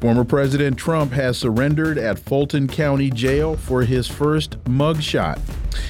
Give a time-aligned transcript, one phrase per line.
[0.00, 5.38] Former President Trump has surrendered at Fulton County Jail for his first mugshot.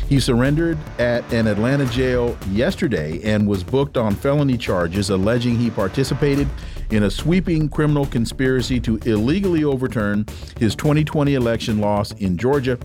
[0.09, 5.70] He surrendered at an Atlanta jail yesterday and was booked on felony charges alleging he
[5.70, 6.48] participated
[6.90, 10.26] in a sweeping criminal conspiracy to illegally overturn
[10.58, 12.78] his 2020 election loss in Georgia,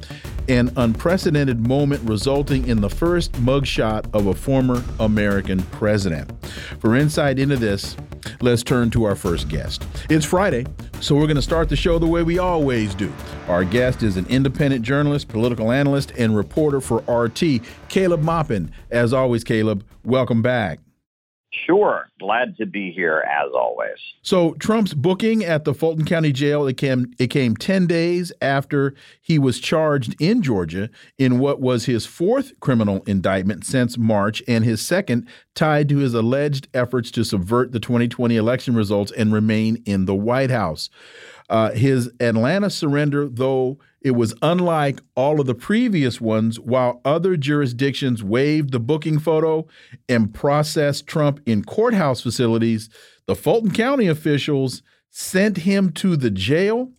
[0.47, 6.31] an unprecedented moment resulting in the first mugshot of a former American president.
[6.79, 7.97] For insight into this,
[8.41, 9.85] let's turn to our first guest.
[10.09, 10.65] It's Friday,
[10.99, 13.11] so we're going to start the show the way we always do.
[13.47, 18.71] Our guest is an independent journalist, political analyst, and reporter for RT, Caleb Maupin.
[18.91, 20.79] As always, Caleb, welcome back.
[21.65, 22.09] Sure.
[22.19, 23.97] Glad to be here as always.
[24.21, 28.93] So Trump's booking at the Fulton County Jail it came it came 10 days after
[29.21, 34.63] he was charged in Georgia in what was his fourth criminal indictment since March and
[34.65, 39.81] his second tied to his alleged efforts to subvert the 2020 election results and remain
[39.85, 40.89] in the White House.
[41.49, 47.35] Uh, his Atlanta surrender, though it was unlike all of the previous ones, while other
[47.35, 49.65] jurisdictions waived the booking photo
[50.07, 52.87] and processed Trump in courthouse facilities,
[53.25, 56.91] the Fulton County officials sent him to the jail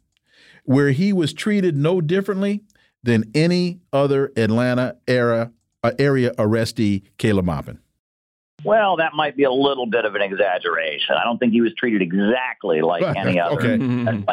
[0.65, 2.65] where he was treated no differently
[3.05, 5.53] than any other Atlanta era,
[5.85, 7.79] uh, area arrestee, Caleb Maupin.
[8.65, 11.15] Well, that might be a little bit of an exaggeration.
[11.15, 14.25] I don't think he was treated exactly like any other okay.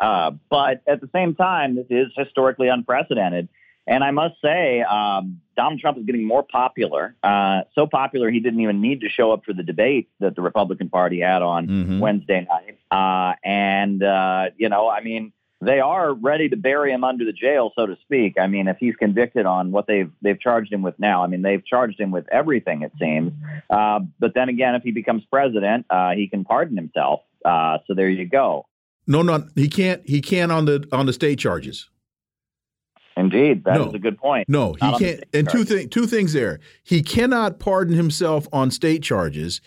[0.00, 3.48] Uh, but at the same time, this is historically unprecedented.
[3.86, 7.14] And I must say, um, Donald Trump is getting more popular.
[7.22, 10.42] Uh, so popular, he didn't even need to show up for the debate that the
[10.42, 11.98] Republican Party had on mm-hmm.
[11.98, 12.78] Wednesday night.
[12.90, 17.32] Uh, and, uh, you know, I mean, they are ready to bury him under the
[17.32, 18.34] jail, so to speak.
[18.38, 21.42] I mean, if he's convicted on what they've they've charged him with now, I mean,
[21.42, 23.32] they've charged him with everything, it seems.
[23.70, 27.20] Uh, but then again, if he becomes president, uh, he can pardon himself.
[27.44, 28.66] Uh, so there you go.
[29.06, 30.02] No, no, he can't.
[30.08, 31.88] He can't on the on the state charges.
[33.16, 33.88] Indeed, that no.
[33.88, 34.48] is a good point.
[34.48, 35.24] No, he Not can't.
[35.32, 35.88] And two things.
[35.90, 36.58] Two things there.
[36.82, 39.60] He cannot pardon himself on state charges.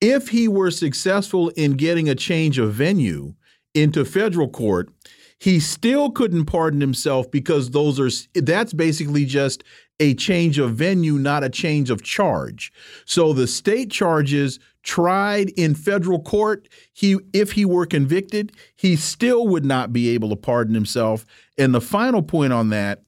[0.00, 3.34] If he were successful in getting a change of venue
[3.74, 4.90] into federal court,
[5.38, 9.64] he still couldn't pardon himself because those are that's basically just
[9.98, 12.72] a change of venue, not a change of charge.
[13.04, 19.46] So the state charges tried in federal court, he if he were convicted, he still
[19.48, 21.26] would not be able to pardon himself.
[21.58, 23.02] And the final point on that,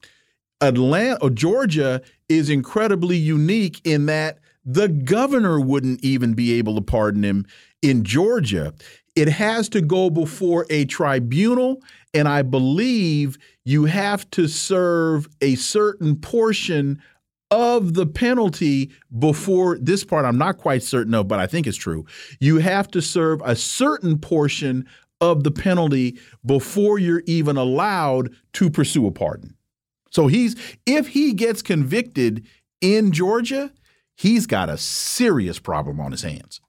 [0.61, 6.75] Atlanta or uh, Georgia is incredibly unique in that the governor wouldn't even be able
[6.75, 7.45] to pardon him
[7.81, 8.73] in Georgia.
[9.15, 11.81] It has to go before a tribunal
[12.13, 17.01] and I believe you have to serve a certain portion
[17.53, 21.77] of the penalty before this part I'm not quite certain of, but I think it's
[21.77, 22.03] true.
[22.39, 24.87] You have to serve a certain portion
[25.21, 29.55] of the penalty before you're even allowed to pursue a pardon.
[30.09, 30.55] So he's
[30.87, 32.47] if he gets convicted
[32.81, 33.71] in Georgia,
[34.15, 36.59] he's got a serious problem on his hands.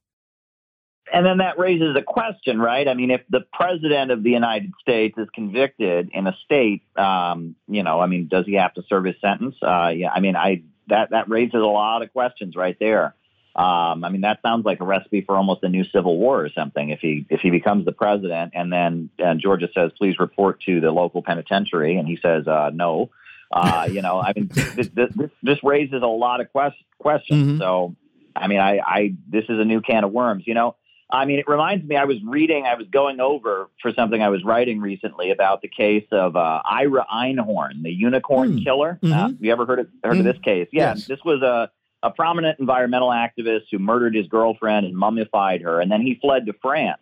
[1.10, 2.88] And then that raises a question, right?
[2.88, 7.54] I mean, if the president of the United States is convicted in a state, um,
[7.68, 9.54] you know, I mean, does he have to serve his sentence?
[9.62, 13.14] Uh, yeah, I mean, I that that raises a lot of questions right there.
[13.56, 16.50] Um, I mean, that sounds like a recipe for almost a new civil war or
[16.50, 16.90] something.
[16.90, 20.80] If he if he becomes the president, and then and Georgia says, "Please report to
[20.80, 23.10] the local penitentiary," and he says, uh, "No,"
[23.52, 27.46] uh, you know, I mean, this, this, this raises a lot of quest- questions.
[27.46, 27.58] Mm-hmm.
[27.58, 27.94] So,
[28.34, 30.44] I mean, I, I this is a new can of worms.
[30.46, 30.76] You know,
[31.10, 31.96] I mean, it reminds me.
[31.96, 32.64] I was reading.
[32.64, 36.62] I was going over for something I was writing recently about the case of uh,
[36.64, 38.64] Ira Einhorn, the unicorn mm.
[38.64, 38.98] killer.
[39.02, 39.12] Mm-hmm.
[39.12, 40.26] Uh, you ever heard of heard mm-hmm.
[40.26, 40.68] of this case?
[40.72, 41.06] Yeah, yes.
[41.06, 41.70] this was a
[42.02, 46.46] a prominent environmental activist who murdered his girlfriend and mummified her, and then he fled
[46.46, 47.00] to France.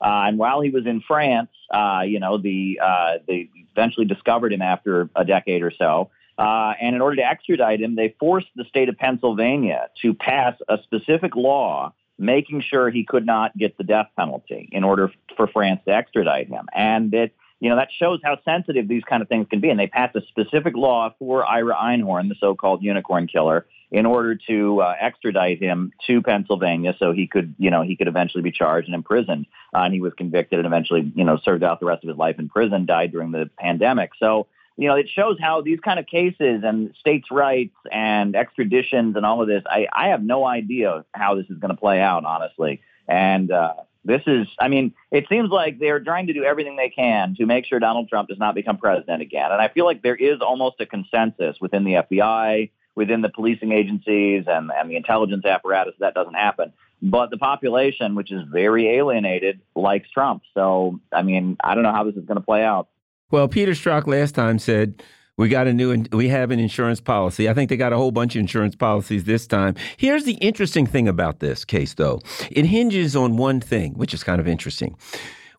[0.00, 4.52] Uh, and while he was in France, uh, you know, the uh, they eventually discovered
[4.52, 6.10] him after a decade or so.
[6.38, 10.56] Uh, and in order to extradite him, they forced the state of Pennsylvania to pass
[10.68, 15.46] a specific law making sure he could not get the death penalty in order for
[15.46, 16.66] France to extradite him.
[16.74, 19.68] And it you know, that shows how sensitive these kind of things can be.
[19.68, 24.34] And they passed a specific law for Ira Einhorn, the so-called unicorn killer, in order
[24.48, 28.50] to uh, extradite him to Pennsylvania so he could, you know, he could eventually be
[28.50, 29.44] charged and imprisoned.
[29.74, 32.16] Uh, and he was convicted and eventually, you know, served out the rest of his
[32.16, 34.12] life in prison, died during the pandemic.
[34.18, 34.46] So,
[34.76, 39.26] you know, it shows how these kind of cases and states' rights and extraditions and
[39.26, 42.24] all of this, I, I have no idea how this is going to play out,
[42.24, 42.80] honestly.
[43.06, 43.74] And, uh,
[44.04, 47.46] this is, I mean, it seems like they're trying to do everything they can to
[47.46, 49.52] make sure Donald Trump does not become president again.
[49.52, 53.72] And I feel like there is almost a consensus within the FBI, within the policing
[53.72, 56.72] agencies, and, and the intelligence apparatus that doesn't happen.
[57.02, 60.42] But the population, which is very alienated, likes Trump.
[60.54, 62.88] So, I mean, I don't know how this is going to play out.
[63.30, 65.02] Well, Peter Strzok last time said
[65.36, 67.48] we got a new, we have an insurance policy.
[67.48, 69.74] I think they got a whole bunch of insurance policies this time.
[69.96, 74.24] Here's the interesting thing about this case, though it hinges on one thing, which is
[74.24, 74.96] kind of interesting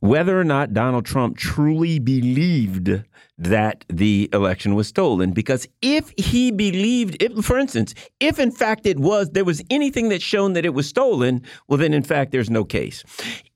[0.02, 3.04] whether or not Donald Trump truly believed
[3.42, 5.32] that the election was stolen.
[5.32, 10.10] Because if he believed, if, for instance, if in fact it was, there was anything
[10.10, 13.04] that shown that it was stolen, well, then in fact there's no case.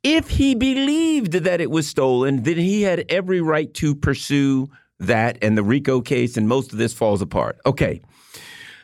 [0.04, 5.38] If he believed that it was stolen, then he had every right to pursue that
[5.42, 7.60] and the RICO case, and most of this falls apart.
[7.66, 8.02] Okay.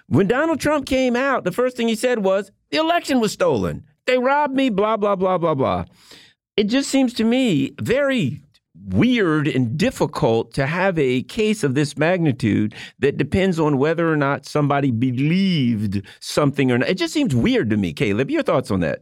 [0.07, 3.86] When Donald Trump came out, the first thing he said was, the election was stolen.
[4.06, 5.86] They robbed me, blah, blah, blah, blah, blah.
[6.57, 8.40] It just seems to me very
[8.88, 14.16] weird and difficult to have a case of this magnitude that depends on whether or
[14.16, 16.89] not somebody believed something or not.
[16.89, 17.94] It just seems weird to me.
[17.94, 19.01] Caleb, your thoughts on that?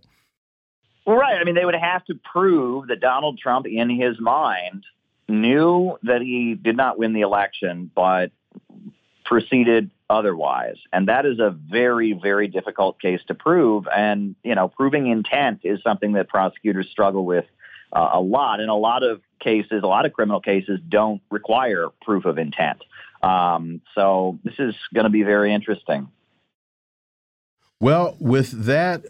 [1.05, 1.39] Well, right.
[1.39, 4.85] I mean, they would have to prove that Donald Trump, in his mind,
[5.27, 8.31] knew that he did not win the election, but
[9.25, 10.77] proceeded otherwise.
[10.91, 13.87] And that is a very, very difficult case to prove.
[13.87, 17.45] And, you know, proving intent is something that prosecutors struggle with
[17.93, 18.59] uh, a lot.
[18.59, 22.83] In a lot of cases, a lot of criminal cases don't require proof of intent.
[23.21, 26.09] Um, so this is going to be very interesting.
[27.81, 29.05] Well, with that,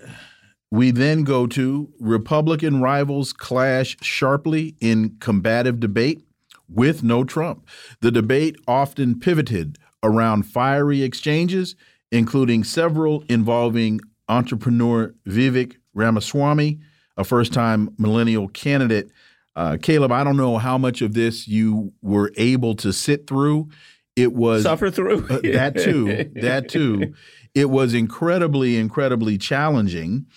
[0.72, 6.24] we then go to Republican rivals clash sharply in combative debate
[6.68, 7.68] with no Trump.
[8.02, 11.76] The debate often pivoted around fiery exchanges,
[12.12, 16.80] including several involving entrepreneur Vivek Ramaswamy,
[17.18, 19.12] a first time millennial candidate.
[19.60, 23.68] Uh, Caleb, I don't know how much of this you were able to sit through.
[24.16, 26.32] It was suffer through uh, that too.
[26.36, 27.14] That too.
[27.54, 30.28] It was incredibly, incredibly challenging.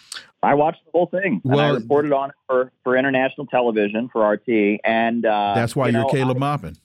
[0.42, 1.40] I watched the whole thing.
[1.44, 5.90] Well, I reported on it for, for international television for RT, and uh, that's why
[5.90, 6.76] you are Caleb I, Maupin.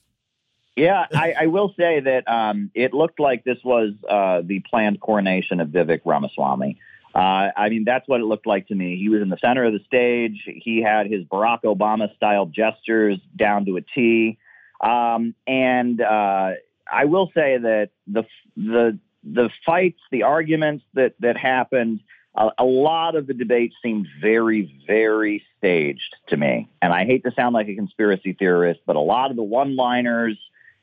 [0.76, 5.00] Yeah, I, I, will say that um, it looked like this was uh, the planned
[5.00, 6.78] coronation of Vivek Ramaswamy.
[7.18, 8.96] Uh, I mean, that's what it looked like to me.
[8.96, 10.44] He was in the center of the stage.
[10.46, 14.38] He had his Barack Obama style gestures down to a T.
[14.80, 16.50] Um, and uh,
[16.90, 18.24] I will say that the
[18.56, 22.00] the the fights, the arguments that that happened,
[22.36, 26.68] a, a lot of the debate seemed very, very staged to me.
[26.80, 30.38] And I hate to sound like a conspiracy theorist, but a lot of the one-liners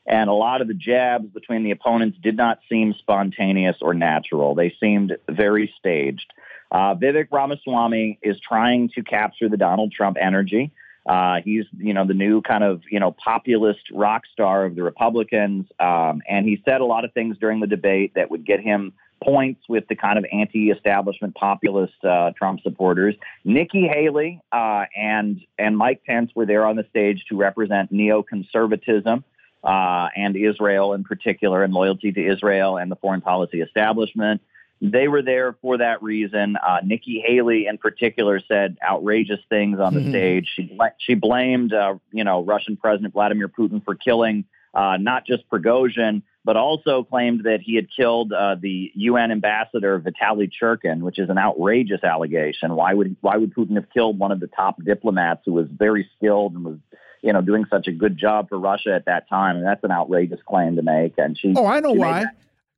[0.06, 4.54] and a lot of the jabs between the opponents did not seem spontaneous or natural.
[4.54, 6.32] They seemed very staged.
[6.70, 10.72] Uh, Vivek Ramaswamy is trying to capture the Donald Trump energy.
[11.06, 14.82] Uh, he's, you know, the new kind of, you know, populist rock star of the
[14.82, 15.66] Republicans.
[15.78, 18.92] Um, and he said a lot of things during the debate that would get him
[19.22, 23.14] points with the kind of anti-establishment populist uh, Trump supporters.
[23.44, 29.22] Nikki Haley uh, and and Mike Pence were there on the stage to represent neoconservatism
[29.66, 34.40] uh, and Israel in particular, and loyalty to Israel and the foreign policy establishment.
[34.80, 36.56] They were there for that reason.
[36.56, 40.10] Uh, Nikki Haley, in particular, said outrageous things on the mm-hmm.
[40.10, 40.52] stage.
[40.54, 44.44] She she blamed, uh, you know, Russian President Vladimir Putin for killing
[44.76, 49.98] uh, not just Prigozhin, but also claimed that he had killed uh, the UN ambassador
[49.98, 52.76] Vitaly Churkin, which is an outrageous allegation.
[52.76, 56.08] Why would why would Putin have killed one of the top diplomats who was very
[56.16, 56.78] skilled and was
[57.26, 59.56] you know, doing such a good job for Russia at that time.
[59.56, 61.14] And that's an outrageous claim to make.
[61.18, 61.52] And she.
[61.56, 62.26] Oh, I know why.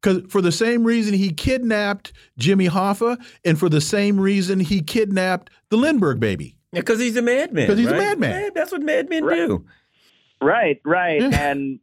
[0.01, 4.81] Because for the same reason he kidnapped Jimmy Hoffa, and for the same reason he
[4.81, 6.57] kidnapped the Lindbergh baby.
[6.73, 7.67] Yeah, because he's a madman.
[7.67, 7.97] Because he's right?
[7.97, 8.41] a madman.
[8.41, 9.37] Yeah, that's what madmen right.
[9.37, 9.65] do.
[10.41, 11.21] Right, right.
[11.21, 11.81] and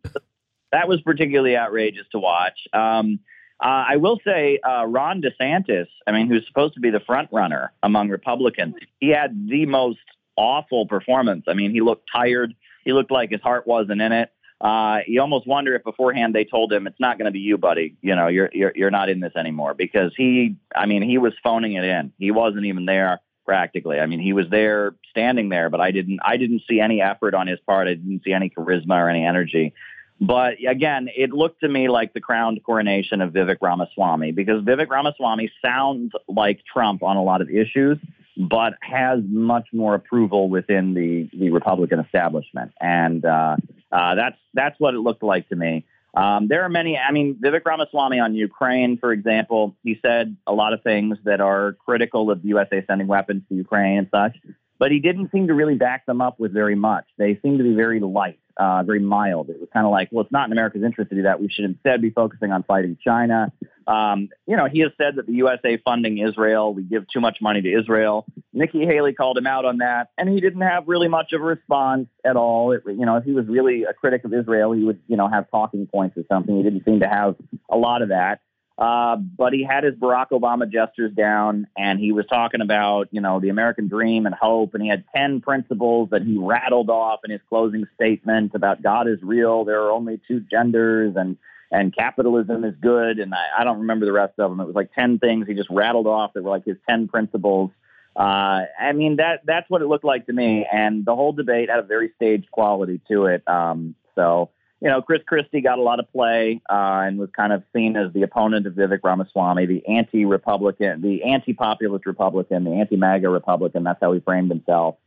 [0.71, 2.67] that was particularly outrageous to watch.
[2.71, 3.19] Um,
[3.59, 7.29] uh, I will say uh, Ron DeSantis, I mean, who's supposed to be the front
[7.31, 9.99] runner among Republicans, he had the most
[10.37, 11.45] awful performance.
[11.47, 12.53] I mean, he looked tired.
[12.83, 14.29] He looked like his heart wasn't in it.
[14.61, 17.57] Uh, you almost wonder if beforehand they told him it's not going to be you,
[17.57, 17.95] buddy.
[18.01, 20.55] You know, you're, you're you're not in this anymore because he.
[20.75, 22.13] I mean, he was phoning it in.
[22.17, 23.21] He wasn't even there.
[23.45, 23.99] practically.
[23.99, 26.19] I mean, he was there, standing there, but I didn't.
[26.23, 27.87] I didn't see any effort on his part.
[27.87, 29.73] I didn't see any charisma or any energy.
[30.19, 34.89] But again, it looked to me like the crowned coronation of Vivek Ramaswamy because Vivek
[34.89, 37.97] Ramaswamy sounds like Trump on a lot of issues,
[38.37, 42.71] but has much more approval within the, the Republican establishment.
[42.79, 43.57] And uh,
[43.91, 45.85] uh, that's, that's what it looked like to me.
[46.15, 50.53] Um, there are many, I mean, Vivek Ramaswamy on Ukraine, for example, he said a
[50.53, 54.37] lot of things that are critical of the USA sending weapons to Ukraine and such,
[54.79, 57.05] but he didn't seem to really back them up with very much.
[57.17, 59.49] They seem to be very light uh, very mild.
[59.49, 61.41] It was kind of like, well, it's not in America's interest to do that.
[61.41, 63.51] We should instead be focusing on fighting China.
[63.87, 67.37] Um, you know, he has said that the USA funding Israel, we give too much
[67.41, 68.25] money to Israel.
[68.51, 71.43] Nikki Haley called him out on that, and he didn't have really much of a
[71.43, 72.71] response at all.
[72.71, 75.27] It, you know, if he was really a critic of Israel, he would, you know,
[75.27, 76.57] have talking points or something.
[76.57, 77.35] He didn't seem to have
[77.69, 78.41] a lot of that.
[78.77, 83.21] Uh, but he had his Barack Obama gestures down, and he was talking about, you
[83.21, 87.21] know, the American dream and hope, and he had ten principles that he rattled off
[87.23, 91.37] in his closing statement about God is real, there are only two genders, and
[91.71, 94.59] and capitalism is good, and I, I don't remember the rest of them.
[94.59, 97.71] It was like ten things he just rattled off that were like his ten principles.
[98.15, 101.69] Uh, I mean that that's what it looked like to me, and the whole debate
[101.69, 103.47] had a very staged quality to it.
[103.47, 104.49] Um, so
[104.81, 107.95] you know, Chris Christie got a lot of play uh, and was kind of seen
[107.95, 113.83] as the opponent of Vivek Ramaswamy, the anti-Republican, the anti-populist Republican, the anti-MAGA Republican.
[113.83, 114.97] That's how he framed himself.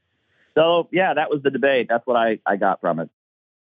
[0.54, 1.86] So, yeah, that was the debate.
[1.88, 3.10] That's what I, I got from it.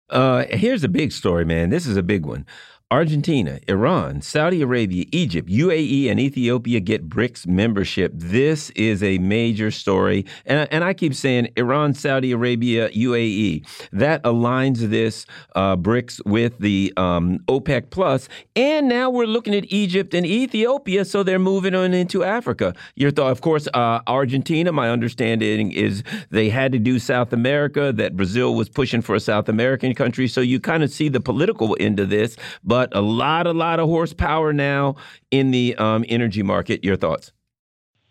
[0.08, 1.68] Uh, here's a big story, man.
[1.68, 2.46] This is a big one.
[2.90, 8.12] Argentina, Iran, Saudi Arabia, Egypt, UAE, and Ethiopia get BRICS membership.
[8.14, 10.24] This is a major story.
[10.46, 13.66] And, and I keep saying Iran, Saudi Arabia, UAE.
[13.92, 18.26] That aligns this uh, BRICS with the um, OPEC Plus.
[18.56, 22.74] And now we're looking at Egypt and Ethiopia, so they're moving on into Africa.
[22.96, 27.92] Your thought, of course, uh, Argentina, my understanding is they had to do South America,
[27.92, 30.26] that Brazil was pushing for a South American country.
[30.26, 32.38] So you kind of see the political end of this.
[32.64, 34.94] But but a lot, a lot of horsepower now
[35.32, 36.84] in the um, energy market.
[36.84, 37.32] Your thoughts?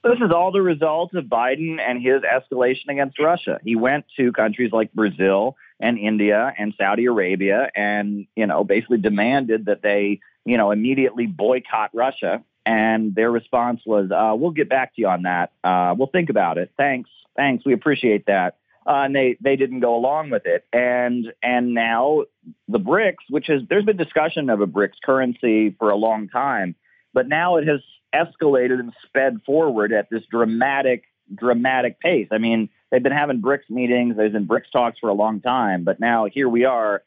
[0.03, 3.61] This is all the result of Biden and his escalation against Russia.
[3.63, 8.97] He went to countries like Brazil and India and Saudi Arabia and, you know, basically
[8.97, 12.43] demanded that they, you know, immediately boycott Russia.
[12.65, 15.53] And their response was, uh, we'll get back to you on that.
[15.63, 16.71] Uh, we'll think about it.
[16.75, 17.09] Thanks.
[17.37, 17.65] Thanks.
[17.65, 18.57] We appreciate that
[18.87, 20.65] uh, and they they didn't go along with it.
[20.71, 22.23] And and now
[22.67, 26.75] the BRICS, which is there's been discussion of a BRICS currency for a long time,
[27.13, 27.81] but now it has
[28.15, 31.03] escalated and sped forward at this dramatic
[31.35, 32.29] dramatic pace.
[32.31, 35.83] I mean, they've been having BRICS meetings, there's been BRICS talks for a long time,
[35.83, 37.03] but now here we are,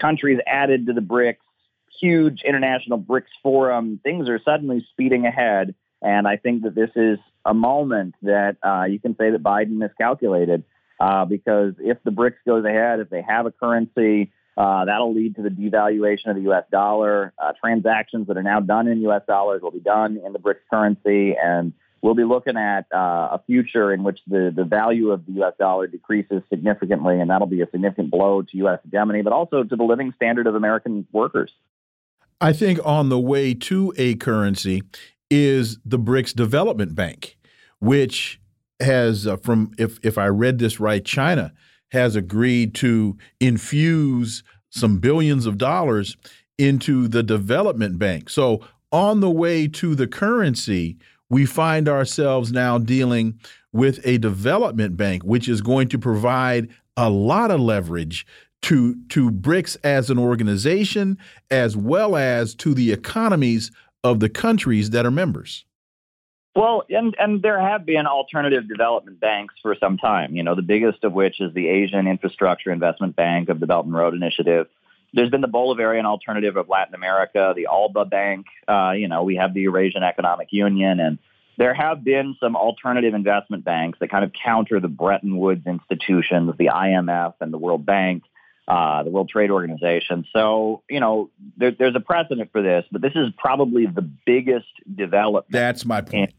[0.00, 1.36] countries added to the BRICS,
[2.00, 4.00] huge international BRICS forum.
[4.02, 5.74] Things are suddenly speeding ahead.
[6.00, 9.72] And I think that this is a moment that uh, you can say that Biden
[9.72, 10.64] miscalculated
[11.00, 15.36] uh, because if the BRICS goes ahead, if they have a currency, uh, that'll lead
[15.36, 16.64] to the devaluation of the U.S.
[16.70, 17.32] dollar.
[17.38, 19.22] Uh, transactions that are now done in U.S.
[19.26, 23.42] dollars will be done in the BRICS currency, and we'll be looking at uh, a
[23.46, 25.52] future in which the, the value of the U.S.
[25.60, 28.80] dollar decreases significantly, and that'll be a significant blow to U.S.
[28.82, 31.52] hegemony, but also to the living standard of American workers.
[32.40, 34.82] I think on the way to a currency
[35.30, 37.36] is the BRICS Development Bank,
[37.80, 38.40] which
[38.80, 41.52] has uh, from if if I read this right, China
[41.90, 46.16] has agreed to infuse some billions of dollars
[46.58, 48.28] into the development bank.
[48.28, 48.60] So
[48.92, 50.98] on the way to the currency,
[51.30, 53.38] we find ourselves now dealing
[53.72, 58.26] with a development bank, which is going to provide a lot of leverage
[58.62, 61.16] to to BRICS as an organization,
[61.50, 63.70] as well as to the economies
[64.02, 65.64] of the countries that are members.
[66.58, 70.62] Well, and, and there have been alternative development banks for some time, you know, the
[70.62, 74.66] biggest of which is the Asian Infrastructure Investment Bank of the Belt and Road Initiative.
[75.14, 78.46] There's been the Bolivarian alternative of Latin America, the ALBA Bank.
[78.66, 81.20] Uh, you know, we have the Eurasian Economic Union, and
[81.58, 86.52] there have been some alternative investment banks that kind of counter the Bretton Woods institutions,
[86.58, 88.24] the IMF and the World Bank,
[88.66, 90.26] uh, the World Trade Organization.
[90.32, 94.66] So, you know, there, there's a precedent for this, but this is probably the biggest
[94.92, 95.52] development.
[95.52, 96.34] That's my point.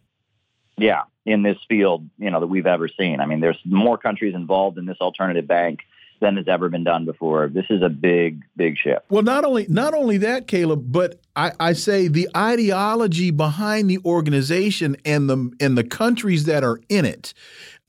[0.79, 3.19] Yeah, in this field, you know, that we've ever seen.
[3.19, 5.81] I mean, there's more countries involved in this alternative bank
[6.19, 7.47] than has ever been done before.
[7.47, 9.05] This is a big, big shift.
[9.09, 13.99] Well, not only not only that, Caleb, but I, I say the ideology behind the
[14.05, 17.33] organization and the and the countries that are in it.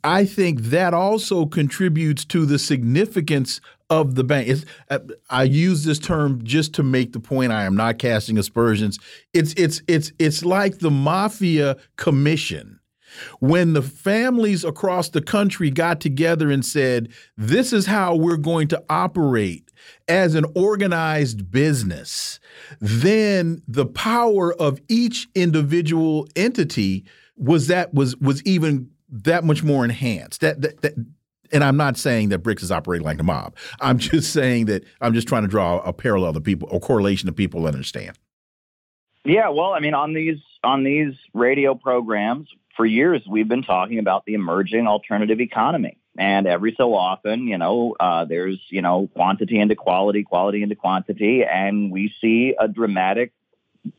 [0.03, 4.49] I think that also contributes to the significance of the bank.
[4.49, 7.53] It's, uh, I use this term just to make the point.
[7.53, 8.99] I am not casting aspersions.
[9.35, 12.80] It's it's it's it's like the mafia commission
[13.41, 18.69] when the families across the country got together and said, This is how we're going
[18.69, 19.71] to operate
[20.09, 22.41] as an organized business,
[22.81, 27.05] then the power of each individual entity
[27.37, 30.41] was that was was even that much more enhanced.
[30.41, 30.95] That, that, that
[31.53, 33.57] and I'm not saying that BRICS is operating like the mob.
[33.81, 37.27] I'm just saying that I'm just trying to draw a parallel to people, a correlation
[37.27, 38.19] to people understand.
[39.25, 42.49] Yeah, well, I mean, on these on these radio programs,
[42.81, 45.99] for years we've been talking about the emerging alternative economy.
[46.17, 50.77] And every so often, you know, uh, there's, you know, quantity into quality, quality into
[50.77, 53.35] quantity, and we see a dramatic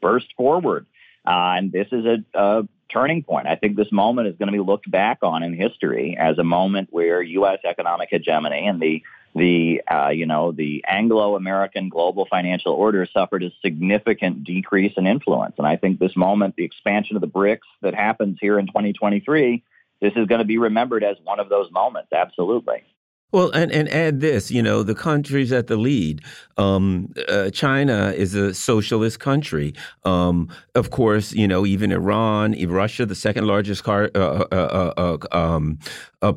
[0.01, 0.87] burst forward.
[1.27, 3.45] Uh, and this is a, a turning point.
[3.45, 6.43] I think this moment is going to be looked back on in history as a
[6.43, 7.59] moment where U.S.
[7.63, 9.03] economic hegemony and the
[9.35, 15.55] the uh, you know the Anglo-American global financial order suffered a significant decrease in influence,
[15.57, 19.63] and I think this moment, the expansion of the BRICS that happens here in 2023,
[20.01, 22.11] this is going to be remembered as one of those moments.
[22.11, 22.83] Absolutely.
[23.31, 26.21] Well, and, and add this, you know, the countries at the lead.
[26.57, 29.73] Um, uh, China is a socialist country.
[30.03, 34.19] Um, of course, you know, even Iran, Russia, the second largest car, uh,
[34.51, 35.79] uh, uh, uh um,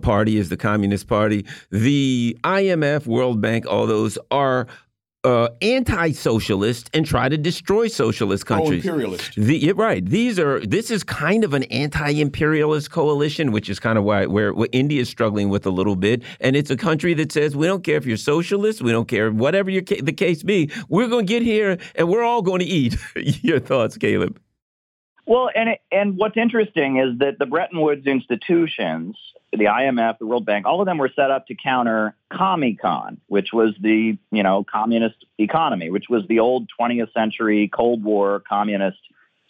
[0.03, 1.45] party is the Communist Party.
[1.71, 4.67] The IMF, World Bank, all those are
[5.25, 8.87] uh, anti-socialist and try to destroy socialist countries.
[8.87, 9.35] Oh, imperialist.
[9.37, 10.05] The, right.
[10.05, 10.61] These are.
[10.61, 15.01] This is kind of an anti-imperialist coalition, which is kind of why where, where India
[15.01, 16.23] is struggling with a little bit.
[16.41, 19.31] And it's a country that says we don't care if you're socialist, we don't care
[19.31, 20.71] whatever your the case be.
[20.89, 22.97] We're going to get here and we're all going to eat.
[23.43, 24.39] your thoughts, Caleb?
[25.27, 29.17] Well, and it, and what's interesting is that the Bretton Woods institutions,
[29.53, 33.53] the IMF, the World Bank, all of them were set up to counter Comecon, which
[33.53, 38.99] was the you know communist economy, which was the old 20th century Cold War communist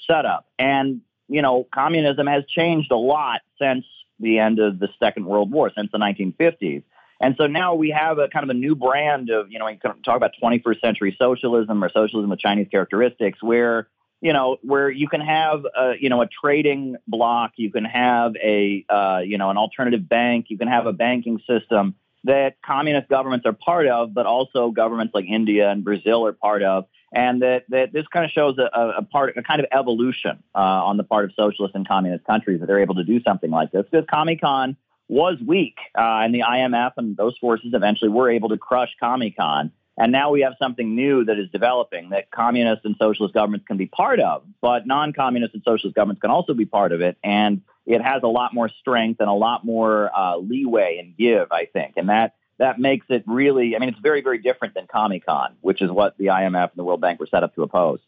[0.06, 0.46] setup.
[0.58, 3.84] And you know, communism has changed a lot since
[4.20, 6.82] the end of the Second World War, since the 1950s.
[7.20, 10.02] And so now we have a kind of a new brand of, you know, can
[10.02, 13.88] talk about 21st century socialism or socialism with Chinese characteristics, where
[14.24, 18.34] you know, where you can have, a, you know, a trading block, you can have
[18.42, 23.06] a, uh, you know, an alternative bank, you can have a banking system that communist
[23.10, 27.42] governments are part of, but also governments like India and Brazil are part of, and
[27.42, 28.62] that, that this kind of shows a,
[28.96, 32.60] a part, a kind of evolution uh, on the part of socialist and communist countries
[32.60, 33.84] that they're able to do something like this.
[33.90, 34.74] Because Comecon
[35.06, 39.70] was weak, uh, and the IMF and those forces eventually were able to crush Comecon.
[39.96, 43.76] And now we have something new that is developing that communist and socialist governments can
[43.76, 47.16] be part of, but non communist and socialist governments can also be part of it.
[47.22, 51.52] And it has a lot more strength and a lot more uh, leeway and give,
[51.52, 51.94] I think.
[51.96, 55.80] And that, that makes it really, I mean, it's very, very different than Comecon, which
[55.80, 58.00] is what the IMF and the World Bank were set up to oppose.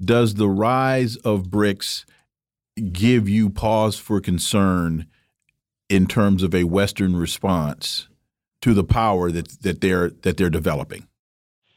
[0.00, 2.04] Does the rise of BRICS
[2.92, 5.06] give you pause for concern
[5.88, 8.08] in terms of a Western response
[8.60, 11.08] to the power that, that, they're, that they're developing?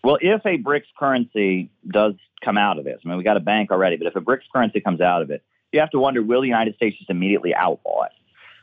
[0.05, 2.13] Well, if a BRICS currency does
[2.43, 4.43] come out of this, I mean, we got a bank already, but if a BRICS
[4.53, 5.41] currency comes out of it,
[5.71, 8.11] you have to wonder, will the United States just immediately outlaw it?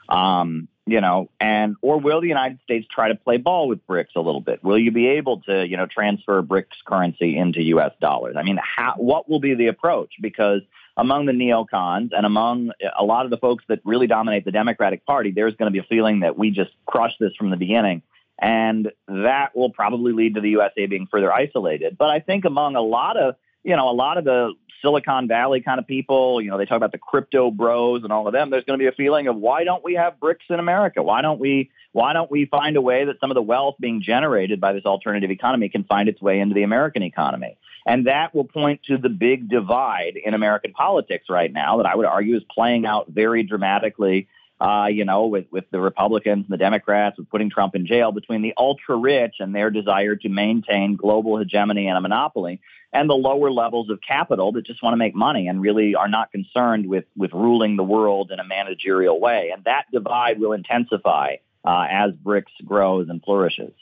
[0.09, 4.15] Um, you know, and or will the United States try to play ball with BRICS
[4.15, 4.63] a little bit?
[4.63, 7.91] Will you be able to, you know, transfer BRICS currency into U.S.
[8.01, 8.37] dollars?
[8.39, 10.13] I mean, how, what will be the approach?
[10.21, 10.63] Because
[10.97, 15.05] among the neocons and among a lot of the folks that really dominate the Democratic
[15.05, 18.03] Party, there's going to be a feeling that we just crushed this from the beginning
[18.41, 21.97] and that will probably lead to the USA being further isolated.
[21.99, 25.61] But I think among a lot of, you know, a lot of the Silicon Valley
[25.61, 28.51] kind of people, you know, they talk about the crypto bros and all of them.
[28.51, 31.03] There's going to be a feeling of why don't we have BRICS in America?
[31.03, 34.03] Why don't we why don't we find a way that some of the wealth being
[34.03, 37.59] generated by this alternative economy can find its way into the American economy?
[37.87, 41.95] And that will point to the big divide in American politics right now that I
[41.95, 44.29] would argue is playing out very dramatically
[44.63, 48.13] uh, you know, with, with the Republicans and the Democrats, with putting Trump in jail,
[48.13, 52.61] between the ultra rich and their desire to maintain global hegemony and a monopoly,
[52.93, 56.07] and the lower levels of capital that just want to make money and really are
[56.07, 59.51] not concerned with, with ruling the world in a managerial way.
[59.53, 63.73] And that divide will intensify uh, as BRICS grows and flourishes.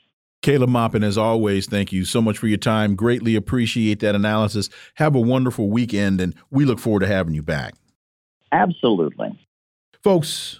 [0.40, 2.94] Caleb Maupin, as always, thank you so much for your time.
[2.94, 4.70] Greatly appreciate that analysis.
[4.94, 7.74] Have a wonderful weekend, and we look forward to having you back.
[8.50, 9.38] Absolutely.
[10.02, 10.59] Folks,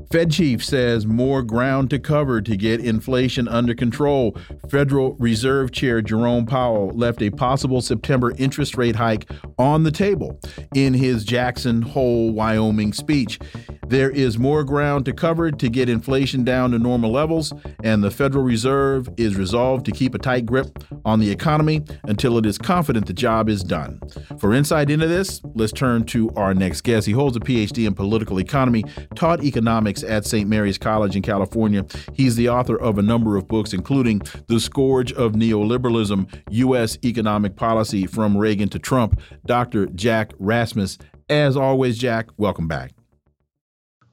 [0.11, 4.35] Fed chief says more ground to cover to get inflation under control.
[4.69, 10.37] Federal Reserve Chair Jerome Powell left a possible September interest rate hike on the table
[10.75, 13.39] in his Jackson Hole, Wyoming speech.
[13.87, 18.11] There is more ground to cover to get inflation down to normal levels, and the
[18.11, 22.57] Federal Reserve is resolved to keep a tight grip on the economy until it is
[22.57, 23.99] confident the job is done.
[24.39, 27.05] For insight into this, let's turn to our next guest.
[27.05, 30.49] He holds a PhD in political economy, taught economics at St.
[30.49, 31.85] Mary's College in California.
[32.13, 36.97] He's the author of a number of books, including The Scourge of Neoliberalism U.S.
[37.03, 39.19] Economic Policy from Reagan to Trump.
[39.45, 39.87] Dr.
[39.87, 40.97] Jack Rasmus.
[41.29, 42.91] As always, Jack, welcome back.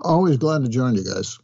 [0.01, 1.39] Always glad to join you guys.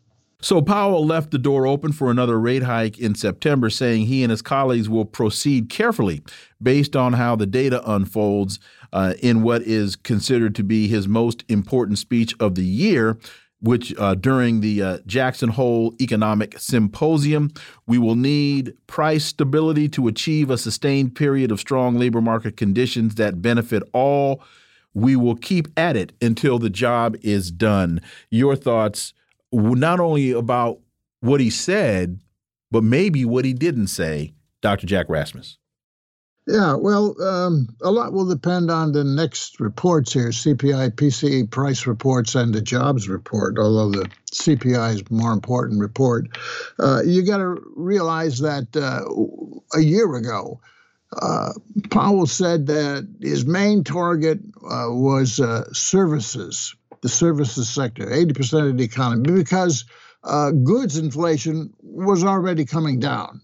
[0.45, 4.31] So Powell left the door open for another rate hike in September, saying he and
[4.31, 6.23] his colleagues will proceed carefully
[6.63, 8.61] based on how the data unfolds
[8.93, 13.19] uh, in what is considered to be his most important speech of the year.
[13.65, 17.51] Which uh, during the uh, Jackson Hole Economic Symposium,
[17.87, 23.15] we will need price stability to achieve a sustained period of strong labor market conditions
[23.15, 24.43] that benefit all
[24.95, 28.01] we will keep at it until the job is done.
[28.31, 29.13] Your thoughts,
[29.53, 30.79] not only about
[31.21, 32.21] what he said,
[32.71, 34.87] but maybe what he didn't say, Dr.
[34.87, 35.59] Jack Rasmus.
[36.47, 41.87] Yeah, well, um, a lot will depend on the next reports here CPI, PCE price
[41.87, 46.27] reports, and the jobs report, although the CPI is more important report.
[46.79, 50.61] Uh, you got to realize that uh, a year ago,
[51.23, 51.53] uh,
[51.91, 58.77] Powell said that his main target uh, was uh, services, the services sector, 80% of
[58.77, 59.87] the economy, because
[60.25, 63.41] uh, goods inflation was already coming down.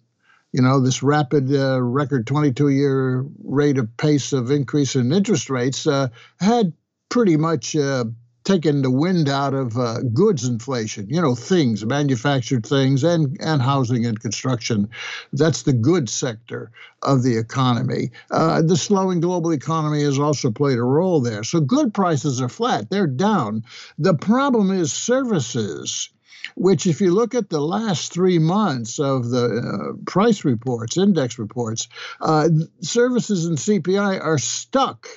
[0.52, 5.48] You know, this rapid uh, record 22 year rate of pace of increase in interest
[5.48, 6.08] rates uh,
[6.40, 6.72] had
[7.08, 7.76] pretty much
[8.44, 11.08] taken the wind out of uh, goods inflation.
[11.08, 14.88] You know, things, manufactured things, and and housing and construction.
[15.32, 16.70] That's the goods sector
[17.02, 18.10] of the economy.
[18.30, 21.44] Uh, the slowing global economy has also played a role there.
[21.44, 23.64] So good prices are flat; they're down.
[23.98, 26.10] The problem is services
[26.54, 31.38] which, if you look at the last three months of the uh, price reports, index
[31.38, 31.88] reports,
[32.20, 32.48] uh,
[32.80, 35.08] services and CPI are stuck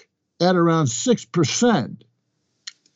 [0.42, 2.02] at around 6%.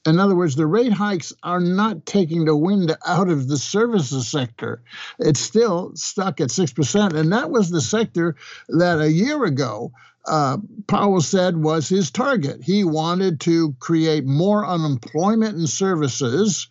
[0.05, 4.27] In other words, the rate hikes are not taking the wind out of the services
[4.29, 4.81] sector.
[5.19, 7.13] It's still stuck at 6%.
[7.13, 8.37] And that was the sector
[8.69, 9.91] that a year ago
[10.27, 12.61] uh, Powell said was his target.
[12.61, 16.67] He wanted to create more unemployment in services.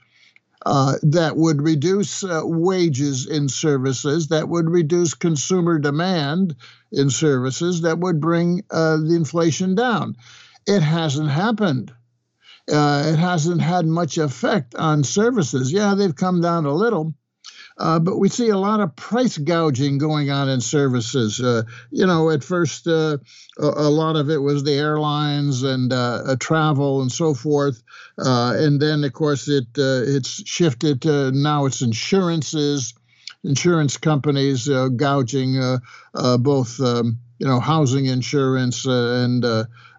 [0.67, 6.57] Uh, that would reduce uh, wages in services, that would reduce consumer demand
[6.91, 10.17] in services, that would bring uh, the inflation down.
[10.67, 11.93] It hasn't happened
[12.71, 15.73] uh, it hasn't had much effect on services.
[15.73, 17.15] Yeah, they've come down a little.
[17.79, 21.41] Uh, but we see a lot of price gouging going on in services.
[21.41, 23.19] Uh, you know, at first, uh,
[23.59, 27.83] a, a, lot of it was the airlines and uh, travel and so forth,
[28.19, 32.95] uh, and then of course it it's shifted to now it's insurances,
[33.45, 35.79] insurance companies gouging
[36.39, 39.45] both um, you know housing insurance and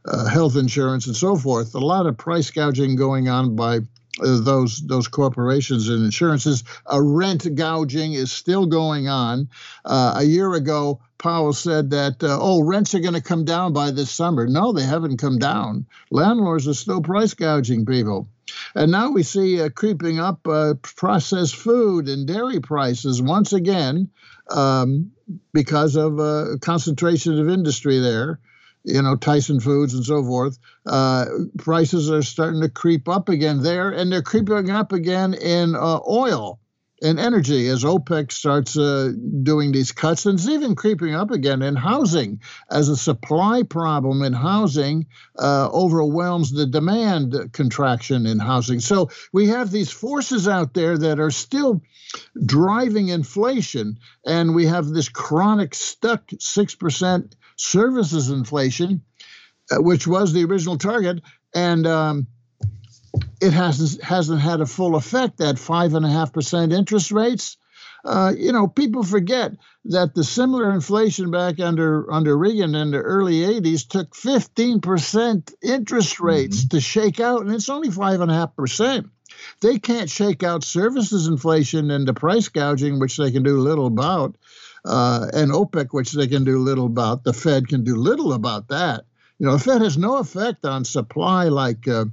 [0.08, 1.76] uh, health insurance and so forth.
[1.76, 3.82] A lot of price gouging going on by uh,
[4.18, 6.64] those those corporations and insurances.
[6.86, 9.50] A rent gouging is still going on.
[9.86, 13.74] Uh, a year ago, Powell said that uh, oh rents are going to come down
[13.74, 14.48] by this summer.
[14.48, 15.86] No, they haven't come down.
[16.12, 18.28] Landlords are still price gouging people.
[18.76, 24.10] And now we see uh, creeping up uh, processed food and dairy prices once again
[24.50, 25.12] um,
[25.54, 28.40] because of uh, concentration of industry there
[28.88, 31.26] you know, Tyson Foods and so forth, uh,
[31.58, 36.00] prices are starting to creep up again there, and they're creeping up again in uh,
[36.08, 36.60] oil
[37.02, 39.12] and energy as OPEC starts uh,
[39.43, 44.23] doing these cuts, and it's even creeping up again in housing as a supply problem
[44.23, 45.06] in housing
[45.38, 48.80] uh, overwhelms the demand contraction in housing.
[48.80, 51.82] So we have these forces out there that are still
[52.43, 59.02] driving inflation, and we have this chronic stuck six percent services inflation,
[59.72, 61.22] uh, which was the original target,
[61.54, 62.28] and um,
[63.41, 67.58] it hasn't hasn't had a full effect That five and a half percent interest rates.
[68.06, 69.52] Uh, you know, people forget
[69.86, 75.54] that the similar inflation back under under Reagan in the early '80s took 15 percent
[75.62, 76.78] interest rates mm-hmm.
[76.78, 79.08] to shake out, and it's only five and a half percent.
[79.62, 83.88] They can't shake out services inflation and the price gouging, which they can do little
[83.88, 84.36] about
[84.88, 87.23] uh, and OPEC, which they can do little about.
[87.23, 89.06] The Fed can do little about that.
[89.39, 92.06] You know, the Fed has no effect on supply like, uh,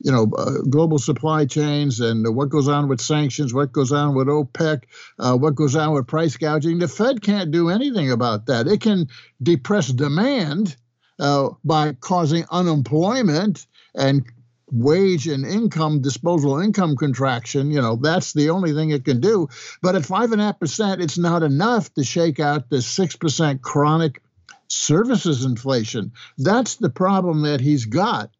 [0.00, 4.14] you know, uh, global supply chains and what goes on with sanctions, what goes on
[4.14, 4.84] with OPEC,
[5.18, 6.78] uh, what goes on with price gouging.
[6.78, 8.66] The Fed can't do anything about that.
[8.66, 9.08] It can
[9.42, 10.76] depress demand
[11.18, 14.24] uh, by causing unemployment and
[14.72, 19.48] wage and income disposable income contraction you know that's the only thing it can do.
[19.82, 23.16] But at five and a half percent it's not enough to shake out the six
[23.16, 24.22] percent chronic
[24.68, 26.12] services inflation.
[26.38, 28.30] That's the problem that he's got.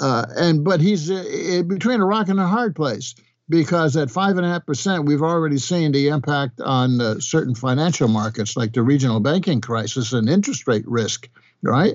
[0.00, 3.14] Uh, and but he's uh, between a rock and a hard place
[3.48, 7.54] because at five and a half percent, we've already seen the impact on uh, certain
[7.54, 11.28] financial markets, like the regional banking crisis and interest rate risk.
[11.64, 11.94] Right,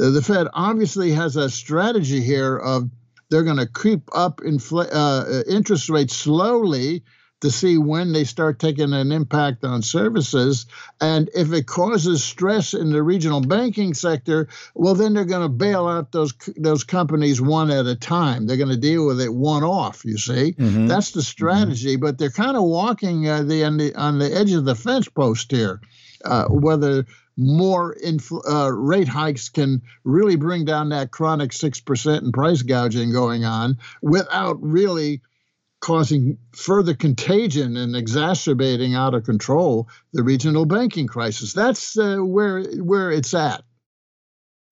[0.00, 2.88] uh, the Fed obviously has a strategy here of
[3.32, 7.02] they're going to creep up infl- uh, interest rates slowly
[7.40, 10.66] to see when they start taking an impact on services.
[11.00, 15.48] And if it causes stress in the regional banking sector, well, then they're going to
[15.48, 18.46] bail out those those companies one at a time.
[18.46, 20.04] They're going to deal with it one off.
[20.04, 20.86] You see, mm-hmm.
[20.86, 21.94] that's the strategy.
[21.94, 22.04] Mm-hmm.
[22.04, 25.08] But they're kind of walking uh, the, on the on the edge of the fence
[25.08, 25.80] post here.
[26.24, 27.04] Uh, whether
[27.36, 27.96] more
[28.48, 33.78] uh, rate hikes can really bring down that chronic 6% in price gouging going on
[34.02, 35.22] without really
[35.80, 41.52] causing further contagion and exacerbating out of control the regional banking crisis.
[41.52, 43.64] That's uh, where where it's at.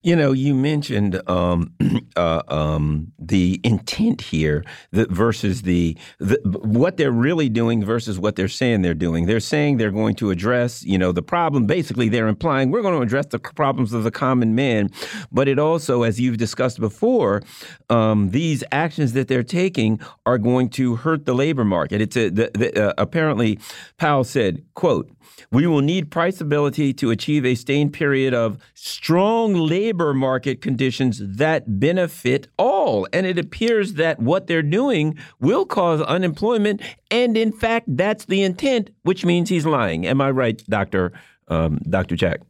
[0.03, 1.73] You know, you mentioned um,
[2.15, 8.35] uh, um, the intent here that versus the, the, what they're really doing versus what
[8.35, 9.27] they're saying they're doing.
[9.27, 11.67] They're saying they're going to address, you know, the problem.
[11.67, 14.89] Basically, they're implying we're going to address the problems of the common man.
[15.31, 17.43] But it also, as you've discussed before,
[17.91, 22.01] um, these actions that they're taking are going to hurt the labor market.
[22.01, 23.59] It's a, the, uh, apparently
[23.99, 25.11] Powell said, "quote."
[25.51, 31.21] We will need price stability to achieve a sustained period of strong labor market conditions
[31.37, 33.07] that benefit all.
[33.13, 36.81] And it appears that what they're doing will cause unemployment.
[37.09, 40.05] And in fact, that's the intent, which means he's lying.
[40.05, 41.13] Am I right, Dr.
[41.47, 42.15] Um, Dr.
[42.15, 42.41] Jack?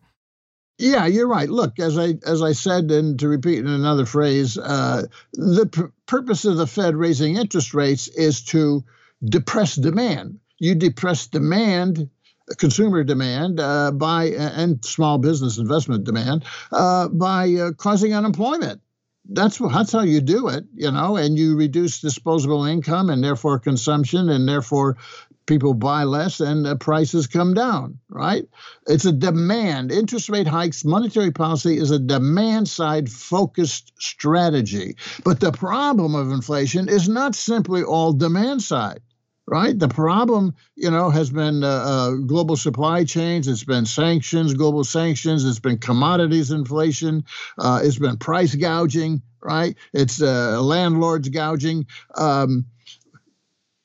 [0.81, 1.47] Yeah, you're right.
[1.47, 5.03] Look, as I as I said, and to repeat in another phrase, uh,
[5.33, 8.83] the purpose of the Fed raising interest rates is to
[9.23, 10.39] depress demand.
[10.57, 12.09] You depress demand,
[12.57, 18.81] consumer demand uh, by and small business investment demand uh, by uh, causing unemployment.
[19.29, 23.59] That's that's how you do it, you know, and you reduce disposable income and therefore
[23.59, 24.97] consumption, and therefore
[25.45, 28.47] people buy less and prices come down, right?
[28.87, 29.91] It's a demand.
[29.91, 34.95] Interest rate hikes, monetary policy is a demand side focused strategy.
[35.23, 39.01] But the problem of inflation is not simply all demand side
[39.51, 39.77] right?
[39.77, 43.49] The problem, you know, has been uh, uh, global supply chains.
[43.49, 45.43] It's been sanctions, global sanctions.
[45.43, 47.25] It's been commodities inflation.
[47.57, 49.75] Uh, it's been price gouging, right?
[49.93, 51.85] It's uh, landlords gouging.
[52.15, 52.65] Um,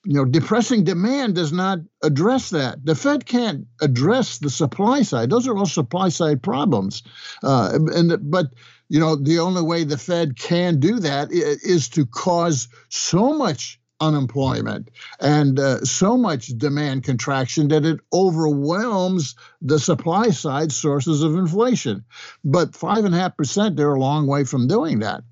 [0.04, 2.86] you know, depressing demand does not address that.
[2.86, 7.02] The Fed can't address the supply side; those are all supply side problems.
[7.42, 8.52] Uh, and but
[8.88, 13.80] you know, the only way the Fed can do that is to cause so much
[14.00, 21.34] unemployment and uh, so much demand contraction that it overwhelms the supply side sources of
[21.34, 22.04] inflation.
[22.44, 25.22] But five and a half percent, they're a long way from doing that.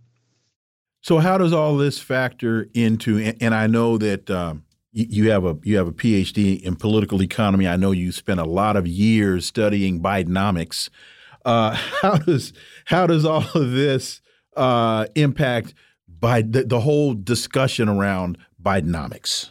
[1.03, 3.35] So how does all this factor into?
[3.41, 7.67] And I know that um, you have a you have a PhD in political economy.
[7.67, 10.89] I know you spent a lot of years studying Bidenomics.
[11.45, 11.73] Uh,
[12.03, 12.53] how does
[12.87, 14.23] how does all of this
[14.57, 15.75] uh, impact
[16.09, 19.51] by the, the whole discussion around Bidenomics?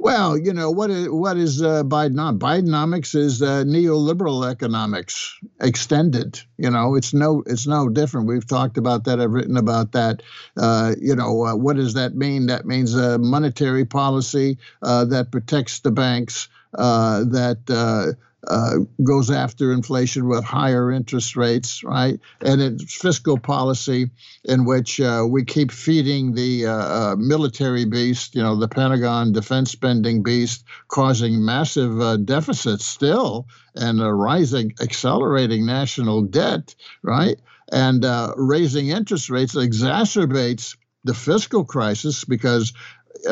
[0.00, 2.38] Well, you know what is what is uh, Biden?
[2.38, 6.40] Bidenomics is uh, neoliberal economics extended.
[6.56, 8.28] You know, it's no it's no different.
[8.28, 9.20] We've talked about that.
[9.20, 10.22] I've written about that.
[10.56, 12.46] Uh, you know, uh, what does that mean?
[12.46, 19.72] That means a monetary policy uh, that protects the banks, uh, that uh, goes after
[19.72, 22.20] inflation with higher interest rates, right?
[22.40, 24.10] And it's fiscal policy
[24.44, 29.32] in which uh, we keep feeding the uh, uh military beast, you know, the Pentagon
[29.32, 37.38] defense spending beast, causing massive uh, deficits still and a rising, accelerating national debt, right?
[37.72, 42.72] And uh, raising interest rates exacerbates the fiscal crisis because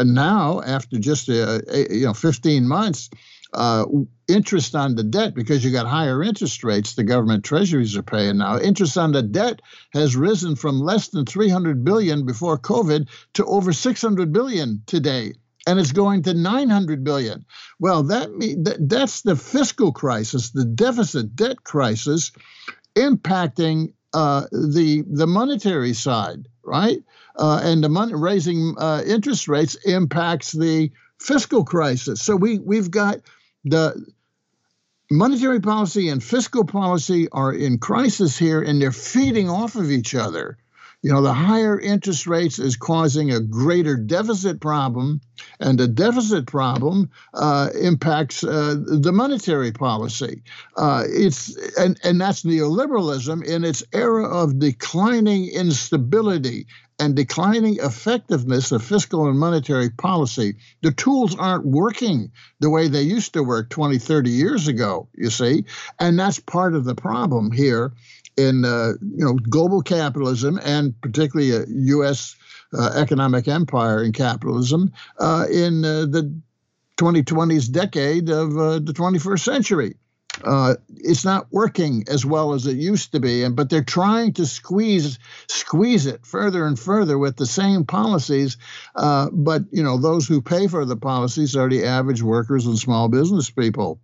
[0.05, 3.09] now, after just you know 15 months,
[3.53, 3.87] uh,
[4.29, 8.39] interest on the debt because you got higher interest rates the government treasuries are paying
[8.39, 9.61] now interest on the debt
[9.93, 15.33] has risen from less than 300 billion before covid to over 600 billion today
[15.67, 17.45] and it's going to 900 billion.
[17.81, 18.29] Well, that,
[18.65, 22.31] that that's the fiscal crisis, the deficit debt crisis,
[22.95, 26.99] impacting uh, the the monetary side, right?
[27.37, 32.23] Uh, and the money raising uh, interest rates impacts the fiscal crisis.
[32.23, 33.21] So we we've got
[33.67, 34.07] the
[35.11, 40.15] monetary policy and fiscal policy are in crisis here, and they're feeding off of each
[40.15, 40.57] other.
[41.03, 45.21] You know, the higher interest rates is causing a greater deficit problem,
[45.61, 50.43] and the deficit problem uh, impacts uh, the monetary policy.
[50.77, 56.67] Uh, it's and and that's neoliberalism in its era of declining instability
[56.99, 60.57] and declining effectiveness of fiscal and monetary policy.
[60.83, 62.31] The tools aren't working
[62.61, 65.65] the way they used to work 20, 30 years ago, you see.
[66.01, 67.93] And that's part of the problem here
[68.37, 72.37] in uh, you know global capitalism and particularly a U.S.
[72.77, 76.35] Uh, economic empire in capitalism uh, in uh, the
[76.99, 79.97] 2020s decade of uh, the 21st century.
[80.45, 84.33] Uh, it's not working as well as it used to be, and but they're trying
[84.35, 85.19] to squeeze
[85.49, 88.57] squeeze it further and further with the same policies.
[88.95, 92.79] Uh, but you know, those who pay for the policies are the average workers and
[92.79, 94.01] small business people.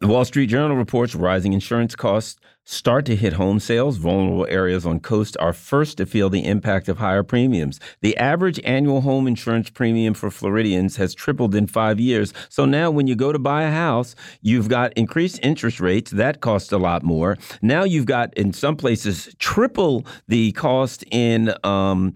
[0.00, 3.98] The Wall Street Journal reports rising insurance costs start to hit home sales.
[3.98, 7.78] Vulnerable areas on coast are first to feel the impact of higher premiums.
[8.00, 12.32] The average annual home insurance premium for Floridians has tripled in five years.
[12.48, 16.10] So now when you go to buy a house, you've got increased interest rates.
[16.10, 17.36] That costs a lot more.
[17.62, 22.14] Now you've got, in some places, triple the cost in um,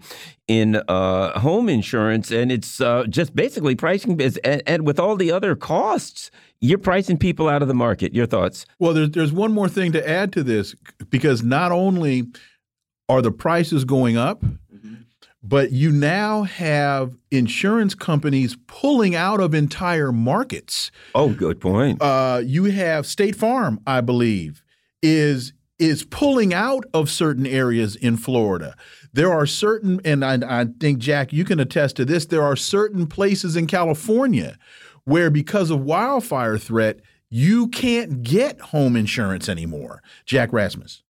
[0.49, 4.19] in uh, home insurance, and it's uh, just basically pricing.
[4.43, 8.13] And, and with all the other costs, you're pricing people out of the market.
[8.13, 8.65] Your thoughts?
[8.79, 10.75] Well, there's there's one more thing to add to this
[11.09, 12.27] because not only
[13.07, 14.95] are the prices going up, mm -hmm.
[15.41, 20.91] but you now have insurance companies pulling out of entire markets.
[21.13, 22.01] Oh, good point.
[22.01, 24.63] Uh, you have State Farm, I believe,
[25.01, 28.75] is is pulling out of certain areas in Florida.
[29.13, 32.25] There are certain, and I, I think Jack, you can attest to this.
[32.25, 34.57] There are certain places in California
[35.05, 40.01] where because of wildfire threat, you can't get home insurance anymore.
[40.25, 41.03] Jack Rasmus.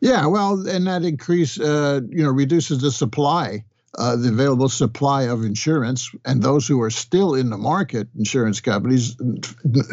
[0.00, 3.64] Yeah, well, and that increase, uh, you know, reduces the supply,
[3.98, 8.60] uh, the available supply of insurance, and those who are still in the market, insurance
[8.60, 9.16] companies,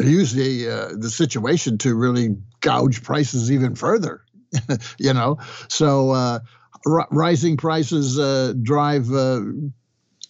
[0.00, 4.22] use the uh, the situation to really gouge prices even further.
[4.98, 6.38] you know, so uh,
[7.10, 9.42] rising prices uh, drive uh,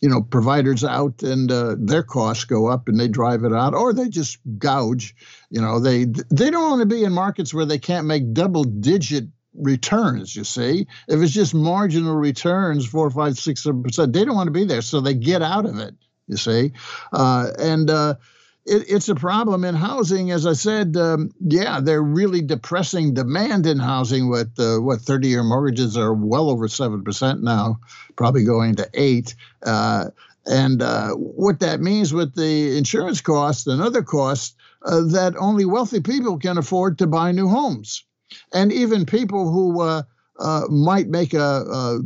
[0.00, 3.74] you know providers out and uh, their costs go up and they drive it out
[3.74, 5.14] or they just gouge
[5.50, 8.64] you know they they don't want to be in markets where they can't make double
[8.64, 10.87] digit returns you see?
[11.08, 14.64] If it's just marginal returns four five six seven percent they don't want to be
[14.64, 15.94] there so they get out of it
[16.28, 16.72] you see?
[17.12, 18.14] Uh, and uh,
[18.68, 20.31] it, it's a problem in housing.
[20.31, 24.28] As I said, um, yeah, they're really depressing demand in housing.
[24.28, 27.81] With uh, what 30-year mortgages are well over seven percent now,
[28.16, 29.35] probably going to eight.
[29.62, 30.11] Uh,
[30.46, 35.64] and uh, what that means with the insurance costs and other costs uh, that only
[35.64, 38.04] wealthy people can afford to buy new homes,
[38.52, 40.02] and even people who uh,
[40.38, 42.00] uh, might make a, a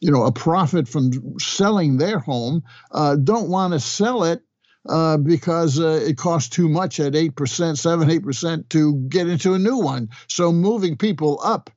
[0.00, 2.62] you know a profit from selling their home
[3.22, 4.42] don't want to sell it
[4.90, 9.58] uh, because uh, it costs too much at 8%, 7 8% to get into a
[9.58, 10.08] new one.
[10.26, 11.70] So moving people up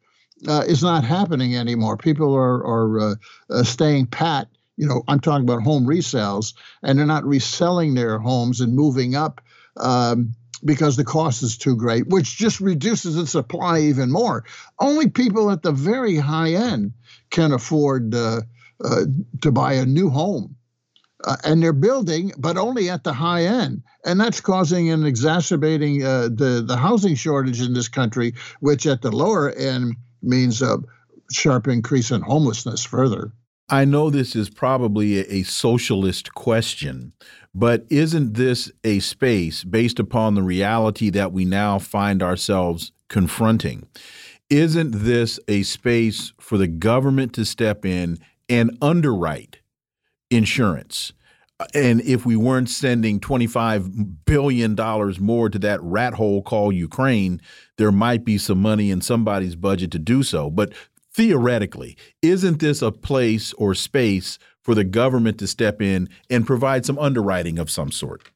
[0.47, 1.95] uh, is not happening anymore.
[1.95, 3.15] People are, are uh,
[3.51, 4.47] uh, staying pat.
[4.77, 9.13] You know, I'm talking about home resales, and they're not reselling their homes and moving
[9.13, 9.41] up
[9.77, 10.33] um,
[10.65, 14.43] because the cost is too great, which just reduces the supply even more.
[14.79, 16.93] Only people at the very high end
[17.29, 18.41] can afford uh,
[19.41, 20.55] to buy a new home
[21.25, 26.03] uh, and they're building, but only at the high end, and that's causing and exacerbating
[26.03, 30.77] uh, the the housing shortage in this country, which at the lower end means a
[31.31, 33.31] sharp increase in homelessness further.
[33.69, 37.13] I know this is probably a, a socialist question,
[37.55, 43.87] but isn't this a space based upon the reality that we now find ourselves confronting?
[44.49, 49.59] Isn't this a space for the government to step in and underwrite?
[50.35, 51.13] Insurance.
[51.73, 54.75] And if we weren't sending $25 billion
[55.19, 57.41] more to that rat hole called Ukraine,
[57.77, 60.49] there might be some money in somebody's budget to do so.
[60.49, 60.73] But
[61.13, 66.85] theoretically, isn't this a place or space for the government to step in and provide
[66.85, 68.29] some underwriting of some sort?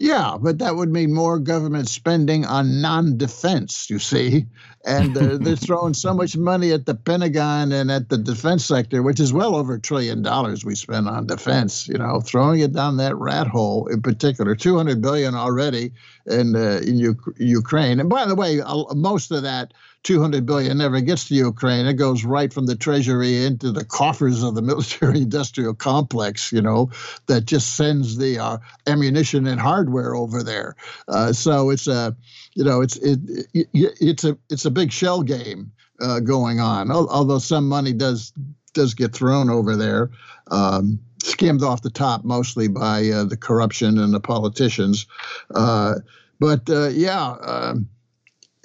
[0.00, 4.46] Yeah, but that would mean more government spending on non defense, you see.
[4.86, 9.02] And uh, they're throwing so much money at the Pentagon and at the defense sector,
[9.02, 12.72] which is well over a trillion dollars we spend on defense, you know, throwing it
[12.72, 14.54] down that rat hole in particular.
[14.56, 15.92] 200 billion already
[16.24, 18.00] in, uh, in U- Ukraine.
[18.00, 18.62] And by the way,
[18.94, 21.86] most of that 200 billion never gets to Ukraine.
[21.86, 26.62] It goes right from the treasury into the coffers of the military industrial complex, you
[26.62, 26.90] know,
[27.26, 30.76] that just sends the uh, ammunition and hardware over there.
[31.08, 32.16] Uh, so it's a,
[32.54, 33.20] you know, it's it,
[33.52, 35.70] it, it's a it's a big shell game
[36.00, 36.90] uh, going on.
[36.90, 38.32] Although some money does
[38.72, 40.10] does get thrown over there,
[40.50, 45.06] um, skimmed off the top mostly by uh, the corruption and the politicians.
[45.54, 45.96] Uh,
[46.38, 47.32] but uh, yeah.
[47.42, 47.88] Um,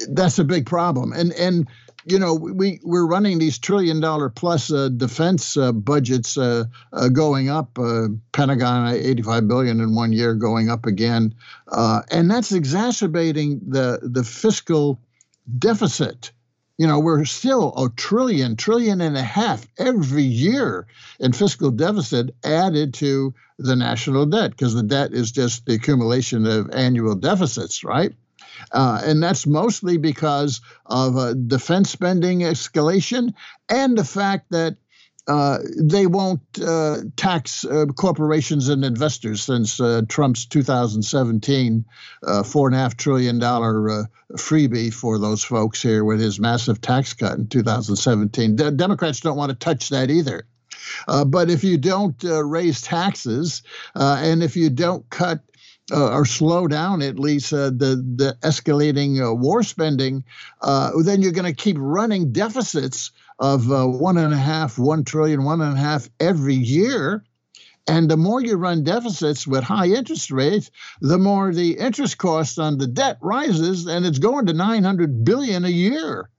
[0.10, 1.14] that's a big problem.
[1.14, 1.68] And and
[2.06, 7.10] you know we we're running these trillion dollar plus uh, defense uh, budgets uh, uh
[7.10, 7.78] going up.
[7.80, 11.36] Uh, Pentagon 85 billion in one year, going up again,
[11.70, 15.00] uh, and that's exacerbating the the fiscal
[15.58, 16.32] deficit.
[16.78, 20.88] You know, we're still a trillion, trillion and a half every year
[21.22, 26.46] in fiscal deficit added to the national debt because the debt is just the accumulation
[26.46, 28.14] of annual deficits, right?
[28.72, 33.34] Uh, and that's mostly because of uh, defense spending escalation
[33.70, 34.78] and the fact that
[35.28, 41.86] uh, they won't uh, tax uh, corporations and investors since uh, Trump's 2017
[42.46, 47.14] four and a half trillion dollar freebie for those folks here with his massive tax
[47.14, 48.56] cut in 2017.
[48.56, 50.46] De- Democrats don't want to touch that either.
[51.26, 53.64] but if you don't raise taxes
[53.96, 55.40] and if you don't cut
[55.92, 60.24] uh, or slow down at least uh, the the escalating uh, war spending,
[60.62, 65.04] uh, then you're going to keep running deficits of uh, one and a half, one
[65.04, 67.24] trillion, one and a half every year.
[67.88, 70.72] And the more you run deficits with high interest rates,
[71.02, 75.66] the more the interest cost on the debt rises, and it's going to 900 billion
[75.66, 76.30] a year.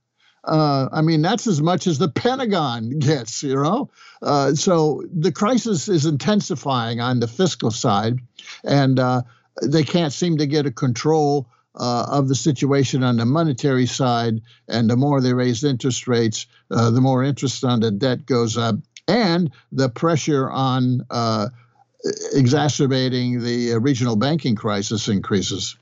[0.43, 3.89] Uh, I mean, that's as much as the Pentagon gets, you know.
[4.21, 8.19] Uh, so the crisis is intensifying on the fiscal side,
[8.63, 9.21] and uh,
[9.63, 14.41] they can't seem to get a control uh, of the situation on the monetary side.
[14.67, 18.57] And the more they raise interest rates, uh, the more interest on the debt goes
[18.57, 18.75] up,
[19.07, 21.49] and the pressure on uh,
[22.33, 25.75] exacerbating the regional banking crisis increases.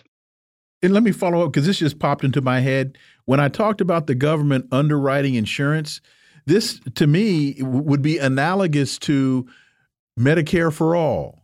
[0.81, 2.97] And let me follow up because this just popped into my head.
[3.25, 6.01] When I talked about the government underwriting insurance,
[6.45, 9.47] this to me would be analogous to
[10.19, 11.39] Medicare for all.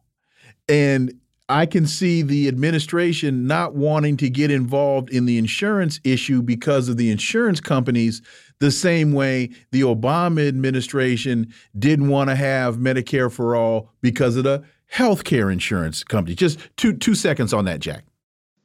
[0.69, 1.20] And
[1.51, 6.87] I can see the administration not wanting to get involved in the insurance issue because
[6.87, 8.21] of the insurance companies,
[8.59, 14.45] the same way the Obama administration didn't want to have Medicare for all because of
[14.45, 16.35] the healthcare insurance company.
[16.35, 18.05] Just two two seconds on that, Jack.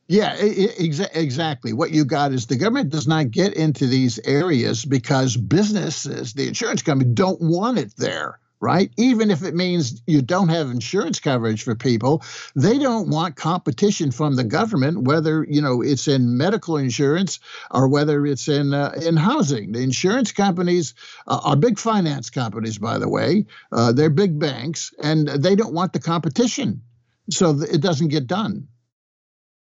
[0.06, 1.72] Yeah, exa exactly.
[1.72, 6.46] What you got is the government does not get into these areas because businesses, the
[6.46, 8.90] insurance company, don't want it there right?
[8.96, 12.22] Even if it means you don't have insurance coverage for people,
[12.54, 17.38] they don't want competition from the government, whether you know it's in medical insurance
[17.70, 19.72] or whether it's in uh, in housing.
[19.72, 20.94] The insurance companies
[21.26, 23.46] uh, are big finance companies, by the way.
[23.72, 26.82] Uh, they're big banks, and they don't want the competition,
[27.30, 28.68] so it doesn't get done.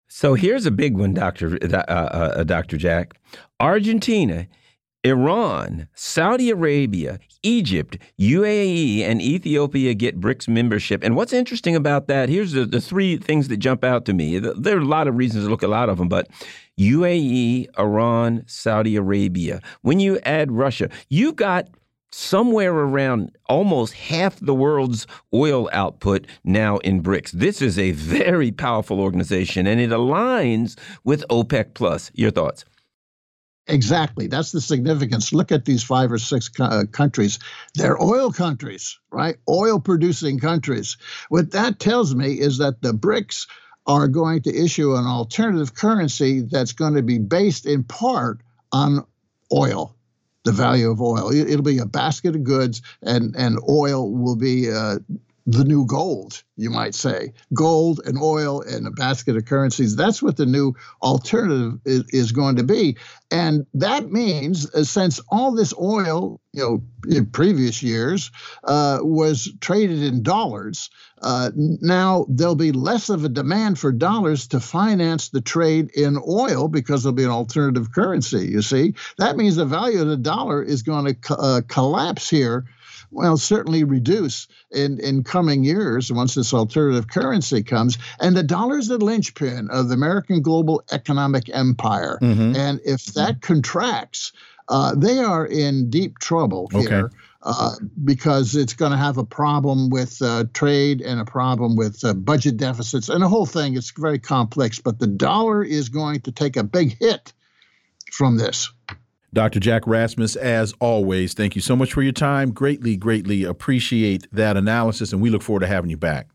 [0.08, 3.16] So here's a big one, Doctor uh, uh, uh, Doctor Jack.
[3.60, 4.48] Argentina
[5.04, 11.04] Iran, Saudi Arabia, Egypt, UAE, and Ethiopia get BRICS membership.
[11.04, 14.40] And what's interesting about that, here's the, the three things that jump out to me.
[14.40, 16.30] There are a lot of reasons to look at a lot of them, but
[16.80, 19.62] UAE, Iran, Saudi Arabia.
[19.82, 21.68] When you add Russia, you've got
[22.14, 27.32] somewhere around almost half the world's oil output now in BRICS.
[27.32, 32.12] This is a very powerful organization and it aligns with OPEC plus.
[32.14, 32.66] Your thoughts?
[33.68, 34.28] Exactly.
[34.28, 35.32] That's the significance.
[35.32, 37.40] Look at these five or six uh, countries.
[37.76, 39.38] They're oil countries, right?
[39.48, 40.98] Oil producing countries.
[41.30, 43.48] What that tells me is that the BRICS
[43.88, 48.42] are going to issue an alternative currency that's going to be based in part
[48.72, 49.06] on
[49.52, 49.96] oil,
[50.44, 51.32] the value of oil.
[51.34, 55.00] It'll be a basket of goods, and, and oil will be uh,
[55.46, 57.34] the new gold, you might say.
[57.54, 59.96] Gold and oil and a basket of currencies.
[59.96, 62.98] That's what the new alternative is, is going to be.
[63.30, 68.32] And that means, uh, since all this oil, you know, in previous years
[68.64, 70.90] uh, was traded in dollars,
[71.22, 76.18] uh, now there'll be less of a demand for dollars to finance the trade in
[76.28, 78.48] oil because there'll be an alternative currency.
[78.48, 82.30] You see, that means the value of the dollar is going to co- uh, collapse
[82.30, 82.66] here
[83.14, 87.98] well, certainly reduce in, in coming years once this alternative currency comes.
[88.20, 92.18] And the dollar is the linchpin of the American global economic empire.
[92.22, 92.56] Mm-hmm.
[92.56, 94.34] And if that contracts,
[94.70, 97.12] uh, they are in deep trouble here.
[97.46, 102.02] Uh, because it's going to have a problem with uh, trade and a problem with
[102.06, 103.76] uh, budget deficits and the whole thing.
[103.76, 107.34] It's very complex, but the dollar is going to take a big hit
[108.14, 108.72] from this.
[109.34, 109.60] Dr.
[109.60, 112.52] Jack Rasmus, as always, thank you so much for your time.
[112.52, 116.28] Greatly, greatly appreciate that analysis, and we look forward to having you back.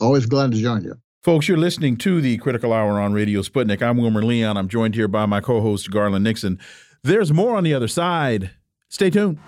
[0.00, 0.94] Always glad to join you.
[1.22, 3.82] Folks, you're listening to the Critical Hour on Radio Sputnik.
[3.82, 4.56] I'm Wilmer Leon.
[4.56, 6.60] I'm joined here by my co host, Garland Nixon.
[7.02, 8.50] There's more on the other side.
[8.88, 9.38] Stay tuned.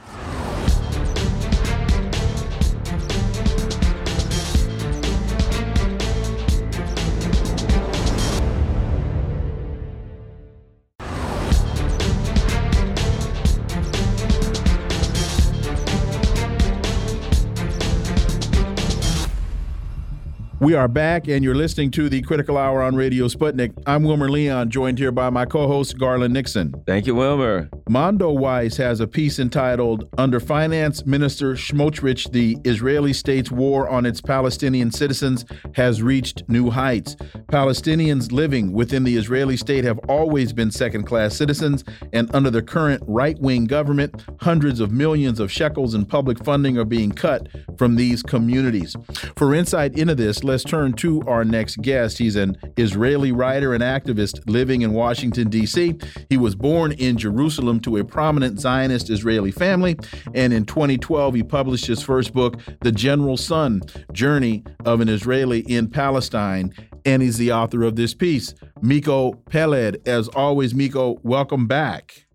[20.65, 23.75] We are back, and you're listening to the Critical Hour on Radio Sputnik.
[23.87, 26.73] I'm Wilmer Leon, joined here by my co host, Garland Nixon.
[26.87, 27.69] Thank you, Wilmer.
[27.87, 34.23] Mondoweiss has a piece entitled Under Finance Minister Smotrich, the Israeli state's war on its
[34.23, 35.45] Palestinian citizens
[35.75, 37.15] has reached new heights.
[37.53, 41.85] Palestinians living within the Israeli state have always been second class citizens,
[42.15, 46.79] and under the current right wing government, hundreds of millions of shekels in public funding
[46.79, 48.97] are being cut from these communities.
[49.37, 52.17] For insight into this, let's turn to our next guest.
[52.17, 55.99] He's an Israeli writer and activist living in Washington, D.C.
[56.31, 59.97] He was born in Jerusalem to a prominent Zionist Israeli family,
[60.33, 63.83] and in 2012, he published his first book, The General's Son
[64.13, 66.73] Journey of an Israeli in Palestine.
[67.05, 70.07] And he's the author of this piece, Miko Peled.
[70.07, 72.27] As always, Miko, welcome back.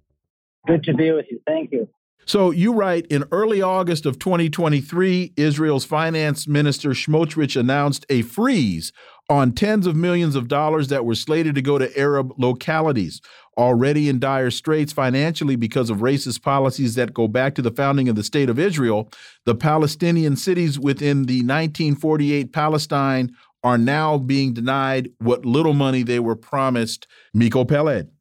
[0.67, 1.39] Good to be with you.
[1.47, 1.87] Thank you.
[2.29, 8.93] So you write in early August of 2023, Israel's finance minister Smotrich announced a freeze
[9.31, 13.19] on tens of millions of dollars that were slated to go to Arab localities
[13.57, 18.07] already in dire straits financially because of racist policies that go back to the founding
[18.07, 19.09] of the state of Israel.
[19.45, 26.19] The Palestinian cities within the 1948 Palestine are now being denied what little money they
[26.19, 27.07] were promised.
[27.33, 28.11] Miko Peled.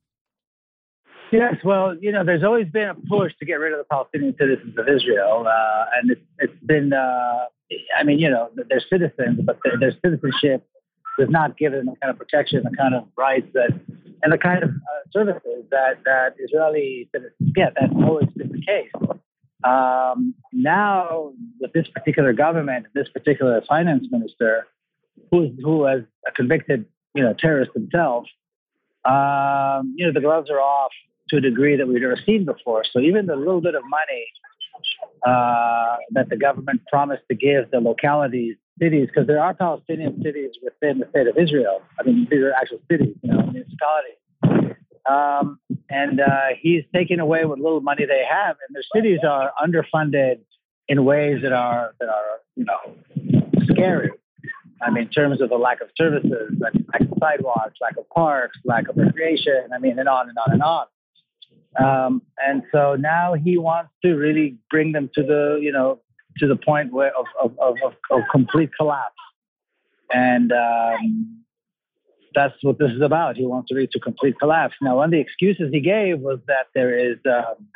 [1.30, 4.34] Yes, well, you know, there's always been a push to get rid of the Palestinian
[4.38, 7.44] citizens of Israel, uh, and it's, it's been, uh,
[7.98, 10.66] I mean, you know, they're citizens, but their, their, citizenship
[11.18, 13.78] does not give them the kind of protection, the kind of rights that,
[14.22, 17.74] and the kind of uh, services that that Israeli citizens get.
[17.78, 18.90] That's always been the case.
[19.64, 24.66] Um, now, with this particular government, this particular finance minister,
[25.30, 28.26] who who has a convicted, you know, terrorist himself,
[29.04, 30.92] um, you know, the gloves are off
[31.30, 32.84] to a degree that we've never seen before.
[32.92, 34.26] So even the little bit of money
[35.26, 40.52] uh, that the government promised to give the localities, cities, because there are Palestinian cities
[40.62, 41.82] within the state of Israel.
[41.98, 44.76] I mean, these are actual cities, you know, municipalities.
[45.08, 45.58] Um,
[45.88, 50.40] and uh, he's taking away what little money they have, and their cities are underfunded
[50.86, 54.10] in ways that are that are you know scary.
[54.82, 58.08] I mean, in terms of the lack of services, mean, lack of sidewalks, lack of
[58.10, 59.68] parks, lack of recreation.
[59.74, 60.86] I mean, and on and on and on.
[61.76, 66.00] Um, and so now he wants to really bring them to the, you know,
[66.38, 69.14] to the point where of, of, of, of complete collapse.
[70.12, 71.44] And um,
[72.34, 73.36] that's what this is about.
[73.36, 74.74] He wants to reach a complete collapse.
[74.80, 77.66] Now, one of the excuses he gave was that there is, um,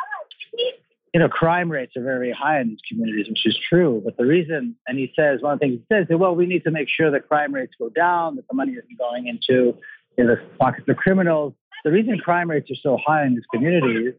[1.12, 4.00] you know, crime rates are very high in these communities, which is true.
[4.04, 6.46] But the reason, and he says, one of the things he says is, well, we
[6.46, 9.76] need to make sure that crime rates go down, that the money isn't going into
[10.16, 11.52] you know, the pockets of criminals.
[11.84, 14.14] The reason crime rates are so high in these communities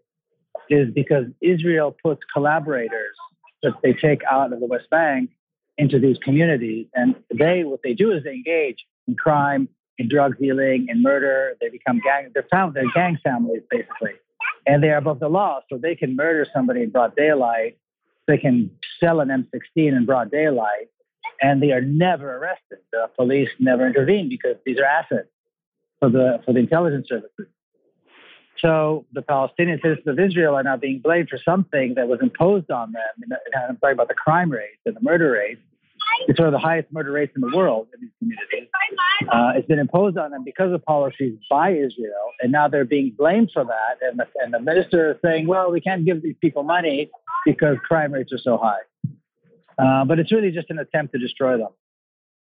[0.70, 3.16] is because Israel puts collaborators
[3.62, 5.30] that they take out of the West Bank
[5.78, 6.88] into these communities.
[6.94, 11.56] And they, what they do is they engage in crime, in drug dealing, in murder.
[11.62, 14.12] They become gang, they're, found, they're gang families, basically.
[14.68, 17.78] And they are above the law, so they can murder somebody in broad daylight.
[18.28, 20.90] They can sell an M16 in broad daylight,
[21.42, 22.80] and they are never arrested.
[22.92, 25.28] The police never intervene because these are assets
[26.00, 27.48] for the for the intelligence services.
[28.64, 32.72] So the Palestinian citizens of Israel are now being blamed for something that was imposed
[32.72, 33.38] on them.
[33.70, 35.60] I'm talking about the crime rates and the murder rates.
[36.28, 38.70] It's one of the highest murder rates in the world in these communities.
[39.32, 43.14] Uh, it's been imposed on them because of policies by Israel, and now they're being
[43.18, 43.98] blamed for that.
[44.02, 47.10] And the, and the minister is saying, "Well, we can't give these people money
[47.46, 48.84] because crime rates are so high."
[49.78, 51.70] Uh, but it's really just an attempt to destroy them.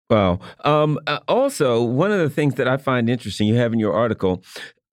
[0.10, 0.40] Wow.
[0.64, 3.94] Um, uh, also, one of the things that I find interesting, you have in your
[3.94, 4.44] article,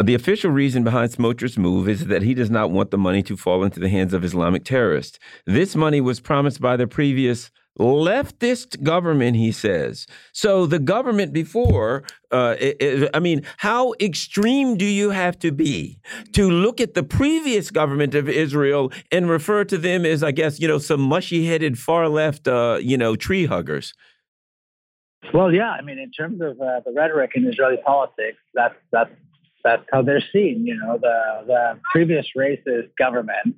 [0.02, 3.36] The official reason behind Smotrich's move is that he does not want the money to
[3.36, 5.18] fall into the hands of Islamic terrorists.
[5.44, 10.06] This money was promised by the previous leftist government, he says.
[10.32, 15.52] So the government before, uh, it, it, I mean, how extreme do you have to
[15.52, 15.98] be
[16.32, 20.60] to look at the previous government of Israel and refer to them as, I guess,
[20.60, 23.92] you know, some mushy headed far left, uh, you know, tree huggers?
[25.34, 29.10] Well, yeah, I mean, in terms of uh, the rhetoric in Israeli politics, that's that's
[29.62, 30.66] that's how they're seen.
[30.66, 33.56] You know, the the previous racist government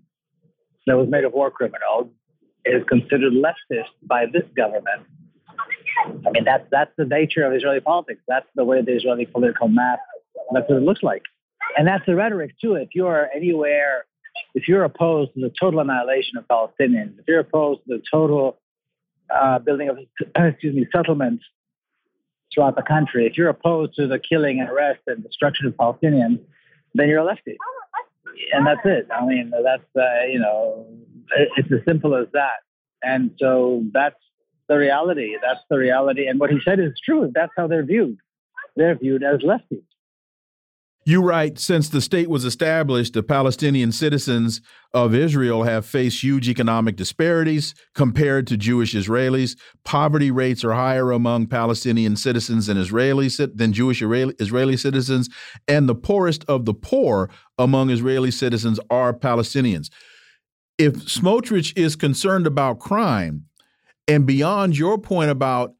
[0.86, 2.09] that was made of war criminals
[2.64, 5.03] is considered leftist by this government.
[6.26, 8.20] I mean, that's that's the nature of Israeli politics.
[8.26, 10.00] That's the way the Israeli political map.
[10.53, 11.22] That's what it looks like,
[11.76, 12.74] and that's the rhetoric too.
[12.74, 14.07] If you're anywhere,
[14.55, 18.59] if you're opposed to the total annihilation of Palestinians, if you're opposed to the total
[19.34, 19.98] uh, building of
[20.36, 21.44] excuse me settlements
[22.53, 26.40] throughout the country, if you're opposed to the killing and arrest and destruction of Palestinians,
[26.94, 27.57] then you're a lefty,
[28.53, 29.09] and that's it.
[29.11, 30.86] I mean, that's uh, you know
[31.57, 32.61] it's as simple as that.
[33.03, 34.16] And so that's
[34.68, 35.36] the reality.
[35.42, 36.26] That's the reality.
[36.26, 37.30] And what he said is true.
[37.34, 38.18] That's how they're viewed.
[38.76, 39.82] They're viewed as lefties.
[41.05, 44.61] You write, since the state was established, the Palestinian citizens
[44.94, 49.59] of Israel have faced huge economic disparities compared to Jewish Israelis.
[49.84, 55.28] Poverty rates are higher among Palestinian citizens than Israelis than Jewish Israeli citizens,
[55.66, 57.28] and the poorest of the poor
[57.59, 59.88] among Israeli citizens are Palestinians
[60.78, 63.44] if Smotrich is concerned about crime,
[64.09, 65.74] and beyond your point about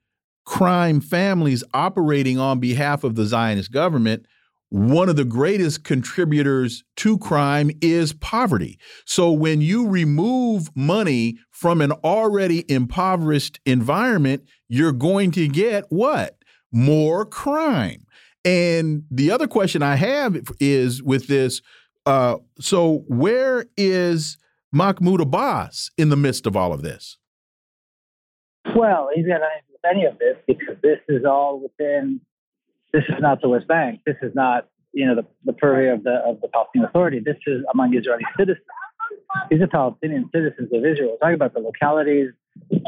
[0.45, 4.27] crime families operating on behalf of the Zionist government,
[4.73, 8.79] one of the greatest contributors to crime is poverty.
[9.05, 16.39] So when you remove money from an already impoverished environment, you're going to get what?
[16.73, 18.07] More crime.
[18.47, 21.61] And the other question I have is with this
[22.07, 24.39] uh, so where is
[24.73, 27.19] Mahmoud Abbas in the midst of all of this?
[28.75, 32.23] Well, he's got do with any of this because this is all within.
[32.93, 34.01] This is not the West Bank.
[34.07, 37.21] This is not you know the, the purview of the of the Palestinian Authority.
[37.21, 38.67] This is among Israeli citizens.
[39.51, 41.13] These are Palestinian citizens of Israel.
[41.13, 42.31] We're talking about the localities,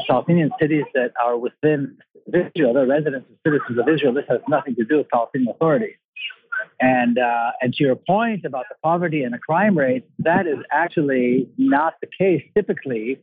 [0.07, 1.97] Palestinian cities that are within
[2.27, 2.73] Israel.
[2.73, 4.13] They're residents and citizens of Israel.
[4.13, 5.97] This has nothing to do with Palestinian Authority.
[6.79, 10.57] And uh, and to your point about the poverty and the crime rate, that is
[10.71, 13.19] actually not the case typically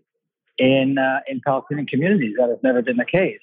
[0.59, 2.35] in uh, in Palestinian communities.
[2.39, 3.41] That has never been the case.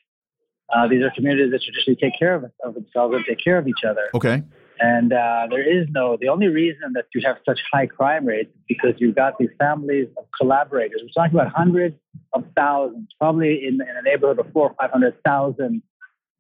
[0.76, 3.68] Uh, these are communities that traditionally take care of, of, themselves and take care of
[3.68, 4.10] each other.
[4.14, 4.44] Okay.
[4.80, 8.50] And uh, there is no, the only reason that you have such high crime rates
[8.50, 11.02] is because you've got these families of collaborators.
[11.02, 11.96] We're talking about hundreds
[12.34, 15.82] of thousands, probably in, in a neighborhood of four or 500,000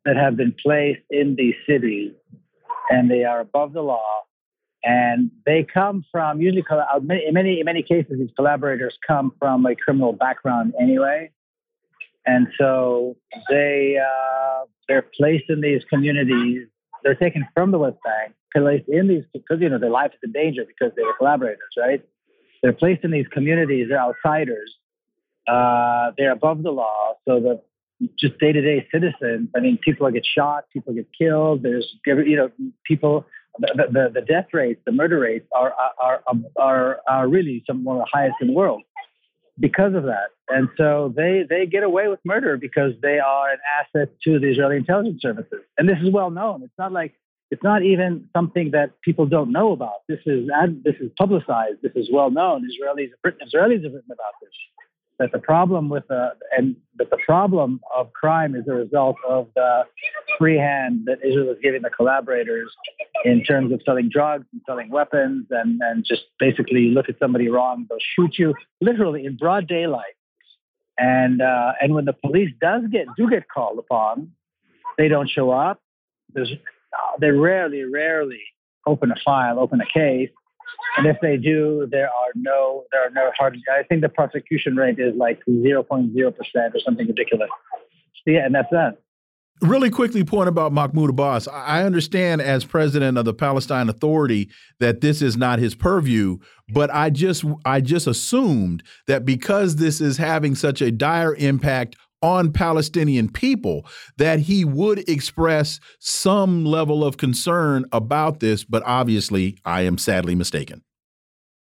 [0.05, 2.13] that have been placed in these cities
[2.89, 4.01] and they are above the law.
[4.83, 9.75] And they come from usually in many in many cases these collaborators come from a
[9.75, 11.31] criminal background anyway,
[12.29, 13.15] and so
[13.49, 16.67] they uh, they're placed in these communities.
[17.03, 20.19] They're taken from the West Bank, placed in these because you know their life is
[20.23, 22.03] in danger because they were collaborators, right?
[22.61, 23.87] They're placed in these communities.
[23.89, 24.69] They're outsiders.
[25.47, 27.61] Uh, they're above the law, so the
[28.17, 29.49] just day to day citizens.
[29.55, 31.63] I mean, people get shot, people get killed.
[31.63, 32.49] There's, you know,
[32.85, 33.25] people,
[33.59, 36.23] the, the, the death rates, the murder rates are, are,
[36.55, 38.83] are, are really some of the highest in the world
[39.59, 40.29] because of that.
[40.47, 44.47] And so they, they get away with murder because they are an asset to the
[44.47, 45.61] Israeli intelligence services.
[45.77, 46.63] And this is well known.
[46.63, 47.13] It's not like,
[47.51, 50.05] it's not even something that people don't know about.
[50.07, 50.49] This is,
[50.83, 51.77] this is publicized.
[51.81, 52.63] This is well known.
[52.63, 54.51] Israelis, Israelis have written about this
[55.19, 59.47] that the problem with the and that the problem of crime is a result of
[59.55, 59.83] the
[60.37, 62.73] free hand that Israel is giving the collaborators
[63.25, 67.49] in terms of selling drugs and selling weapons and and just basically look at somebody
[67.49, 70.15] wrong, they'll shoot you literally in broad daylight.
[70.97, 74.31] And uh, and when the police does get do get called upon,
[74.97, 75.81] they don't show up.
[76.33, 76.51] There's
[77.19, 78.41] they rarely, rarely
[78.85, 80.29] open a file, open a case,
[80.97, 83.57] and if they do, there are no there are no hard.
[83.71, 87.49] I think the prosecution rate is like zero point zero percent or something ridiculous.
[88.25, 88.97] Yeah, and that's that.
[89.61, 91.47] Really quickly, point about Mahmoud Abbas.
[91.49, 94.49] I understand as president of the Palestine Authority
[94.79, 96.37] that this is not his purview,
[96.73, 101.97] but I just I just assumed that because this is having such a dire impact
[102.21, 103.85] on Palestinian people
[104.17, 110.35] that he would express some level of concern about this, but obviously I am sadly
[110.35, 110.83] mistaken.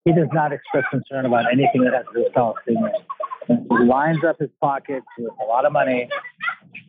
[0.05, 2.93] He does not express concern about anything that has to do with Palestinians.
[3.47, 6.09] He lines up his pockets with a lot of money.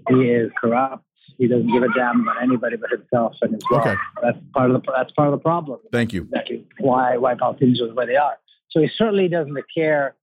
[0.08, 1.04] He is corrupt.
[1.36, 3.86] He doesn't give a damn about anybody but himself and his wealth.
[3.86, 3.96] Okay.
[4.22, 5.78] That's part of the that's part of the problem.
[5.92, 6.22] Thank you.
[6.22, 8.38] Exactly why why Palestinians are the way they are.
[8.70, 10.14] So he certainly doesn't care,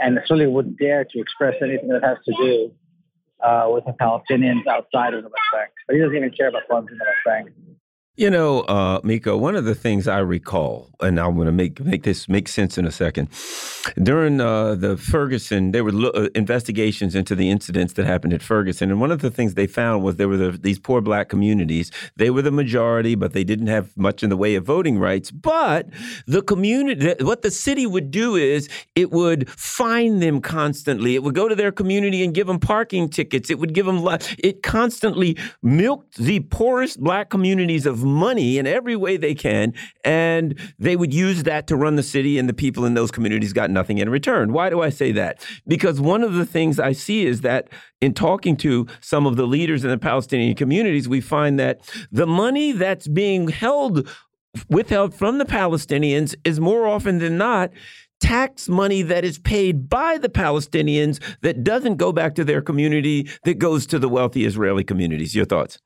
[0.00, 2.72] and certainly wouldn't dare to express anything that has to do
[3.44, 5.70] uh, with the Palestinians outside of the West Bank.
[5.86, 7.50] But he doesn't even care about ones in the West Bank.
[8.20, 11.80] You know, uh, Miko, one of the things I recall, and I'm going to make
[11.80, 13.30] make this make sense in a second.
[13.96, 18.90] During uh, the Ferguson, there were uh, investigations into the incidents that happened at Ferguson,
[18.90, 21.90] and one of the things they found was there were the, these poor black communities.
[22.16, 25.30] They were the majority, but they didn't have much in the way of voting rights.
[25.30, 25.88] But
[26.26, 31.14] the community, what the city would do is it would fine them constantly.
[31.14, 33.48] It would go to their community and give them parking tickets.
[33.48, 34.06] It would give them.
[34.36, 39.72] It constantly milked the poorest black communities of money in every way they can,
[40.04, 43.52] and they would use that to run the city, and the people in those communities
[43.52, 44.52] got nothing in return.
[44.52, 45.44] Why do I say that?
[45.66, 47.68] Because one of the things I see is that
[48.00, 51.80] in talking to some of the leaders in the Palestinian communities, we find that
[52.10, 54.08] the money that's being held
[54.68, 57.70] withheld from the Palestinians is more often than not
[58.20, 63.28] tax money that is paid by the Palestinians that doesn't go back to their community,
[63.44, 65.34] that goes to the wealthy Israeli communities.
[65.34, 65.78] Your thoughts?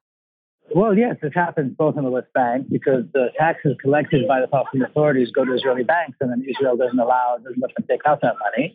[0.74, 4.48] Well, yes, this happens both in the West Bank because the taxes collected by the
[4.48, 8.00] Palestinian authorities go to Israeli banks, and then Israel doesn't allow, doesn't let them take
[8.04, 8.74] out that money.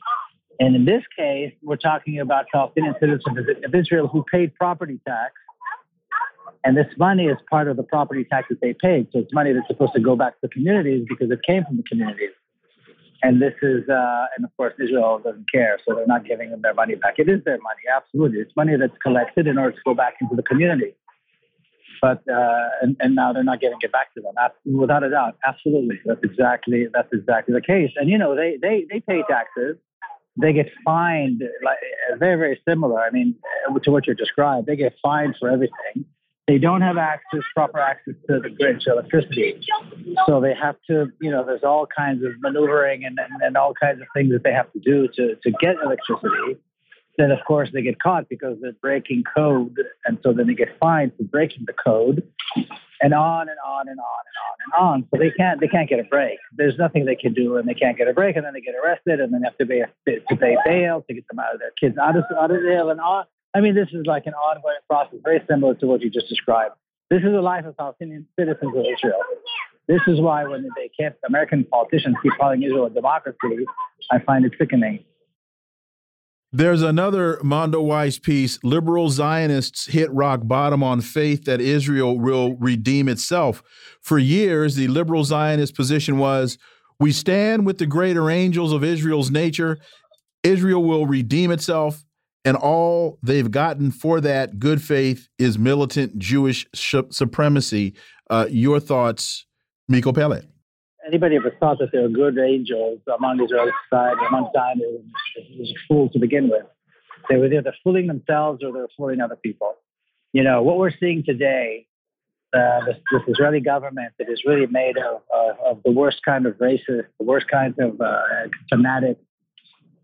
[0.61, 5.33] And in this case, we're talking about Palestinian citizens of Israel who paid property tax,
[6.63, 9.09] and this money is part of the property tax that they paid.
[9.11, 11.75] So it's money that's supposed to go back to the communities because it came from
[11.75, 12.31] the communities.
[13.23, 16.61] And this is, uh, and of course, Israel doesn't care, so they're not giving them
[16.61, 17.15] their money back.
[17.17, 18.39] It is their money, absolutely.
[18.39, 20.95] It's money that's collected in order to go back into the community
[22.01, 24.33] but uh, and, and now they're not getting it back to them.
[24.77, 27.91] without a doubt, absolutely, that's exactly that's exactly the case.
[27.95, 29.77] And you know, they they they pay taxes,
[30.37, 31.77] they get fined like
[32.17, 33.01] very very similar.
[33.01, 33.35] I mean,
[33.83, 36.05] to what you described, they get fined for everything.
[36.47, 39.61] They don't have access, proper access to the grid, to electricity.
[40.25, 43.75] So they have to, you know, there's all kinds of maneuvering and, and, and all
[43.79, 46.59] kinds of things that they have to do to, to get electricity
[47.19, 50.69] then of course they get caught because they're breaking code, and so then they get
[50.79, 52.23] fined for breaking the code,
[53.01, 55.07] and on and on and on and on and on.
[55.11, 56.39] So they can't they can't get a break.
[56.55, 58.75] There's nothing they can do, and they can't get a break, and then they get
[58.83, 61.71] arrested, and then have to pay to pay bail to get them out of their
[61.79, 63.25] kids out of out of jail, and on.
[63.53, 66.75] I mean, this is like an ongoing process, very similar to what you just described.
[67.09, 69.19] This is the life of Palestinian citizens of Israel.
[69.87, 73.65] This is why when they kept American politicians keep calling Israel a democracy,
[74.11, 75.03] I find it sickening.
[76.51, 78.57] There's another Mondoweiss piece.
[78.63, 83.61] Liberal Zionists hit rock bottom on faith that Israel will redeem itself.
[84.01, 86.57] For years, the liberal Zionist position was
[86.99, 89.77] we stand with the greater angels of Israel's nature.
[90.41, 92.03] Israel will redeem itself,
[92.43, 97.93] and all they've gotten for that good faith is militant Jewish supremacy.
[98.27, 99.45] Uh, your thoughts,
[99.87, 100.48] Miko Peled?
[101.09, 105.07] Anybody ever thought that there were good angels among Israeli society, among Zionists,
[105.57, 106.65] was a fool to begin with.
[107.29, 109.75] They were either fooling themselves or they were fooling other people.
[110.33, 111.87] You know, what we're seeing today,
[112.53, 116.45] uh, this, this, Israeli government that is really made of, uh, of the worst kind
[116.45, 118.21] of racist, the worst kinds of uh,
[118.69, 119.21] fanatics,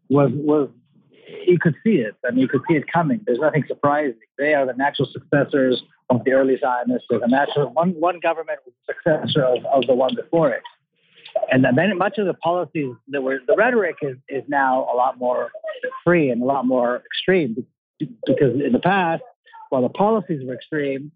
[0.10, 0.70] was, was,
[1.48, 2.16] you could see it.
[2.28, 3.22] I mean, you could see it coming.
[3.26, 4.20] There's nothing surprising.
[4.38, 7.08] They are the natural successors of the early Zionists.
[7.10, 10.62] There's a natural, one, one government was the successor of, of the one before it.
[11.52, 15.18] And then much of the policies that were the rhetoric is, is now a lot
[15.18, 15.52] more
[16.04, 17.66] free and a lot more extreme
[18.00, 19.24] because in the past,
[19.70, 21.12] while the policies were extreme,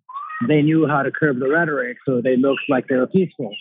[0.48, 3.52] they knew how to curb the rhetoric, so they looked like they were peaceful.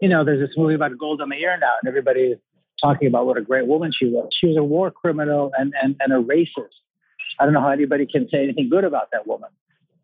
[0.00, 2.36] You know, there's this movie about Golda Meir now, and everybody's
[2.82, 4.28] talking about what a great woman she was.
[4.38, 6.68] She was a war criminal and, and, and a racist.
[7.40, 9.48] I don't know how anybody can say anything good about that woman.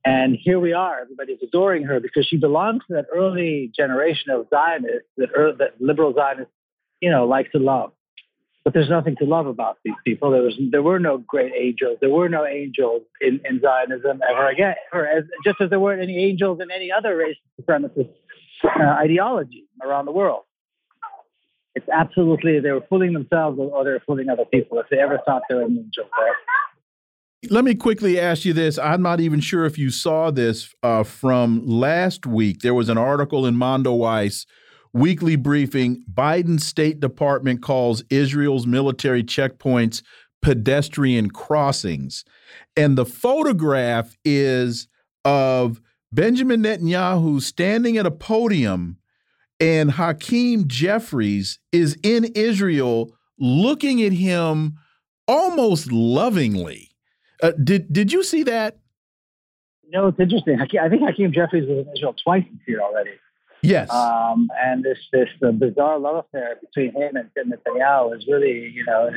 [0.05, 4.49] And here we are, everybody's adoring her because she belongs to that early generation of
[4.51, 5.29] Zionists that,
[5.59, 6.53] that liberal Zionists,
[7.01, 7.93] you know, like to love.
[8.65, 10.31] But there's nothing to love about these people.
[10.31, 11.99] There was, there were no great angels.
[12.01, 16.03] There were no angels in, in Zionism ever again, or as, just as there weren't
[16.03, 18.11] any angels in any other race supremacist
[18.65, 20.43] uh, ideology around the world.
[21.75, 25.19] It's absolutely they were fooling themselves or they were fooling other people if they ever
[25.25, 26.05] thought there were an angel.
[27.51, 28.79] Let me quickly ask you this.
[28.79, 32.61] I'm not even sure if you saw this uh, from last week.
[32.61, 34.47] There was an article in Mondoweiss
[34.93, 36.05] weekly briefing.
[36.13, 40.03] Biden State Department calls Israel's military checkpoints
[40.41, 42.25] pedestrian crossings.
[42.77, 44.87] And the photograph is
[45.25, 45.81] of
[46.13, 48.99] Benjamin Netanyahu standing at a podium,
[49.59, 54.75] and Hakeem Jeffries is in Israel looking at him
[55.27, 56.92] almost lovingly.
[57.43, 58.79] Uh, did did you see that?
[59.89, 60.59] No, it's interesting.
[60.61, 63.11] I think Hakeem Jeffries was in Israel twice this year already.
[63.63, 63.91] Yes.
[63.91, 68.73] Um, and this this uh, bizarre love affair between him and Tim Netanyahu is really,
[68.75, 69.11] you know,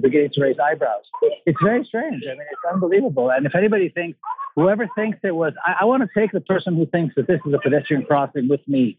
[0.00, 1.04] beginning to raise eyebrows.
[1.46, 2.22] It's very strange.
[2.26, 3.30] I mean, it's unbelievable.
[3.30, 4.18] And if anybody thinks,
[4.56, 7.40] whoever thinks it was, I, I want to take the person who thinks that this
[7.46, 8.98] is a pedestrian crossing with me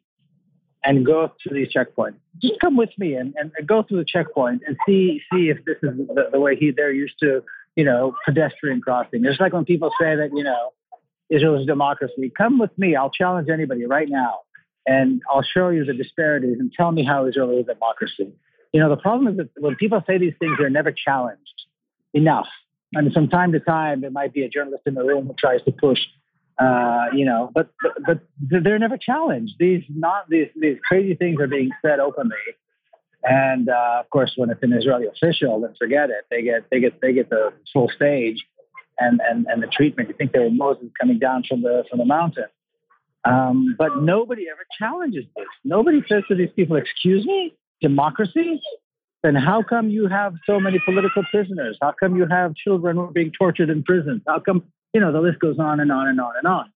[0.83, 2.15] and go through these checkpoints.
[2.41, 5.77] Just come with me and, and, go through the checkpoint and see see if this
[5.83, 7.43] is the, the way he they're used to,
[7.77, 9.23] you know, pedestrian crossing.
[9.23, 10.73] It's like when people say that, you know,
[11.29, 12.31] Israel is a democracy.
[12.35, 12.95] Come with me.
[12.95, 14.39] I'll challenge anybody right now
[14.87, 18.33] and I'll show you the disparities and tell me how Israel is a democracy.
[18.73, 21.65] You know, the problem is that when people say these things, they're never challenged
[22.13, 22.47] enough.
[22.95, 25.35] I mean, from time to time, there might be a journalist in the room who
[25.37, 25.99] tries to push,
[26.57, 28.19] uh, you know, but, but
[28.49, 29.53] but they're never challenged.
[29.59, 32.37] These not these these crazy things are being said openly,
[33.27, 36.25] and uh, of course, when it's an Israeli official, then forget it.
[36.29, 38.45] They get they get they get the full stage,
[38.99, 40.09] and and and the treatment.
[40.09, 42.45] You think they were Moses coming down from the from the mountain.
[43.25, 45.47] Um, but nobody ever challenges this.
[45.65, 48.61] Nobody says to these people, excuse me, democracy?
[49.23, 51.77] Then how come you have so many political prisoners?
[51.81, 54.21] How come you have children who are being tortured in prisons?
[54.27, 54.63] How come,
[54.93, 56.71] you know, the list goes on and on and on and on.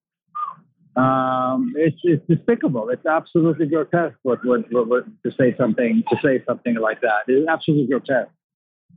[0.95, 2.89] Um, it's, it's despicable.
[2.89, 7.21] It's absolutely grotesque what, what, what, what, to say something to say something like that.
[7.27, 8.31] It's absolutely grotesque.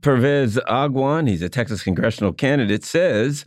[0.01, 3.45] Pervez Agwan, he's a Texas congressional candidate, says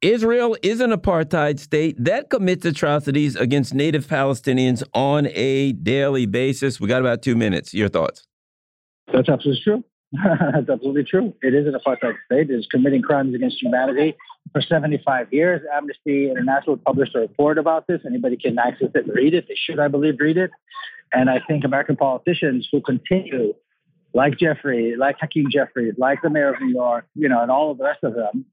[0.00, 6.80] Israel is an apartheid state that commits atrocities against native Palestinians on a daily basis.
[6.80, 7.74] We got about two minutes.
[7.74, 8.26] Your thoughts?
[9.12, 9.84] That's absolutely true.
[10.12, 11.34] That's absolutely true.
[11.42, 12.50] It is an apartheid state.
[12.50, 14.16] It is committing crimes against humanity
[14.52, 15.62] for 75 years.
[15.72, 18.00] Amnesty International published a report about this.
[18.06, 19.46] Anybody can access it and read it.
[19.48, 20.50] They should, I believe, read it.
[21.12, 23.54] And I think American politicians who continue
[24.12, 27.70] like Jeffrey, like Hakeem Jeffries, like the mayor of New York, you know, and all
[27.70, 28.44] of the rest of them,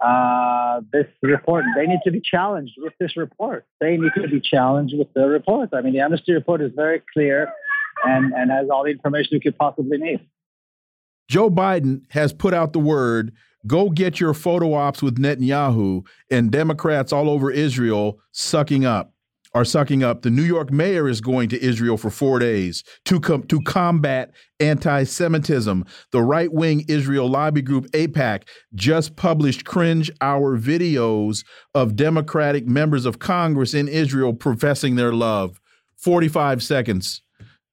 [0.00, 3.66] uh, this report, they need to be challenged with this report.
[3.80, 5.70] They need to be challenged with the report.
[5.72, 7.52] I mean, the amnesty report is very clear
[8.04, 10.20] and, and has all the information you could possibly need.
[11.28, 13.32] Joe Biden has put out the word
[13.66, 19.12] go get your photo ops with Netanyahu and Democrats all over Israel sucking up
[19.54, 20.22] are sucking up.
[20.22, 24.32] The New York mayor is going to Israel for four days to com to combat
[24.60, 25.84] anti-Semitism.
[26.10, 28.44] The right-wing Israel lobby group AIPAC
[28.74, 31.44] just published cringe hour videos
[31.74, 35.60] of Democratic members of Congress in Israel professing their love.
[35.96, 37.22] 45 seconds.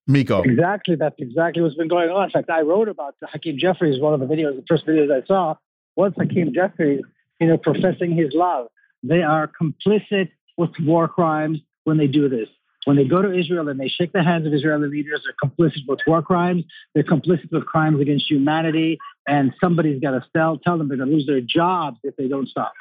[0.07, 0.41] Miko.
[0.41, 0.95] Exactly.
[0.95, 2.23] That's exactly what's been going on.
[2.23, 5.23] In fact, I wrote about Hakeem Jeffries, one of the videos, the first videos I
[5.27, 5.55] saw
[5.99, 7.01] was Hakeem Jeffries,
[7.41, 8.67] you know, professing his love.
[9.03, 12.47] They are complicit with war crimes when they do this.
[12.85, 15.81] When they go to Israel and they shake the hands of Israeli leaders, they're complicit
[15.89, 16.63] with war crimes.
[16.93, 18.97] They're complicit with crimes against humanity.
[19.27, 22.29] And somebody's got to tell, tell them they're going to lose their jobs if they
[22.29, 22.71] don't stop.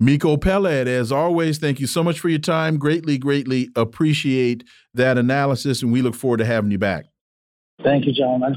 [0.00, 2.76] Miko Peled, as always, thank you so much for your time.
[2.76, 7.06] Greatly, greatly appreciate that analysis, and we look forward to having you back.
[7.84, 8.56] Thank you, gentlemen.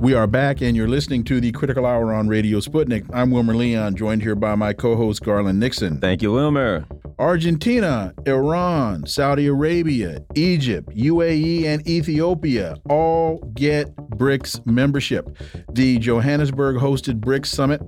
[0.00, 3.04] We are back, and you're listening to the Critical Hour on Radio Sputnik.
[3.12, 5.98] I'm Wilmer Leon, joined here by my co host, Garland Nixon.
[5.98, 6.86] Thank you, Wilmer.
[7.18, 15.36] Argentina, Iran, Saudi Arabia, Egypt, UAE, and Ethiopia all get BRICS membership.
[15.72, 17.82] The Johannesburg hosted BRICS summit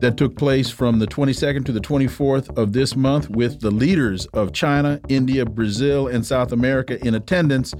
[0.00, 4.26] that took place from the 22nd to the 24th of this month with the leaders
[4.26, 7.74] of China, India, Brazil, and South America in attendance.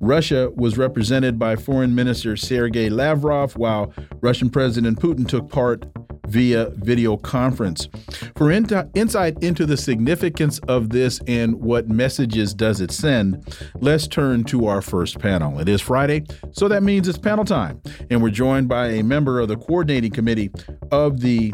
[0.00, 5.84] Russia was represented by Foreign Minister Sergei Lavrov, while Russian President Putin took part
[6.28, 7.88] via video conference.
[8.36, 14.06] For in insight into the significance of this and what messages does it send, let's
[14.06, 15.58] turn to our first panel.
[15.58, 17.80] It is Friday, so that means it's panel time.
[18.10, 20.50] And we're joined by a member of the coordinating committee
[20.90, 21.52] of the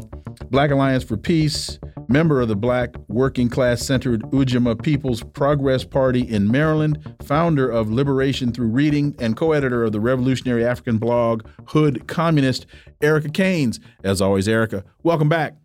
[0.50, 1.78] Black Alliance for Peace,
[2.08, 7.90] member of the Black Working Class Centered Ujamaa People's Progress Party in Maryland, founder of
[7.90, 12.66] Liberation Through Reading, and co editor of the revolutionary African blog Hood Communist,
[13.02, 13.80] Erica Caines.
[14.02, 15.56] As always, Erica, welcome back.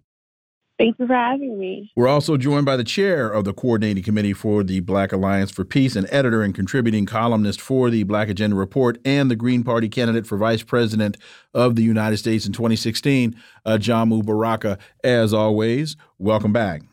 [0.80, 1.92] Thank you for having me.
[1.98, 5.66] We're also joined by the chair of the coordinating committee for the Black Alliance for
[5.66, 9.90] Peace and editor and contributing columnist for the Black Agenda Report and the Green Party
[9.90, 11.18] candidate for vice president
[11.54, 14.78] of the United States in 2016, uh, Ajamu Baraka.
[15.04, 16.84] As always, welcome back.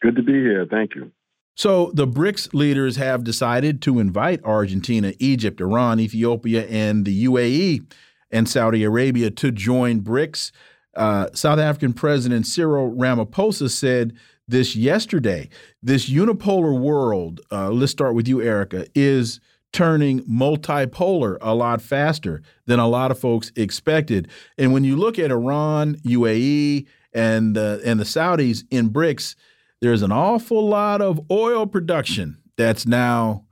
[0.00, 0.64] Good to be here.
[0.64, 1.10] Thank you.
[1.56, 7.92] So the BRICS leaders have decided to invite Argentina, Egypt, Iran, Ethiopia, and the UAE
[8.30, 10.52] and Saudi Arabia to join BRICS.
[10.96, 14.14] Uh, South African President Cyril Ramaphosa said
[14.46, 15.48] this yesterday.
[15.82, 19.40] This unipolar world, uh, let's start with you, Erica, is
[19.72, 24.28] turning multipolar a lot faster than a lot of folks expected.
[24.56, 29.36] And when you look at Iran, UAE, and uh, and the Saudis in BRICS,
[29.80, 33.44] there's an awful lot of oil production that's now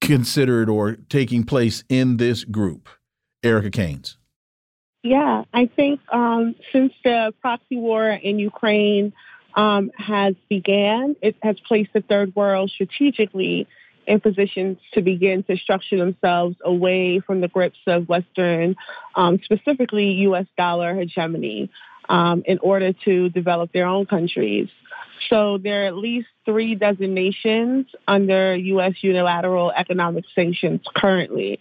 [0.00, 2.88] considered or taking place in this group.
[3.42, 4.16] Erica Caines.
[5.04, 9.12] Yeah, I think um, since the proxy war in Ukraine
[9.54, 13.68] um, has began, it has placed the third world strategically
[14.06, 18.76] in positions to begin to structure themselves away from the grips of Western,
[19.14, 20.46] um, specifically U.S.
[20.56, 21.70] dollar hegemony,
[22.08, 24.70] um, in order to develop their own countries.
[25.28, 28.94] So there are at least three dozen nations under U.S.
[29.02, 31.60] unilateral economic sanctions currently,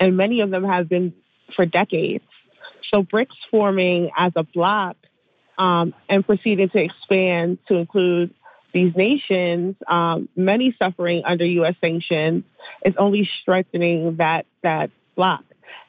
[0.00, 1.14] and many of them have been
[1.54, 2.24] for decades.
[2.90, 4.96] So BRICS forming as a bloc
[5.58, 8.34] um, and proceeding to expand to include
[8.72, 11.74] these nations, um, many suffering under U.S.
[11.80, 12.44] sanctions,
[12.84, 15.44] is only strengthening that that bloc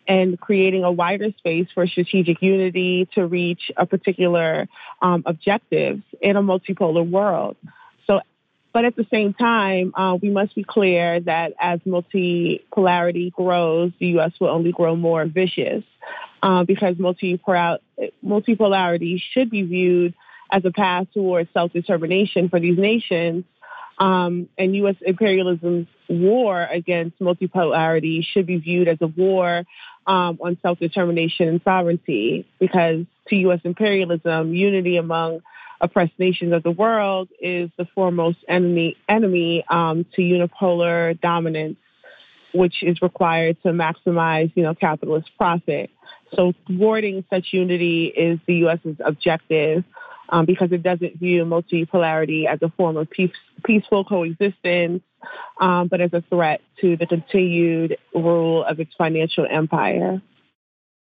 [0.07, 4.67] and creating a wider space for strategic unity to reach a particular
[5.01, 7.55] um, objectives in a multipolar world.
[8.07, 8.21] So,
[8.73, 14.07] but at the same time, uh, we must be clear that as multipolarity grows, the
[14.07, 14.31] U.S.
[14.39, 15.83] will only grow more vicious
[16.41, 20.13] uh, because multipolarity should be viewed
[20.51, 23.45] as a path towards self-determination for these nations.
[23.97, 24.95] Um, and U.S.
[25.01, 29.63] imperialism's war against multipolarity should be viewed as a war
[30.07, 33.59] um, on self-determination and sovereignty, because to U.S.
[33.63, 35.41] imperialism, unity among
[35.79, 41.77] oppressed nations of the world is the foremost enemy enemy um, to unipolar dominance,
[42.53, 45.89] which is required to maximize, you know, capitalist profit.
[46.35, 49.83] So thwarting such unity is the U.S.'s objective
[50.29, 53.31] um, because it doesn't view multipolarity as a form of peace,
[53.65, 55.03] peaceful coexistence,
[55.59, 60.21] um, but as a threat to the continued rule of its financial empire.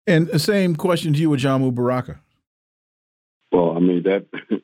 [0.05, 2.19] And the same question to you, Ajamu Baraka.
[3.51, 4.25] Well, I mean that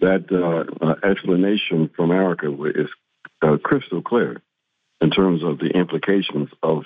[0.00, 2.88] that uh, uh, explanation from Erica is
[3.42, 4.42] uh, crystal clear
[5.00, 6.84] in terms of the implications of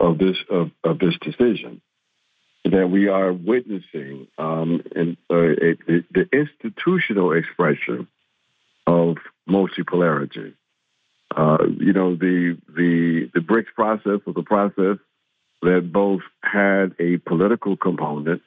[0.00, 1.80] of this of, of this decision
[2.64, 8.06] that we are witnessing um, in, uh, a, a, the institutional expression
[8.86, 9.16] of
[9.48, 10.54] multipolarity.
[11.34, 14.98] Uh, you know, the the the BRICS process was a process
[15.62, 18.42] that both had a political component,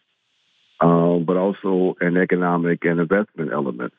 [0.79, 3.93] uh, but also an economic and investment element.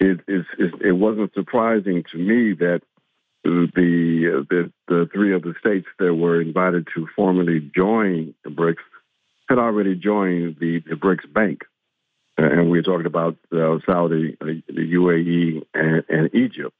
[0.00, 2.82] Uh, it, it, it wasn't surprising to me that
[3.44, 8.82] the, the the three of the states that were invited to formally join the BRICS
[9.48, 11.64] had already joined the, the BRICS Bank,
[12.36, 16.74] and we're talking about uh, Saudi, uh, the UAE, and, and Egypt.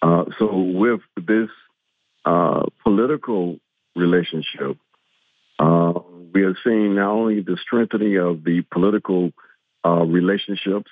[0.00, 1.50] Uh, so with this
[2.24, 3.58] uh, political
[3.94, 4.78] relationship,
[5.58, 5.92] uh,
[6.34, 9.32] we are seeing not only the strengthening of the political
[9.84, 10.90] uh, relationships,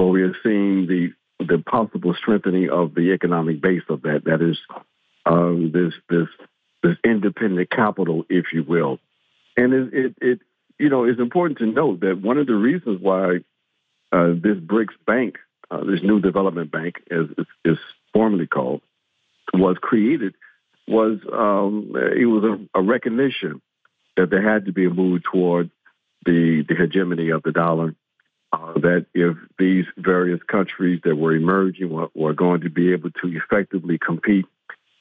[0.00, 1.12] but we are seeing the
[1.44, 4.24] the possible strengthening of the economic base of that.
[4.24, 4.58] That is
[5.26, 6.28] um, this this
[6.82, 8.98] this independent capital, if you will.
[9.58, 10.40] And it, it, it
[10.78, 13.40] you know it's important to note that one of the reasons why
[14.10, 15.36] uh, this BRICS Bank,
[15.70, 17.26] uh, this new development bank, as
[17.66, 17.76] is
[18.14, 18.80] formally called,
[19.52, 20.32] was created
[20.88, 23.60] was um, it was a, a recognition
[24.16, 25.70] that there had to be a move toward
[26.24, 27.94] the the hegemony of the dollar
[28.52, 33.10] uh, that if these various countries that were emerging were, were, going to be able
[33.10, 34.46] to effectively compete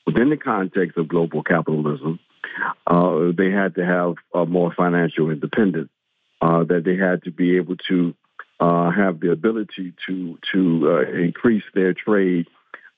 [0.05, 2.19] within the context of global capitalism,
[2.85, 5.89] uh, they had to have more financial independence.
[6.41, 8.15] Uh, that they had to be able to
[8.61, 12.47] uh, have the ability to to uh, increase their trade,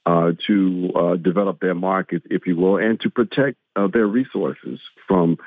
[0.05, 3.57] to develop their markets, if you will, and to protect
[3.93, 5.37] their resources from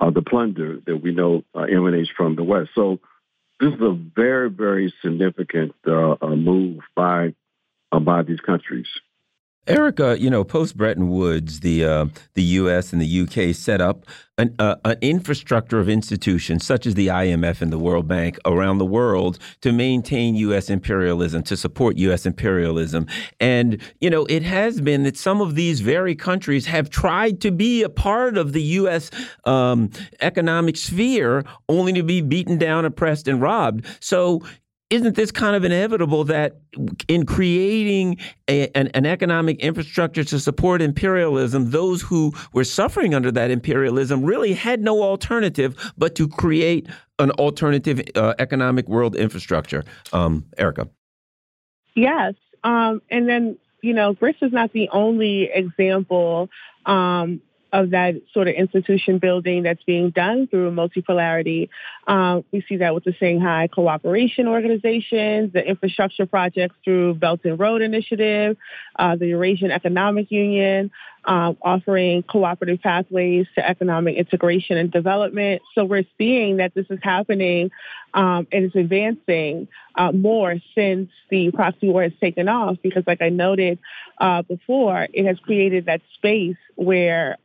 [0.00, 2.70] the plunder that we know emanates from the West.
[2.74, 2.98] So
[3.64, 7.34] this is a very, very significant uh, move by
[7.92, 8.86] uh, by these countries.
[9.66, 12.92] Erica, you know, post Bretton Woods, the uh, the U.S.
[12.92, 13.52] and the U.K.
[13.52, 14.04] set up
[14.36, 18.78] an, uh, an, infrastructure of institutions such as the IMF and the World Bank around
[18.78, 20.68] the world to maintain U.S.
[20.68, 22.26] imperialism, to support U.S.
[22.26, 23.06] imperialism.
[23.40, 27.50] And, you know, it has been that some of these very countries have tried to
[27.50, 29.10] be a part of the U.S.
[29.44, 29.90] Um,
[30.20, 33.86] economic sphere only to be beaten down, oppressed, and robbed.
[34.00, 34.42] So
[34.94, 36.56] isn't this kind of inevitable that
[37.08, 38.16] in creating
[38.48, 44.22] a, an, an, economic infrastructure to support imperialism, those who were suffering under that imperialism
[44.24, 46.86] really had no alternative but to create
[47.18, 49.84] an alternative uh, economic world infrastructure?
[50.12, 50.88] Um, Erica.
[51.96, 52.34] Yes.
[52.62, 56.48] Um, and then, you know, BRICS is not the only example
[56.86, 57.40] um,
[57.74, 61.68] of that sort of institution building that's being done through multipolarity.
[62.06, 67.58] Um, we see that with the Shanghai Cooperation Organization, the infrastructure projects through Belt and
[67.58, 68.56] Road Initiative,
[68.96, 70.92] uh, the Eurasian Economic Union,
[71.24, 75.62] um, offering cooperative pathways to economic integration and development.
[75.74, 77.72] So we're seeing that this is happening
[78.12, 79.66] um, and it's advancing
[79.96, 83.80] uh, more since the proxy war has taken off because, like I noted
[84.18, 87.38] uh, before, it has created that space where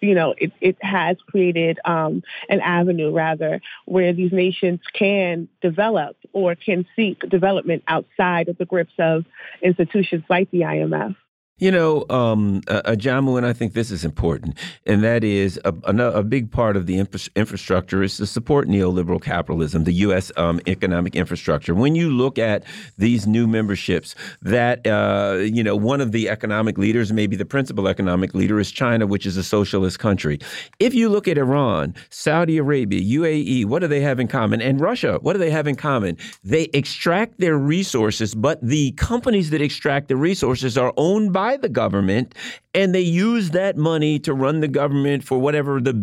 [0.00, 6.16] you know, it, it has created um, an avenue, rather, where these nations can develop
[6.32, 9.24] or can seek development outside of the grips of
[9.62, 11.16] institutions like the IMF.
[11.58, 14.56] You know, um, uh, Ajamu, and I think this is important,
[14.86, 19.20] and that is a, a, a big part of the infrastructure is to support neoliberal
[19.20, 20.30] capitalism, the U.S.
[20.36, 21.74] Um, economic infrastructure.
[21.74, 22.62] When you look at
[22.96, 27.88] these new memberships, that uh, you know, one of the economic leaders, maybe the principal
[27.88, 30.38] economic leader, is China, which is a socialist country.
[30.78, 34.62] If you look at Iran, Saudi Arabia, UAE, what do they have in common?
[34.62, 36.18] And Russia, what do they have in common?
[36.44, 41.56] They extract their resources, but the companies that extract the resources are owned by by
[41.56, 42.34] the government,
[42.74, 45.94] and they use that money to run the government for whatever the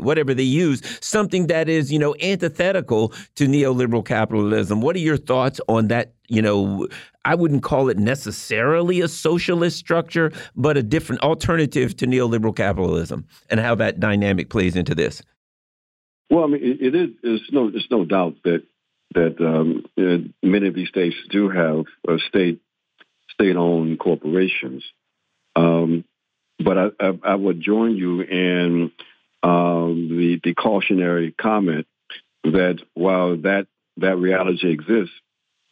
[0.00, 4.80] whatever they use, something that is you know antithetical to neoliberal capitalism.
[4.80, 6.14] What are your thoughts on that?
[6.28, 6.88] You know,
[7.26, 13.26] I wouldn't call it necessarily a socialist structure, but a different alternative to neoliberal capitalism,
[13.50, 15.20] and how that dynamic plays into this.
[16.30, 17.10] Well, I mean, it, is.
[17.22, 17.70] There's no.
[17.70, 18.62] There's no doubt that
[19.14, 19.84] that um,
[20.42, 22.62] many of these states do have a state
[23.40, 24.84] state-owned corporations.
[25.54, 26.04] Um,
[26.58, 28.92] but I, I, I, would join you in
[29.42, 31.86] um, the, the cautionary comment
[32.44, 33.66] that while that
[33.98, 35.14] that reality exists,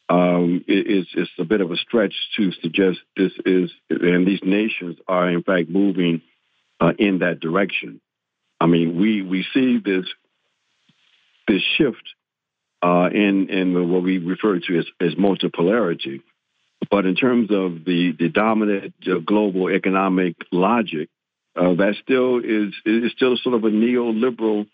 [0.09, 4.41] um, it, it's, it's a bit of a stretch to suggest this is, and these
[4.43, 6.23] nations are in fact moving
[6.81, 8.01] uh, in that direction.
[8.61, 10.07] I mean, we we see this
[11.49, 12.03] this shift
[12.83, 16.23] uh, in in what we refer to as, as multipolarity.
[16.91, 21.09] But in terms of the, the dominant uh, global economic logic,
[21.57, 24.67] uh, that still is, is still sort of a neoliberal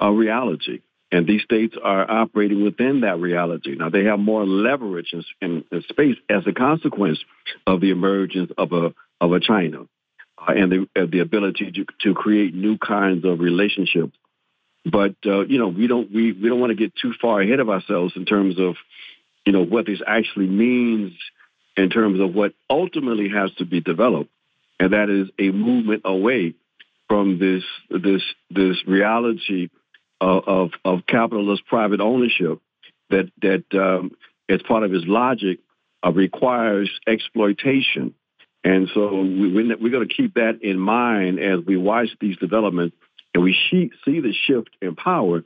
[0.00, 0.80] uh, reality.
[1.10, 3.74] And these states are operating within that reality.
[3.76, 7.18] Now, they have more leverage in, in, in space as a consequence
[7.66, 9.82] of the emergence of a, of a China
[10.36, 14.12] uh, and the, the ability to, to create new kinds of relationships.
[14.84, 17.60] But, uh, you know, we don't, we, we don't want to get too far ahead
[17.60, 18.76] of ourselves in terms of,
[19.44, 21.12] you know, what this actually means
[21.76, 24.30] in terms of what ultimately has to be developed,
[24.80, 26.54] and that is a movement away
[27.08, 29.68] from this this this reality
[30.20, 32.60] of of, of capitalist private ownership
[33.10, 34.12] that that um,
[34.48, 35.58] as part of its logic
[36.04, 38.14] uh, requires exploitation.
[38.64, 42.96] And so we, we're going to keep that in mind as we watch these developments
[43.32, 45.44] and we see the shift in power.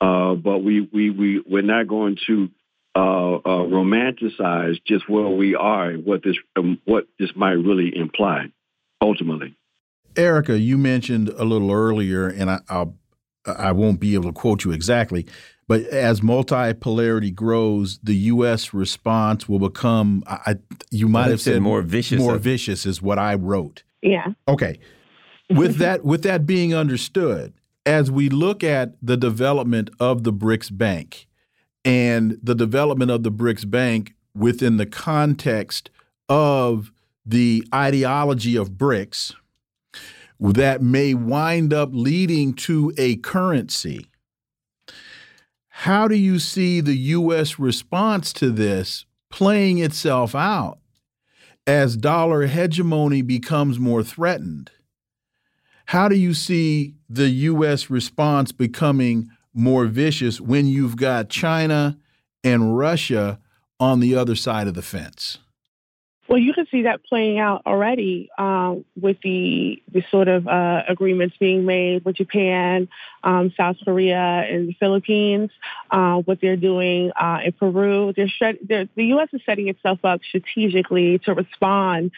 [0.00, 2.50] Uh, but we, we, we, we're not going to
[2.98, 7.96] uh, uh, romanticize just where we are and what this um, what this might really
[7.96, 8.46] imply
[9.00, 9.56] ultimately.
[10.16, 12.96] Erica, you mentioned a little earlier, and I, I'll
[13.46, 15.26] I won't be able to quote you exactly,
[15.68, 18.74] but as multipolarity grows, the U.S.
[18.74, 20.24] response will become.
[20.26, 20.56] I,
[20.90, 22.18] you might have said more vicious.
[22.18, 23.84] More vicious is what I wrote.
[24.02, 24.32] Yeah.
[24.48, 24.80] Okay.
[25.48, 27.54] With that, with that being understood,
[27.86, 31.28] as we look at the development of the BRICS Bank,
[31.88, 35.88] and the development of the BRICS Bank within the context
[36.28, 36.92] of
[37.24, 39.34] the ideology of BRICS
[40.38, 44.04] that may wind up leading to a currency.
[45.70, 47.58] How do you see the U.S.
[47.58, 50.80] response to this playing itself out
[51.66, 54.70] as dollar hegemony becomes more threatened?
[55.86, 57.88] How do you see the U.S.
[57.88, 61.98] response becoming more vicious when you've got China
[62.44, 63.38] and Russia
[63.80, 65.38] on the other side of the fence?
[66.28, 70.82] Well, you can see that playing out already uh, with the the sort of uh,
[70.86, 72.88] agreements being made with Japan,
[73.24, 75.50] um, South Korea, and the Philippines.
[75.90, 78.28] Uh, what they're doing uh, in Peru, they're,
[78.62, 79.28] they're, the U.S.
[79.32, 82.10] is setting itself up strategically to respond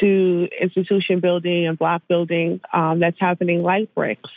[0.00, 4.30] to institution building and block building um, that's happening like BRICS.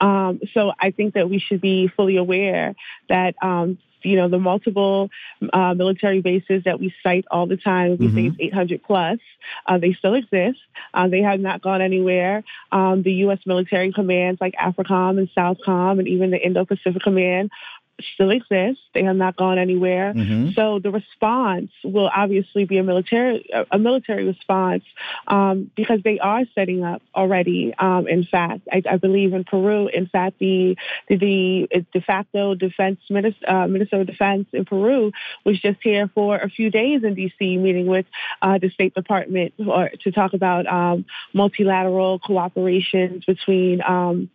[0.00, 2.74] Um, so I think that we should be fully aware
[3.10, 5.10] that um, you know, the multiple
[5.52, 7.96] uh, military bases that we cite all the time.
[7.98, 8.14] We Mhm.
[8.14, 9.18] say it's 800 plus.
[9.66, 10.58] Uh, they still exist.
[10.94, 12.44] Uh, they have not gone anywhere.
[12.72, 13.38] Um, the U.S.
[13.46, 17.50] military commands like AFRICOM and SOUTHCOM and even the Indo-Pacific Command
[18.14, 18.80] still exist.
[18.94, 20.12] They have not gone anywhere.
[20.14, 20.54] Mhm.
[20.54, 24.84] So the response will obviously be a military a- a military response
[25.26, 27.74] um, because they are setting up already.
[27.78, 29.88] Um, in fact, I, I believe in Peru.
[29.88, 30.76] In fact, the
[31.08, 35.12] the, the de facto defense minister, uh, minister of defense in Peru
[35.44, 37.56] was just here for a few days in D.C.
[37.56, 38.06] meeting with
[38.42, 43.82] uh, the State Department or, to talk about um, multilateral cooperations between.
[43.82, 44.30] Um,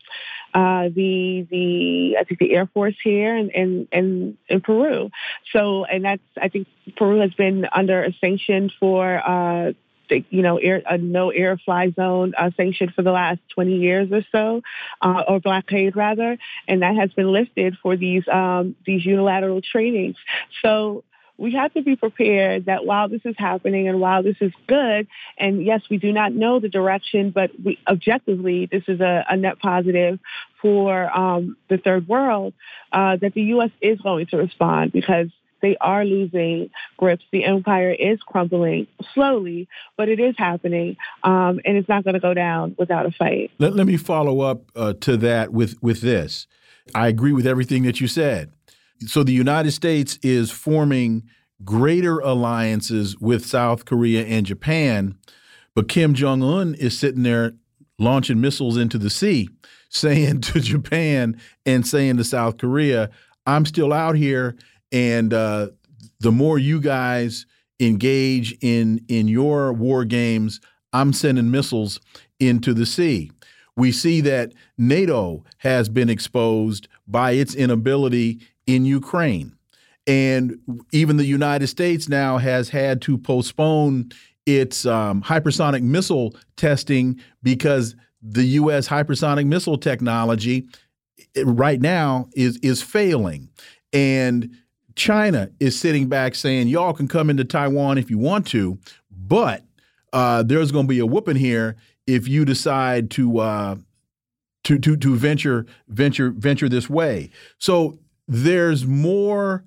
[0.54, 5.10] uh, the the I think the Air Force here and in, in, in Peru.
[5.52, 9.74] So and that's I think Peru has been under a sanction for uh,
[10.10, 13.78] the, you know air, a no air fly zone uh, sanction for the last 20
[13.78, 14.62] years or so,
[15.02, 20.16] uh, or blockade rather, and that has been lifted for these um, these unilateral trainings.
[20.62, 21.04] So
[21.38, 25.08] we have to be prepared that while this is happening and while this is good,
[25.38, 29.36] and yes, we do not know the direction, but we objectively this is a, a
[29.36, 30.20] net positive
[30.62, 32.54] for um, the third world.
[32.92, 33.72] Uh, that the U.S.
[33.82, 35.28] is going to respond because
[35.64, 37.24] they are losing grips.
[37.32, 38.86] The empire is crumbling
[39.16, 43.12] slowly, but it is happening, um, and it's not going to go down without a
[43.12, 43.50] fight.
[43.58, 46.46] Let, let me follow up uh, to that with with this.
[46.94, 48.52] I agree with everything that you said.
[49.08, 51.24] So the United States is forming
[51.64, 55.16] greater alliances with South Korea and Japan,
[55.76, 57.54] but Kim Jong Un is sitting there
[58.00, 59.50] launching missiles into the sea,
[59.90, 63.10] saying to Japan and saying to South Korea,
[63.46, 64.56] "I'm still out here,
[64.92, 65.70] and uh,
[66.20, 67.46] the more you guys
[67.80, 70.60] engage in in your war games,
[70.92, 72.00] I'm sending missiles
[72.40, 73.32] into the sea."
[73.76, 79.56] We see that NATO has been exposed by its inability in Ukraine.
[80.06, 80.60] And
[80.92, 84.12] even the United States now has had to postpone
[84.46, 88.88] its um, hypersonic missile testing because the U.S.
[88.88, 90.68] hypersonic missile technology
[91.44, 93.50] right now is is failing,
[93.92, 94.50] and
[94.96, 98.78] China is sitting back saying, "Y'all can come into Taiwan if you want to,
[99.12, 99.64] but
[100.14, 101.76] uh, there's going to be a whooping here
[102.08, 103.76] if you decide to uh,
[104.66, 109.64] to to to venture venture venture this way." So there's more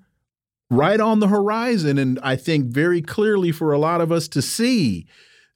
[0.69, 4.41] right on the horizon, and I think very clearly for a lot of us to
[4.41, 5.05] see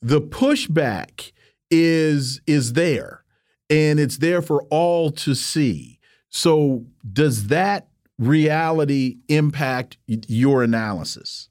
[0.02, 1.32] the pushback
[1.69, 3.23] is is there,
[3.69, 5.99] and it's there for all to see.
[6.30, 7.88] So does that
[8.18, 11.49] reality impact your analysis?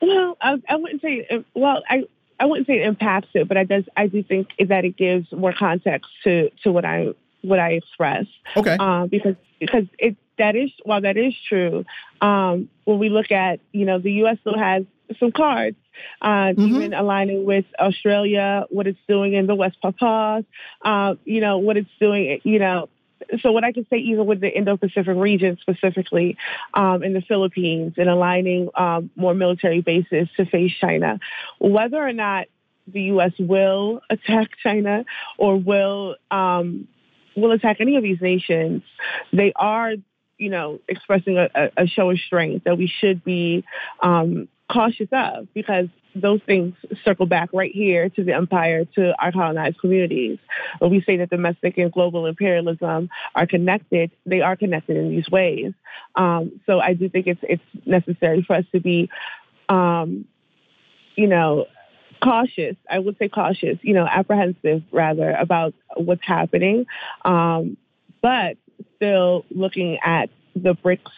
[0.00, 1.44] Well, I, I wouldn't say.
[1.54, 2.04] Well, I
[2.40, 5.30] I wouldn't say it impacts it, but I does I do think that it gives
[5.32, 8.26] more context to to what I what I express.
[8.56, 8.76] Okay.
[8.78, 11.84] Um, because because it that is while that is true.
[12.20, 14.38] Um, when we look at you know the U.S.
[14.40, 14.84] still has
[15.20, 15.76] some cards,
[16.22, 16.68] uh, Mhm.
[16.68, 20.44] even aligning with Australia, what it's doing in the West Papuas,
[20.82, 22.88] uh, you know what it's doing, you know.
[23.40, 26.36] So what I can say, even with the Indo-Pacific region specifically,
[26.74, 31.20] um, in the Philippines, and aligning um, more military bases to face China,
[31.58, 32.46] whether or not
[32.88, 33.32] the U.S.
[33.38, 35.04] will attack China
[35.38, 36.88] or will um,
[37.36, 38.82] will attack any of these nations,
[39.32, 39.92] they are,
[40.38, 43.64] you know, expressing a, a- show of strength that we should be
[44.02, 49.32] um, cautious of because those things circle back right here to the empire, to our
[49.32, 50.38] colonized communities.
[50.78, 55.28] When we say that domestic and global imperialism are connected, they are connected in these
[55.30, 55.72] ways.
[56.14, 59.08] Um, so I do think it's it's necessary for us to be,
[59.68, 60.26] um,
[61.16, 61.66] you know,
[62.22, 62.76] cautious.
[62.90, 66.86] I would say cautious, you know, apprehensive rather about what's happening,
[67.24, 67.76] um,
[68.20, 68.56] but
[68.96, 71.10] still looking at the BRICS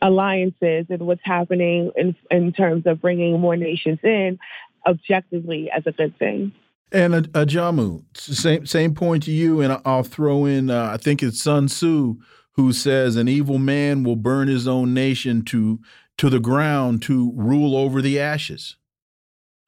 [0.00, 4.38] alliances and what's happening in in terms of bringing more nations in
[4.86, 6.52] objectively as a good thing.
[6.92, 10.70] And uh, uh, same same point to you, and I'll throw in.
[10.70, 12.16] Uh, I think it's Sun Tzu
[12.52, 15.80] who says, "An evil man will burn his own nation to
[16.18, 18.76] to the ground to rule over the ashes."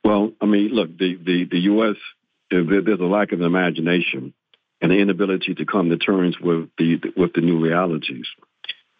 [0.08, 1.96] Well, I mean, look, the the the U.S.
[2.50, 4.32] there's a lack of imagination
[4.80, 8.26] and the inability to come to terms with the with the new realities.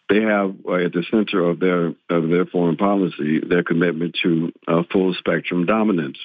[0.07, 4.51] They have uh, at the center of their of their foreign policy their commitment to
[4.67, 6.19] uh, full spectrum dominance.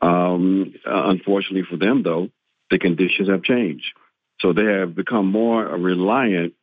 [0.00, 2.28] Um, uh, unfortunately for them, though,
[2.72, 3.86] the conditions have changed,
[4.40, 6.54] so they have become more reliant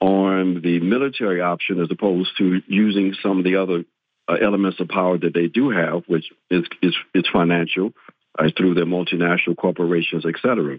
[0.00, 3.84] on the military option as opposed to using some of the other
[4.28, 7.92] uh, elements of power that they do have, which is is, is financial
[8.38, 10.78] uh, through their multinational corporations, et cetera.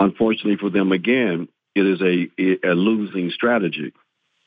[0.00, 3.92] Unfortunately for them, again, it is a, a losing strategy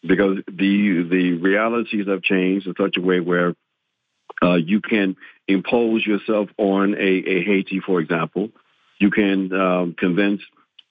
[0.02, 3.56] because the the realities have changed in such a way where
[4.41, 5.15] uh, you can
[5.48, 8.49] impose yourself on a, a Haiti, for example.
[8.99, 10.41] You can um, convince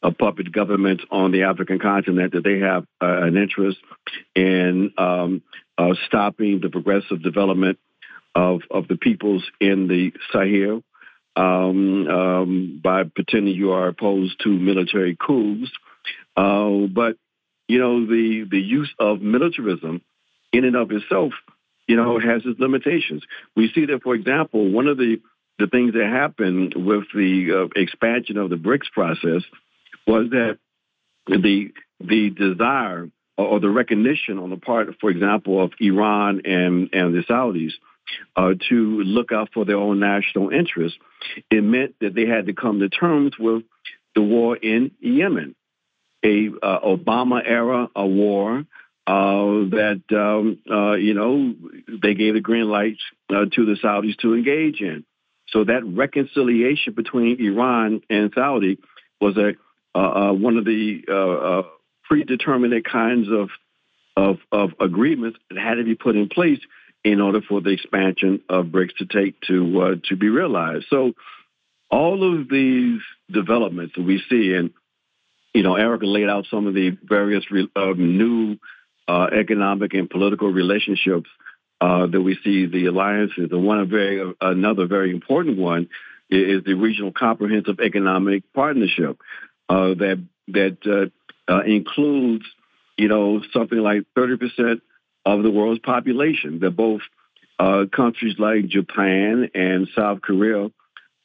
[0.02, 3.78] a puppet government on the African continent that they have uh, an interest
[4.35, 5.43] in um,
[5.78, 7.78] uh, stopping the progressive development
[8.35, 10.82] of, of the peoples in the Sahel
[11.35, 15.70] um, um, by pretending you are opposed to military coups.
[16.36, 17.16] Uh, but
[17.68, 20.02] you know the the use of militarism
[20.52, 21.32] in and of itself,
[21.86, 23.23] you know, has its limitations.
[23.55, 25.20] We see that, for example, one of the
[25.59, 29.43] the things that happened with the uh, expansion of the BRICS process
[30.06, 30.58] was that
[31.26, 37.14] the the desire or the recognition on the part, for example, of Iran and and
[37.14, 37.72] the Saudis
[38.36, 40.98] uh, to look out for their own national interests,
[41.50, 43.64] it meant that they had to come to terms with
[44.14, 45.54] the war in Yemen,
[46.24, 48.64] a uh, Obama era a war
[49.06, 51.54] uh, that um, uh, you know
[52.02, 52.98] they gave the green light
[53.30, 55.04] uh, to the Saudis to engage in.
[55.48, 58.78] So that reconciliation between Iran and Saudi
[59.20, 59.52] was a
[59.97, 61.62] uh, uh, one of the uh,
[62.05, 63.48] predetermined kinds of,
[64.14, 66.60] of, of agreements that had to be put in place
[67.02, 70.86] in order for the expansion of BRICS to take to to be realized.
[70.90, 71.12] So
[71.90, 73.01] all of these
[73.31, 74.70] developments that we see, and
[75.55, 77.44] you know, Erica laid out some of the various
[77.74, 78.59] um, new
[79.09, 81.31] uh, economic and political relationships
[81.81, 85.89] uh, that we see the alliances, and one very another very important one
[86.28, 89.18] is the regional comprehensive economic partnership
[89.68, 92.44] uh, that that uh, uh, includes,
[92.97, 94.80] you know, something like 30%
[95.24, 96.60] of the world's population.
[96.60, 97.02] That both
[97.59, 100.66] uh, countries like Japan and South Korea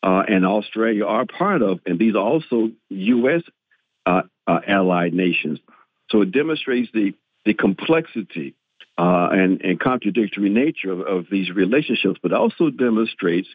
[0.03, 3.43] uh, and Australia are part of, and these are also U.S.
[4.05, 5.59] Uh, allied nations.
[6.09, 7.13] So it demonstrates the
[7.45, 8.55] the complexity
[8.97, 13.47] and, and contradictory nature of, of these relationships, but also demonstrates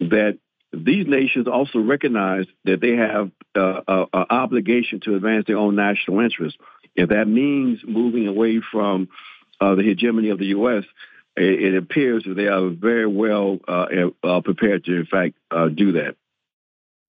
[0.00, 0.38] that
[0.84, 6.20] these nations also recognize that they have uh, an obligation to advance their own national
[6.20, 6.58] interests.
[6.94, 9.08] If that means moving away from
[9.60, 10.84] uh, the hegemony of the U.S.,
[11.36, 13.86] it, it, appears that they are very well uh,
[14.22, 16.16] uh prepared to, in fact, uh, do that.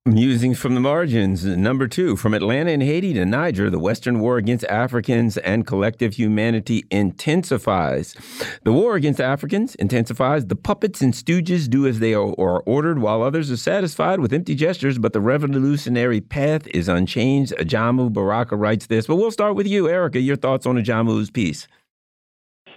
[0.08, 1.44] Musings from the margins.
[1.44, 6.14] Number two, from Atlanta and Haiti to Niger, the Western war against Africans and collective
[6.14, 8.16] humanity intensifies.
[8.64, 10.46] The war against Africans intensifies.
[10.46, 12.24] The puppets and stooges do as they are
[12.62, 17.52] ordered, while others are satisfied with empty gestures, but the revolutionary path is unchanged.
[17.60, 19.08] Ajamu Baraka writes this.
[19.08, 20.22] But we'll start with you, Erica.
[20.22, 21.68] Your thoughts on Ajamu's piece?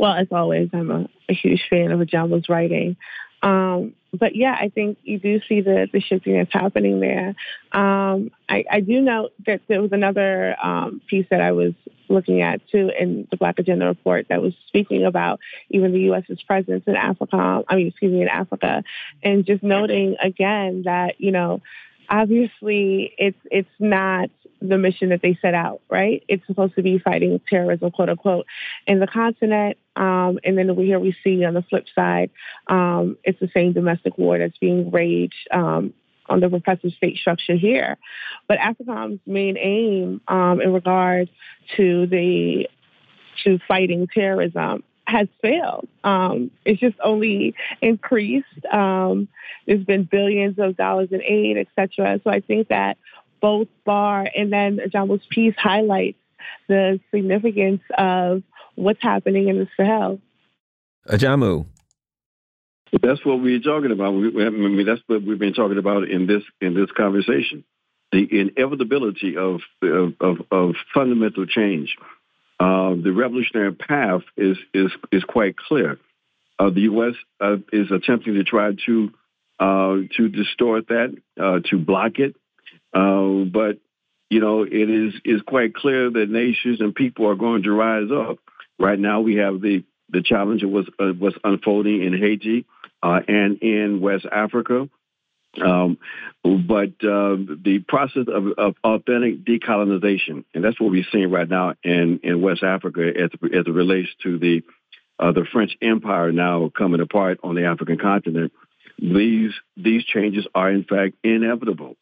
[0.00, 2.96] Well, as always, I'm a, a huge fan of Ajamu's writing.
[3.42, 7.28] Um, but yeah, I think you do see the, the shifting that's happening there.
[7.72, 11.72] Um, I, I, do know that there was another um, piece that I was
[12.08, 15.38] looking at too in the Black Agenda report that was speaking about
[15.70, 17.62] even the U.S.'s presence in Africa.
[17.68, 18.82] I mean, excuse me, in Africa,
[19.22, 21.62] and just noting again that you know,
[22.08, 24.30] obviously, it's it's not
[24.60, 26.22] the mission that they set out, right?
[26.28, 28.46] It's supposed to be fighting terrorism, quote unquote,
[28.86, 29.78] in the continent.
[29.96, 32.30] Um, and then we here we see on the flip side,
[32.66, 35.94] um, it's the same domestic war that's being waged um,
[36.28, 37.96] on the repressive state structure here.
[38.48, 41.28] But AFRICOM's main aim um, in regard
[41.76, 42.68] to the
[43.44, 45.88] to fighting terrorism has failed.
[46.04, 48.64] Um, it's just only increased.
[48.70, 49.28] Um,
[49.66, 52.20] there's been billions of dollars in aid, et cetera.
[52.22, 52.96] So I think that
[53.40, 56.18] both BAR and then Ajamu's piece highlights
[56.68, 58.42] the significance of
[58.74, 60.20] what's happening in the Sahel.
[61.08, 61.66] Ajamu.
[63.02, 64.12] That's what we're talking about.
[64.12, 67.64] We, I mean, that's what we've been talking about in this in this conversation.
[68.10, 71.96] The inevitability of of, of, of fundamental change.
[72.58, 75.98] Uh, the revolutionary path is is is quite clear.
[76.58, 77.14] Uh, the U.S.
[77.40, 79.10] Uh, is attempting to try to
[79.60, 82.34] uh, to distort that, uh, to block it,
[82.92, 83.78] uh, but
[84.30, 88.10] you know, it is is quite clear that nations and people are going to rise
[88.12, 88.38] up.
[88.78, 92.64] Right now, we have the the challenge was uh, was unfolding in Haiti
[93.02, 94.88] uh, and in West Africa.
[95.60, 95.98] Um,
[96.44, 97.34] but uh,
[97.64, 102.40] the process of, of, authentic decolonization, and that's what we're seeing right now in, in
[102.40, 104.62] West Africa as, as it relates to the
[105.18, 108.52] uh, the French Empire now coming apart on the African continent.
[108.98, 111.96] These these changes are in fact inevitable.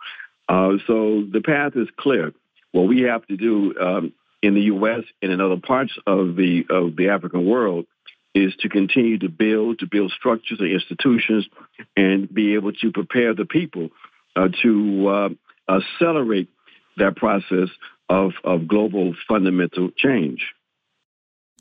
[0.48, 2.32] Uh, so the path is clear.
[2.72, 4.12] What we have to do um,
[4.42, 5.04] in the U.S.
[5.22, 7.86] and in other parts of the of the African world
[8.34, 11.46] is to continue to build, to build structures and institutions,
[11.96, 13.88] and be able to prepare the people
[14.36, 15.28] uh, to uh,
[15.68, 16.48] accelerate
[16.98, 17.68] that process
[18.08, 20.52] of, of global fundamental change.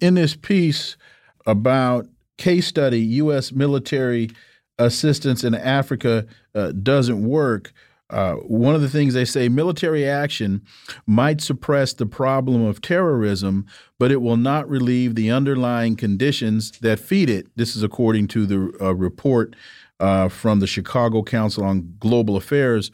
[0.02, 0.98] in this piece
[1.46, 2.08] about
[2.38, 3.52] case study U.S.
[3.52, 4.30] military
[4.78, 7.74] assistance in Africa uh, doesn't work.
[8.10, 10.62] Uh, one of the things they say military action
[11.06, 13.66] might suppress the problem of terrorism,
[14.00, 17.48] but it will not relieve the underlying conditions that feed it.
[17.58, 19.56] This is according to the uh, report
[20.00, 22.92] uh, from the Chicago Council on Global Affairs.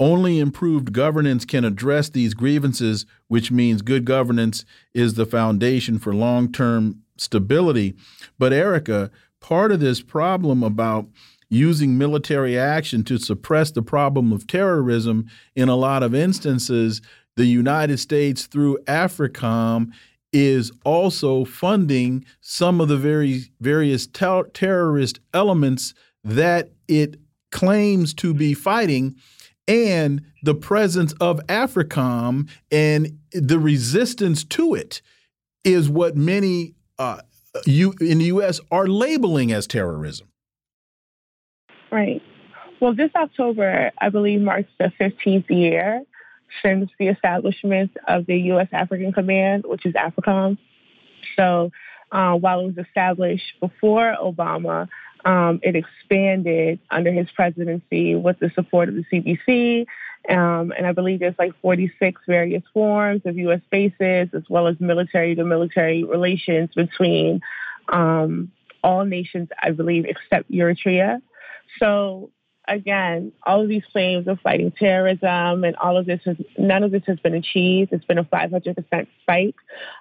[0.00, 6.14] Only improved governance can address these grievances, which means good governance is the foundation for
[6.14, 7.94] long term stability.
[8.38, 9.10] But, Erica,
[9.40, 11.06] part of this problem about
[11.48, 17.00] using military action to suppress the problem of terrorism in a lot of instances,
[17.36, 19.92] the United States through AFRICOM
[20.32, 25.94] is also funding some of the very various ter terrorist elements
[26.24, 27.16] that it
[27.52, 29.14] claims to be fighting
[29.66, 35.00] and the presence of AFRICOM and the resistance to it
[35.62, 37.20] is what many uh,
[37.64, 38.60] you in the U.S.
[38.70, 40.28] are labeling as terrorism.
[41.94, 42.20] Right.
[42.80, 46.02] Well, this October, I believe, marks the 15th year
[46.60, 48.66] since the establishment of the U.S.
[48.72, 50.58] African Command, which is AFRICOM.
[51.36, 51.70] So
[52.10, 54.88] uh, while it was established before Obama,
[55.24, 59.86] um, it expanded under his presidency with the support of the CDC.
[60.28, 63.60] Um, and I believe there's like 46 various forms of U.S.
[63.70, 67.40] bases, as well as military to military relations between
[67.88, 68.50] um,
[68.82, 71.22] all nations, I believe, except Eritrea.
[71.78, 72.30] So
[72.66, 76.90] again, all of these claims of fighting terrorism and all of this has none of
[76.90, 77.92] this has been achieved.
[77.92, 79.54] It's been a 500% spike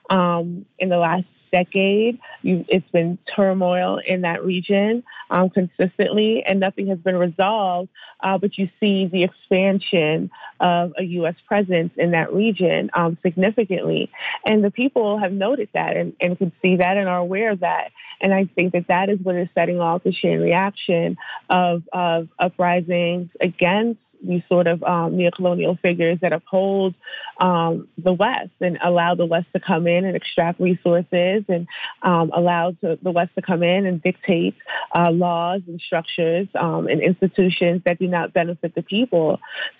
[0.09, 2.19] um, in the last decade.
[2.41, 7.89] You, it's been turmoil in that region um, consistently, and nothing has been resolved.
[8.19, 11.35] Uh, but you see the expansion of a U.S.
[11.47, 14.11] presence in that region um, significantly.
[14.45, 17.59] And the people have noted that and, and can see that and are aware of
[17.59, 17.91] that.
[18.19, 21.17] And I think that that is what is setting off the chain reaction
[21.49, 26.95] of, of uprisings against these sort of um, neocolonial figures that uphold
[27.39, 31.67] um, the West and allow the West to come in and extract resources and
[32.01, 34.55] um, allow to, the West to come in and dictate
[34.95, 39.39] uh, laws and structures um, and institutions that do not benefit the people.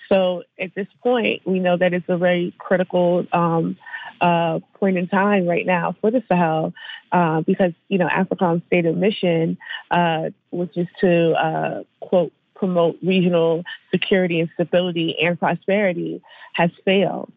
[0.09, 3.77] So at this point, we know that it's a very critical um,
[4.21, 6.73] uh, point in time right now for the Sahel
[7.11, 9.57] uh, because, you know, AFRICOM's stated mission,
[9.91, 16.21] uh, which is to, uh, quote, promote regional security and stability and prosperity
[16.53, 17.31] has failed.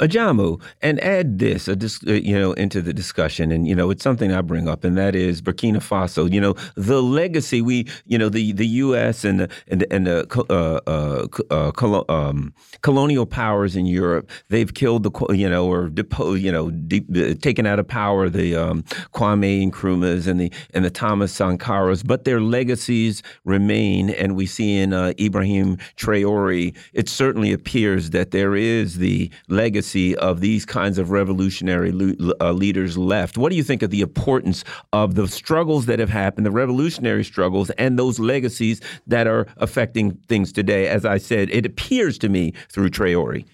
[0.00, 4.32] Ajamu, and add this, uh, you know, into the discussion, and you know, it's something
[4.32, 6.30] I bring up, and that is Burkina Faso.
[6.30, 9.24] You know, the legacy we, you know, the the U.S.
[9.24, 14.30] and the and the, and the uh, uh, uh, colo um, colonial powers in Europe,
[14.48, 18.56] they've killed the, you know, or depo you know, uh, taken out of power the
[18.56, 18.82] um,
[19.14, 24.78] Kwame Nkrumahs and the and the Thomas Sankaras, but their legacies remain, and we see
[24.78, 30.98] in uh, Ibrahim Traore, it certainly appears that there is the legacy of these kinds
[30.98, 31.92] of revolutionary
[32.40, 33.36] uh, leaders left.
[33.36, 37.24] What do you think of the importance of the struggles that have happened, the revolutionary
[37.24, 40.88] struggles, and those legacies that are affecting things today?
[40.88, 43.44] As I said, it appears to me through Traore.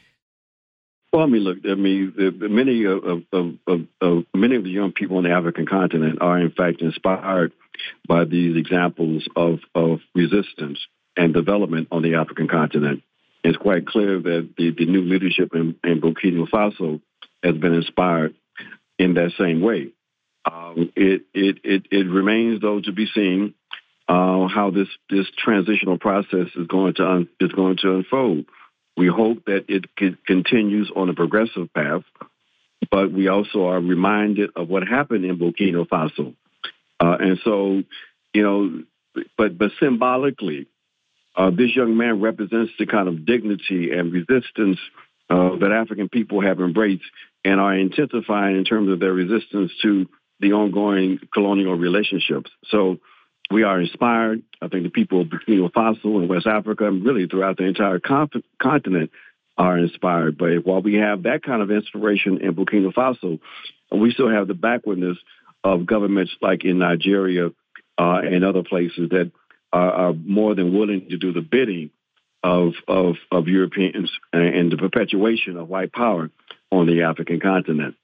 [1.13, 4.93] Well, I mean, look, I mean, many of, of, of, of, many of the young
[4.93, 7.53] people on the African continent are, in fact, inspired
[8.07, 10.87] by these examples of, of resistance
[11.17, 13.03] and development on the African continent
[13.47, 17.01] it's quite clear that the, the new leadership in, in, Burkina Faso
[17.44, 18.35] has been inspired
[18.98, 19.93] in that same way.
[20.44, 23.55] Um, it, it, it, it remains, though, to be seen
[24.09, 28.47] uh, how this, this transitional process is going to un, is going to unfold.
[28.97, 29.85] We hope that it
[30.27, 32.02] continues on a progressive path,
[32.90, 36.35] but we also are reminded of what happened in Burkina Faso,
[36.98, 37.82] uh, and so
[38.32, 38.82] you know,
[39.36, 40.66] but but symbolically,
[41.37, 44.79] uh, this young man represents the kind of dignity and resistance
[45.29, 47.05] uh, that African people have embraced
[47.45, 50.07] and are intensifying in terms of their resistance to
[50.41, 52.51] the ongoing colonial relationships.
[52.67, 52.99] So
[53.51, 54.43] we are inspired.
[54.61, 58.01] I think the people of Burkina Faso and West Africa, and really throughout the entire
[58.01, 59.11] continent,
[59.59, 60.37] are inspired.
[60.37, 63.41] But while we have that kind of inspiration in Burkina Faso,
[63.91, 65.17] we still have the backwardness
[65.65, 67.49] of governments like in Nigeria
[67.99, 69.33] uh, and other places that
[69.77, 71.90] are, are more than willing to do the bidding
[72.43, 76.31] of of, of Europeans and the perpetuation of white power
[76.70, 77.94] on the African continent.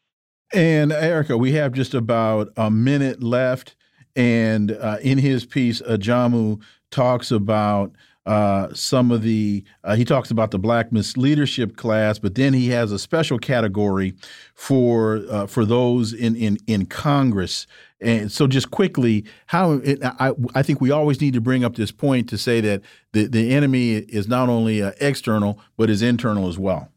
[0.52, 3.74] And Erica, we have just about a minute left.
[4.14, 7.92] And uh, in his piece, Ajamu talks about
[8.24, 12.68] uh, some of the uh, he talks about the black leadership class, but then he
[12.68, 14.14] has a special category
[14.54, 17.66] for uh, for those in in in Congress.
[18.00, 21.74] And so, just quickly, how it, I I think we always need to bring up
[21.74, 22.82] this point to say that
[23.12, 26.88] the the enemy is not only uh, external but is internal as well.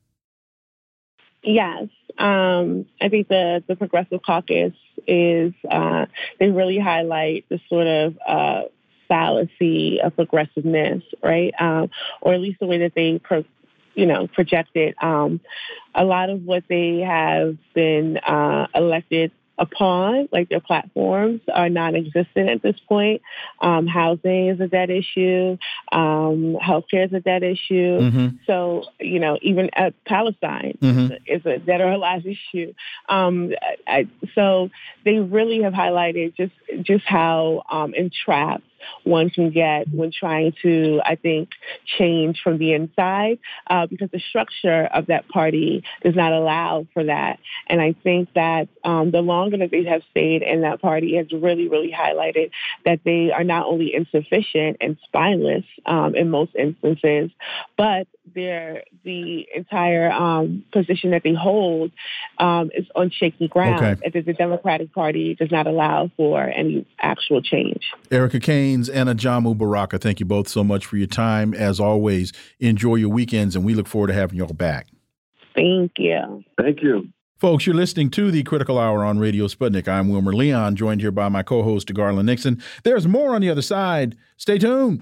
[1.41, 1.87] Yes,
[2.19, 4.73] um, I think the the Progressive Caucus
[5.07, 6.05] is uh,
[6.39, 8.61] they really highlight the sort of uh,
[9.07, 11.53] fallacy of progressiveness, right?
[11.59, 11.89] Um,
[12.21, 13.45] or at least the way that they, pro-
[13.93, 14.95] you know, project it.
[15.01, 15.39] Um,
[15.93, 22.49] a lot of what they have been uh, elected upon, like their platforms, are non-existent
[22.49, 23.21] at this point.
[23.61, 25.57] Um, housing is a dead issue.
[25.91, 27.99] Um, healthcare is a dead issue.
[27.99, 28.27] Mm-hmm.
[28.47, 31.13] So, you know, even at Palestine mm-hmm.
[31.25, 32.73] is a dead or alive issue.
[33.07, 33.53] Um,
[33.87, 34.69] I, so
[35.05, 38.63] they really have highlighted just just how um, entrapped
[39.03, 41.49] one can get when trying to, I think,
[41.97, 47.03] change from the inside, uh, because the structure of that party does not allow for
[47.05, 47.39] that.
[47.67, 51.31] And I think that um, the longer that they have stayed in that party has
[51.31, 52.51] really, really highlighted
[52.85, 57.31] that they are not only insufficient and spineless um, in most instances,
[57.77, 61.91] but their the entire um, position that they hold
[62.39, 63.99] um, is on shaky ground.
[64.03, 64.21] Okay.
[64.21, 67.91] the Democratic Party does not allow for any actual change.
[68.11, 68.39] Erica
[68.75, 71.53] Caines and Ajamu Baraka, thank you both so much for your time.
[71.53, 74.87] As always, enjoy your weekends, and we look forward to having you all back.
[75.55, 76.43] Thank you.
[76.59, 77.07] Thank you.
[77.37, 79.87] Folks, you're listening to the Critical Hour on Radio Sputnik.
[79.87, 82.61] I'm Wilmer Leon, joined here by my co host, Garland Nixon.
[82.83, 84.17] There's more on the other side.
[84.35, 85.01] Stay tuned.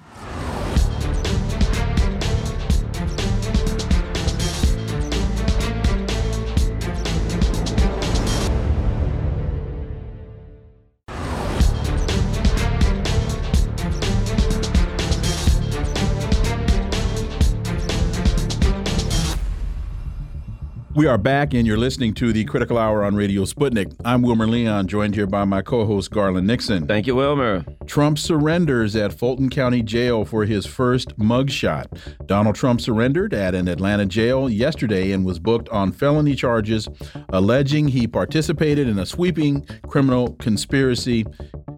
[20.95, 23.95] We are back, and you're listening to the Critical Hour on Radio Sputnik.
[24.05, 26.85] I'm Wilmer Leon, joined here by my co host, Garland Nixon.
[26.85, 27.65] Thank you, Wilmer.
[27.87, 31.87] Trump surrenders at Fulton County Jail for his first mugshot.
[32.27, 36.87] Donald Trump surrendered at an Atlanta jail yesterday and was booked on felony charges
[37.29, 41.25] alleging he participated in a sweeping criminal conspiracy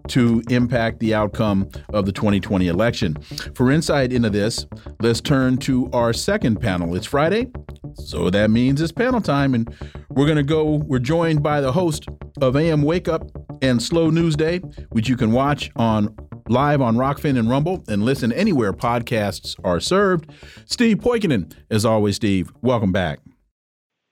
[0.08, 3.16] to impact the outcome of the 2020 election.
[3.54, 4.66] For insight into this,
[5.00, 6.94] let's turn to our second panel.
[6.94, 7.48] It's Friday,
[7.94, 9.72] so that means it's panel time, and
[10.10, 10.82] we're going to go.
[10.84, 12.08] We're joined by the host
[12.40, 13.22] of AM Wake Up
[13.62, 14.58] and Slow News Day,
[14.90, 16.12] which you can watch on
[16.48, 20.28] live on Rokfin and Rumble and listen anywhere podcasts are served.
[20.64, 23.20] Steve Poikonen, as always, Steve, welcome back.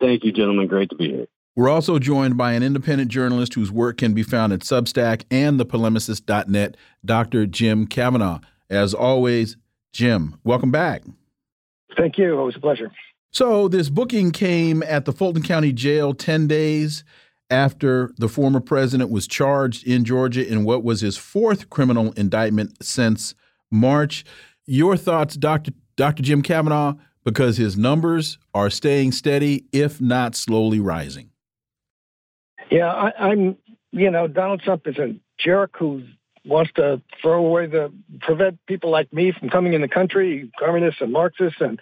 [0.01, 0.69] Thank you, gentlemen.
[0.69, 1.27] Great to be here.
[1.57, 5.59] We're also joined by an independent journalist whose work can be found at Substack and
[5.59, 7.47] thepolemicist.net, Dr.
[7.47, 8.39] Jim Kavanagh.
[8.71, 9.57] As always,
[9.93, 11.03] Jim, welcome back.
[11.97, 12.39] Thank you.
[12.39, 12.93] Always a pleasure.
[13.35, 17.03] So, this booking came at the Fulton County Jail 10 days
[17.51, 22.81] after the former president was charged in Georgia in what was his fourth criminal indictment
[22.81, 23.35] since
[23.73, 24.25] March.
[24.67, 25.73] Your thoughts, Dr.
[25.97, 26.23] Dr.
[26.23, 26.95] Jim Kavanagh,
[27.25, 31.31] because his numbers are staying steady, if not slowly rising.
[32.71, 33.57] Yeah, I, I'm.
[33.91, 36.05] You know, Donald Trump is a jerk who
[36.45, 41.01] wants to throw away the prevent people like me from coming in the country, communists
[41.01, 41.81] and Marxists and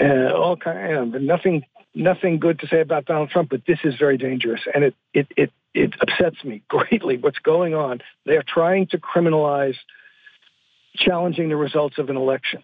[0.00, 3.94] uh, all kind of nothing nothing good to say about Donald Trump, but this is
[3.98, 7.16] very dangerous, and it it it it upsets me greatly.
[7.16, 8.00] What's going on?
[8.26, 9.76] They are trying to criminalize
[10.96, 12.62] challenging the results of an election.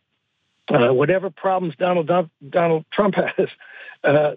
[0.69, 2.11] Uh, whatever problems Donald
[2.49, 3.49] Donald Trump has,
[4.03, 4.33] uh,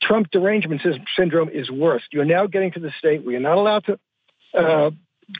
[0.00, 0.82] Trump derangement
[1.16, 2.02] syndrome is worse.
[2.10, 3.98] You're now getting to the state where you're not allowed to
[4.56, 4.90] uh,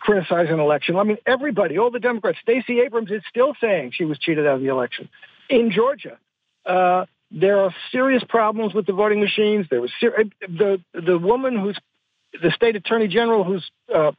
[0.01, 0.97] criticize an election.
[0.97, 4.57] I mean, everybody, all the Democrats, Stacey Abrams is still saying she was cheated out
[4.57, 5.09] of the election.
[5.49, 6.19] In Georgia,
[6.67, 9.67] uh, there are serious problems with the voting machines.
[9.71, 11.79] There was ser- the the woman who's
[12.43, 14.13] the state attorney general who's uh,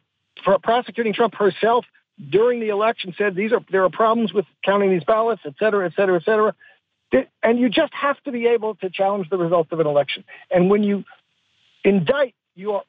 [0.63, 1.85] prosecuting Trump herself
[2.29, 5.85] during the election said these are there are problems with counting these ballots, et cetera,
[5.85, 6.55] et cetera, et cetera.
[7.43, 10.23] And you just have to be able to challenge the results of an election.
[10.49, 11.03] And when you
[11.83, 12.83] indict your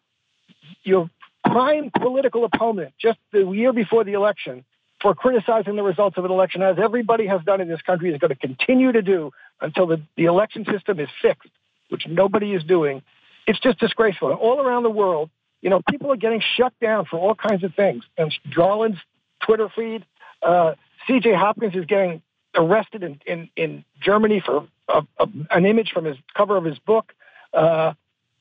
[0.82, 1.10] your
[1.44, 4.64] prime political opponent just the year before the election
[5.04, 8.18] for criticizing the results of an election, as everybody has done in this country, is
[8.18, 11.50] going to continue to do until the, the election system is fixed,
[11.90, 13.02] which nobody is doing.
[13.46, 14.30] It's just disgraceful.
[14.30, 15.28] And all around the world,
[15.60, 18.02] you know, people are getting shut down for all kinds of things.
[18.16, 18.96] And Garland's
[19.44, 20.06] Twitter feed,
[20.42, 20.72] uh,
[21.06, 21.34] C.J.
[21.34, 22.22] Hopkins is getting
[22.54, 26.78] arrested in, in, in Germany for a, a, an image from his cover of his
[26.78, 27.12] book.
[27.52, 27.92] Uh,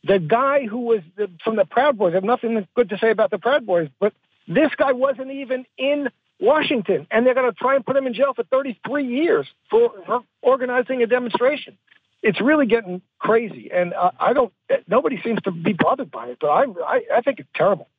[0.06, 3.12] the guy who was the, from the Proud Boys, I have nothing good to say
[3.12, 4.14] about the Proud Boys, but
[4.48, 6.08] this guy wasn't even in
[6.44, 9.92] Washington, and they're going to try and put him in jail for 33 years for,
[10.06, 11.78] for organizing a demonstration.
[12.22, 14.54] It's really getting crazy, and uh, I don't.
[14.88, 17.90] Nobody seems to be bothered by it, but I, I, I think it's terrible.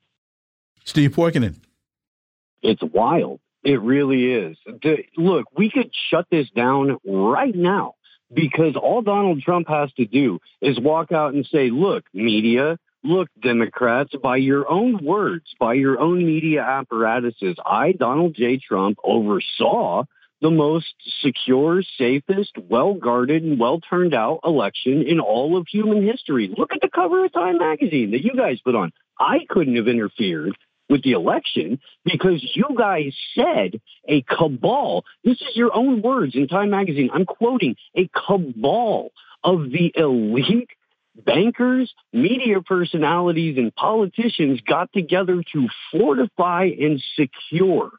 [0.85, 1.57] Steve Poikonen.
[2.62, 3.41] It's wild.
[3.62, 4.57] It really is.
[5.16, 7.95] Look, we could shut this down right now
[8.33, 13.28] because all Donald Trump has to do is walk out and say, look, media, look,
[13.40, 18.59] Democrats, by your own words, by your own media apparatuses, I, Donald J.
[18.59, 20.05] Trump, oversaw
[20.40, 26.06] the most secure, safest, well guarded, and well turned out election in all of human
[26.06, 26.52] history.
[26.56, 28.93] Look at the cover of Time magazine that you guys put on.
[29.18, 30.56] I couldn't have interfered
[30.89, 35.05] with the election because you guys said a cabal.
[35.22, 37.10] This is your own words in Time magazine.
[37.12, 39.12] I'm quoting a cabal
[39.43, 40.68] of the elite
[41.15, 47.91] bankers, media personalities, and politicians got together to fortify and secure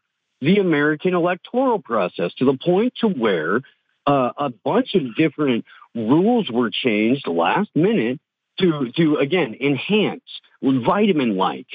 [0.41, 3.61] the American electoral process to the point to where
[4.05, 5.65] uh, a bunch of different
[5.95, 8.19] rules were changed last minute
[8.59, 10.23] to, to again, enhance
[10.61, 11.67] vitamin-like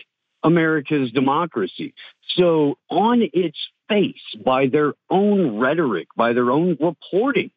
[0.43, 1.95] America's democracy.
[2.37, 3.59] So on its
[3.89, 7.51] face, by their own rhetoric, by their own reporting,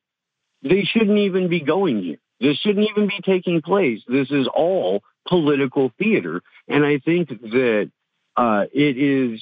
[0.62, 2.18] they shouldn't even be going here.
[2.44, 4.02] This shouldn't even be taking place.
[4.06, 6.42] This is all political theater.
[6.68, 7.90] And I think that
[8.36, 9.42] uh, it is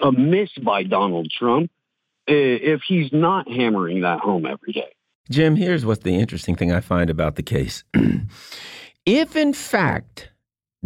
[0.00, 1.70] a miss by Donald Trump
[2.26, 4.92] if he's not hammering that home every day.
[5.30, 7.84] Jim, here's what's the interesting thing I find about the case.
[9.06, 10.30] if, in fact,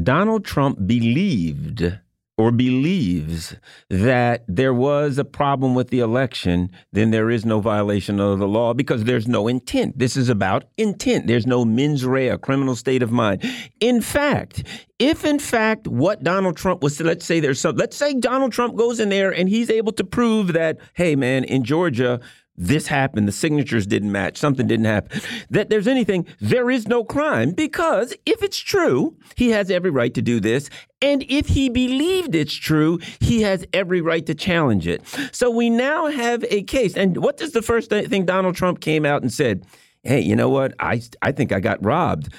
[0.00, 1.98] Donald Trump believed
[2.42, 3.54] or believes
[3.88, 8.48] that there was a problem with the election, then there is no violation of the
[8.48, 9.96] law because there's no intent.
[9.96, 11.28] This is about intent.
[11.28, 13.48] There's no mens rea, criminal state of mind.
[13.78, 14.64] In fact,
[14.98, 18.74] if in fact what Donald Trump was, let's say there's some, let's say Donald Trump
[18.74, 22.20] goes in there and he's able to prove that, hey man, in Georgia,
[22.56, 25.20] this happened, the signatures didn't match, something didn't happen,
[25.50, 30.12] that there's anything, there is no crime because if it's true, he has every right
[30.14, 30.68] to do this.
[31.00, 35.02] And if he believed it's true, he has every right to challenge it.
[35.32, 36.96] So we now have a case.
[36.96, 39.64] And what does the first thing Donald Trump came out and said?
[40.04, 40.74] Hey, you know what?
[40.80, 42.34] I, I think I got robbed.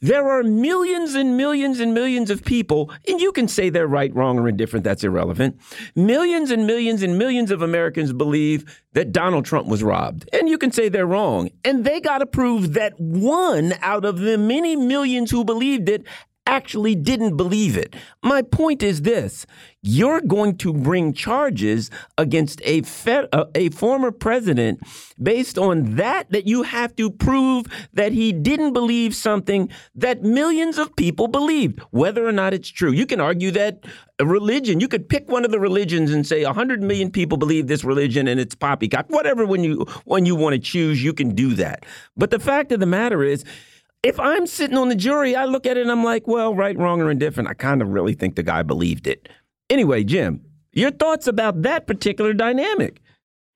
[0.00, 4.14] There are millions and millions and millions of people, and you can say they're right,
[4.14, 5.58] wrong, or indifferent, that's irrelevant.
[5.94, 10.28] Millions and millions and millions of Americans believe that Donald Trump was robbed.
[10.32, 11.50] And you can say they're wrong.
[11.64, 16.06] And they got to prove that one out of the many millions who believed it
[16.46, 17.94] actually didn't believe it.
[18.22, 19.46] My point is this
[19.84, 24.80] you're going to bring charges against a, fed, uh, a former president
[25.20, 30.78] based on that, that you have to prove that he didn't believe something that millions
[30.78, 32.92] of people believed, whether or not it's true.
[32.92, 33.84] You can argue that
[34.20, 37.82] religion, you could pick one of the religions and say 100 million people believe this
[37.82, 39.06] religion and it's poppycock.
[39.08, 41.84] Whatever, when you, when you want to choose, you can do that.
[42.16, 43.44] But the fact of the matter is,
[44.02, 46.76] if I'm sitting on the jury, I look at it and I'm like, well, right,
[46.76, 47.48] wrong, or indifferent.
[47.48, 49.28] I kind of really think the guy believed it.
[49.70, 53.00] Anyway, Jim, your thoughts about that particular dynamic?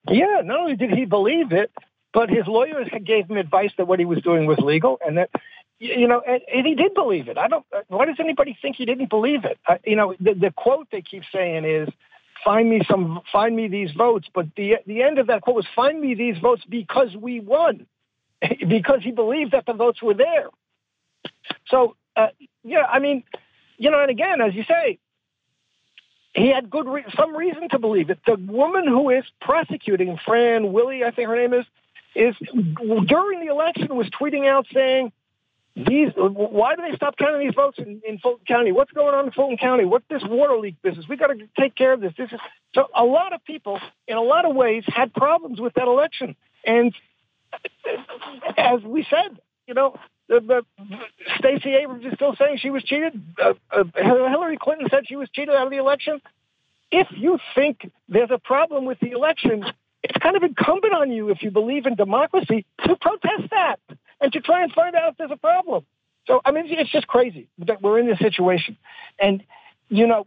[0.09, 1.73] Yeah, not only did he believe it,
[2.13, 5.31] but his lawyers gave him advice that what he was doing was legal, and that
[5.79, 7.37] you know, and, and he did believe it.
[7.37, 7.67] I don't.
[7.89, 9.59] Why does anybody think he didn't believe it?
[9.67, 11.89] Uh, you know, the, the quote they keep saying is,
[12.45, 15.67] "Find me some, find me these votes," but the the end of that quote was,
[15.75, 17.87] "Find me these votes because we won,"
[18.69, 20.49] because he believed that the votes were there.
[21.69, 22.29] So, uh,
[22.65, 23.25] yeah, I mean,
[23.79, 24.99] you know, and again, as you say,
[26.35, 28.19] he had good re- some reason to believe it.
[28.27, 31.65] The woman who is prosecuting Fran Willie, I think her name is,
[32.15, 32.35] is
[33.07, 35.13] during the election was tweeting out saying,
[35.75, 38.73] "These why do they stop counting these votes in, in Fulton County?
[38.73, 39.85] What's going on in Fulton County?
[39.85, 41.07] What's this water leak business?
[41.09, 42.41] We got to take care of this." This is
[42.75, 42.87] so.
[42.95, 46.95] A lot of people, in a lot of ways, had problems with that election, and
[48.57, 49.99] as we said, you know,
[51.39, 53.21] Stacey Abrams is still saying she was cheated.
[53.41, 56.21] Uh, uh, Hillary Clinton said she was cheated out of the election.
[56.91, 59.65] If you think there's a problem with the election,
[60.03, 63.81] it's kind of incumbent on you, if you believe in democracy, to protest that
[64.21, 65.85] and to try and find out if there's a problem.
[66.27, 68.77] So, I mean, it's just crazy that we're in this situation.
[69.19, 69.45] And,
[69.89, 70.25] you know,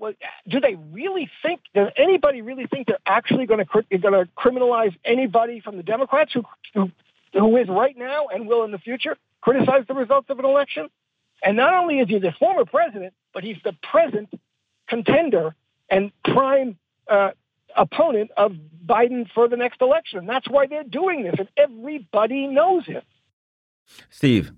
[0.47, 4.95] do they really think, does anybody really think they're actually going to going to criminalize
[5.03, 6.43] anybody from the Democrats who,
[6.73, 6.91] who,
[7.33, 9.17] who is right now and will in the future?
[9.41, 10.89] criticize the results of an election.
[11.43, 14.29] And not only is he the former president, but he's the present
[14.87, 15.55] contender
[15.89, 16.77] and prime
[17.09, 17.31] uh,
[17.75, 18.53] opponent of
[18.85, 20.25] Biden for the next election.
[20.25, 23.03] That's why they're doing this, and everybody knows it.
[24.09, 24.51] Steve.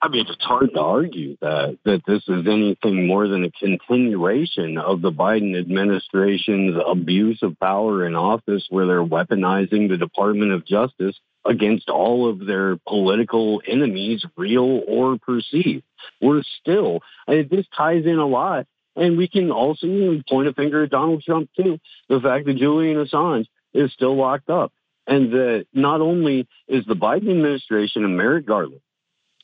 [0.00, 4.78] I mean, it's hard to argue that that this is anything more than a continuation
[4.78, 10.64] of the Biden administration's abuse of power in office, where they're weaponizing the Department of
[10.64, 15.82] Justice against all of their political enemies, real or perceived.
[16.20, 18.66] We're still, this ties in a lot.
[18.94, 19.86] And we can also
[20.28, 21.78] point a finger at Donald Trump, too.
[22.08, 24.72] The fact that Julian Assange is still locked up.
[25.06, 28.80] And that not only is the Biden administration and Merrick Garland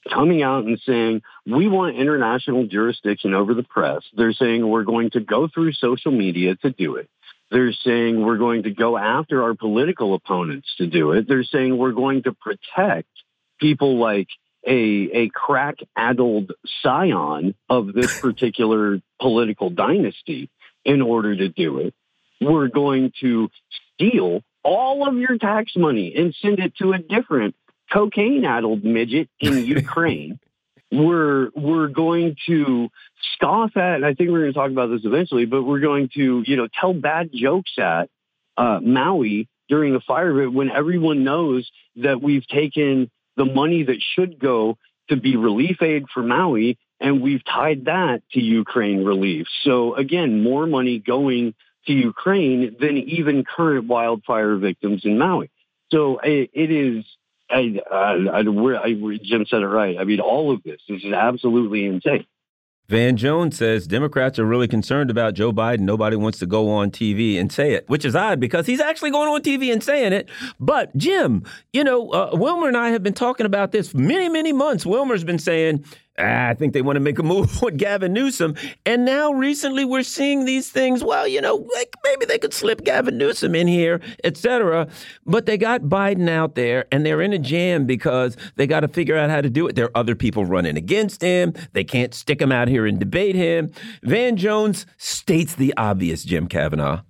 [0.09, 4.02] coming out and saying, we want international jurisdiction over the press.
[4.16, 7.09] They're saying we're going to go through social media to do it.
[7.51, 11.28] They're saying we're going to go after our political opponents to do it.
[11.28, 13.09] They're saying we're going to protect
[13.60, 14.28] people like
[14.66, 16.52] a, a crack addled
[16.82, 20.51] scion of this particular political dynasty
[20.85, 21.94] in order to do it.
[22.40, 23.51] We're going to
[23.94, 27.55] steal all of your tax money and send it to a different
[27.94, 30.38] cocaine addled midget in Ukraine.
[30.92, 32.88] we're we're going to
[33.34, 36.10] scoff at, and I think we're going to talk about this eventually, but we're going
[36.14, 38.10] to, you know, tell bad jokes at
[38.56, 44.38] uh, Maui during the fire when everyone knows that we've taken the money that should
[44.38, 44.76] go
[45.08, 49.46] to be relief aid for Maui and we've tied that to Ukraine relief.
[49.62, 51.54] So again, more money going
[51.86, 55.50] to Ukraine than even current wildfire victims in Maui.
[55.90, 57.04] So it, it is.
[57.50, 58.42] I, I, I,
[59.22, 59.96] Jim said it right.
[59.98, 62.26] I mean, all of this, this is absolutely insane.
[62.88, 65.80] Van Jones says Democrats are really concerned about Joe Biden.
[65.80, 69.10] Nobody wants to go on TV and say it, which is odd because he's actually
[69.10, 70.28] going on TV and saying it.
[70.60, 74.52] But Jim, you know, uh, Wilmer and I have been talking about this many, many
[74.52, 74.84] months.
[74.84, 75.82] Wilmer's been saying
[76.16, 78.54] Ah, I think they want to make a move with Gavin Newsom.
[78.86, 81.02] And now recently we're seeing these things.
[81.02, 84.86] Well, you know, like maybe they could slip Gavin Newsom in here, etc.
[85.26, 88.88] But they got Biden out there and they're in a jam because they got to
[88.88, 89.74] figure out how to do it.
[89.74, 91.52] There are other people running against him.
[91.72, 93.72] They can't stick him out here and debate him.
[94.02, 97.00] Van Jones states the obvious, Jim Kavanagh.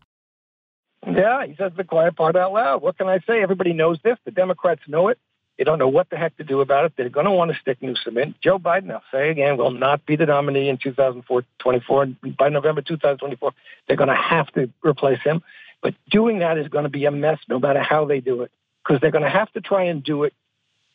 [1.06, 2.80] Yeah, he says the quiet part out loud.
[2.80, 3.42] What can I say?
[3.42, 4.16] Everybody knows this.
[4.24, 5.18] The Democrats know it.
[5.58, 6.92] They don't know what the heck to do about it.
[6.96, 8.34] They're going to want to stick Newsom in.
[8.42, 12.06] Joe Biden, I'll say again, will not be the nominee in 2024.
[12.36, 13.52] By November 2024,
[13.86, 15.42] they're going to have to replace him.
[15.80, 18.50] But doing that is going to be a mess no matter how they do it,
[18.82, 20.32] because they're going to have to try and do it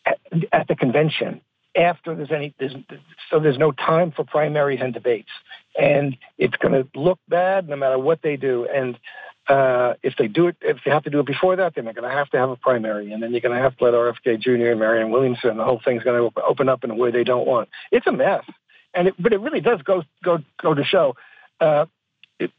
[0.06, 0.20] at,
[0.52, 1.42] at the convention
[1.76, 2.76] after there's any, there's,
[3.30, 5.30] so there's no time for primaries and debates.
[5.80, 8.68] And it's going to look bad no matter what they do.
[8.74, 8.98] And
[9.50, 11.94] uh, if they do it, if they have to do it before that, then they're
[11.94, 13.94] going to have to have a primary, and then you're going to have to let
[13.96, 14.70] RFK Jr.
[14.70, 15.58] and Marianne Williamson.
[15.58, 17.68] The whole thing's going to open up in a way they don't want.
[17.92, 18.44] It's a mess,
[18.94, 21.16] and it, but it really does go go go to show
[21.60, 21.88] uh,
[22.40, 22.52] it,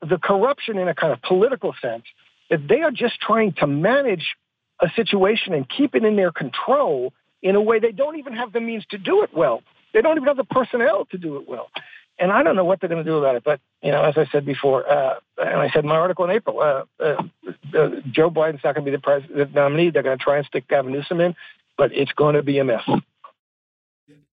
[0.00, 2.04] the corruption in a kind of political sense.
[2.48, 4.36] That they are just trying to manage
[4.80, 7.12] a situation and keep it in their control
[7.42, 9.62] in a way they don't even have the means to do it well.
[9.92, 11.68] They don't even have the personnel to do it well
[12.18, 13.44] and I don't know what they're going to do about it.
[13.44, 16.30] But you know, as I said before, uh, and I said in my article in
[16.30, 17.22] April, uh, uh,
[17.74, 19.90] uh Joe Biden's not going to be the president nominee.
[19.90, 21.34] They're going to try and stick Gavin Newsom in,
[21.76, 22.88] but it's going to be a mess.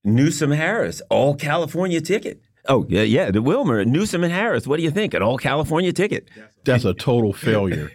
[0.03, 2.41] Newsom Harris, all California ticket.
[2.68, 3.30] Oh yeah, yeah.
[3.30, 4.65] The Wilmer, Newsom and Harris.
[4.65, 5.14] What do you think?
[5.14, 6.30] An all California ticket?
[6.64, 7.91] That's a total failure.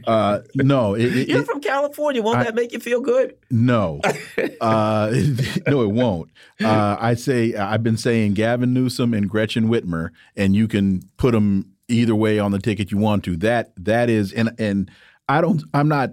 [0.06, 2.22] uh, no, it, it, you're from California.
[2.22, 3.36] Won't I, that make you feel good?
[3.50, 4.00] No,
[4.60, 5.10] uh,
[5.66, 6.30] no, it won't.
[6.62, 11.32] Uh, I say I've been saying Gavin Newsom and Gretchen Whitmer, and you can put
[11.32, 13.36] them either way on the ticket you want to.
[13.36, 14.88] That that is, and and
[15.28, 15.64] I don't.
[15.74, 16.12] I'm not.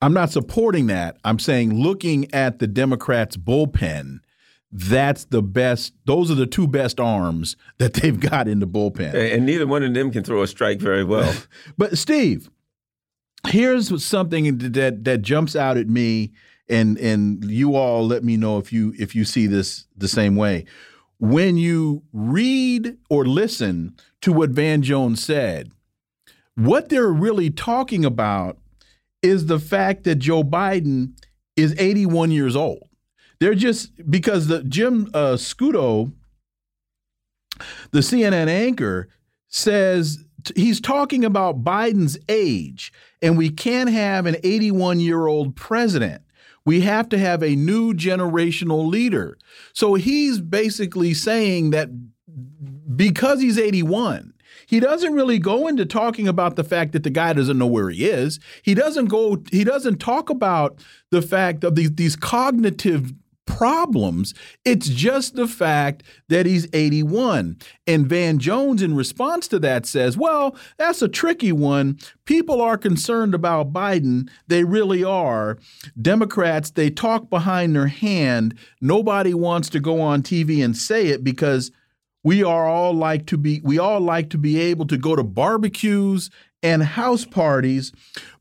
[0.00, 1.18] I'm not supporting that.
[1.24, 4.20] I'm saying looking at the Democrats' bullpen
[4.70, 5.94] that's the best.
[6.04, 9.14] Those are the two best arms that they've got in the bullpen.
[9.14, 11.34] And neither one of them can throw a strike very well.
[11.78, 12.50] but Steve,
[13.46, 16.32] here's something that that jumps out at me,
[16.68, 20.36] and and you all let me know if you if you see this the same
[20.36, 20.66] way.
[21.20, 25.72] When you read or listen to what Van Jones said,
[26.54, 28.58] what they're really talking about
[29.22, 31.14] is the fact that Joe Biden
[31.56, 32.87] is 81 years old.
[33.40, 36.12] They're just because the Jim uh, Sciutto,
[37.92, 39.08] the CNN anchor,
[39.48, 40.24] says
[40.56, 42.92] he's talking about Biden's age,
[43.22, 46.22] and we can't have an 81 year old president.
[46.64, 49.38] We have to have a new generational leader.
[49.72, 51.88] So he's basically saying that
[52.94, 54.34] because he's 81,
[54.66, 57.88] he doesn't really go into talking about the fact that the guy doesn't know where
[57.88, 58.38] he is.
[58.62, 59.42] He doesn't go.
[59.50, 60.78] He doesn't talk about
[61.10, 63.14] the fact of these, these cognitive
[63.48, 64.34] problems.
[64.64, 67.56] It's just the fact that he's 81.
[67.86, 71.98] And Van Jones, in response to that, says, Well, that's a tricky one.
[72.26, 74.28] People are concerned about Biden.
[74.46, 75.58] They really are.
[76.00, 78.56] Democrats, they talk behind their hand.
[78.80, 81.72] Nobody wants to go on TV and say it because
[82.22, 85.24] we are all like to be we all like to be able to go to
[85.24, 86.30] barbecues
[86.62, 87.92] and house parties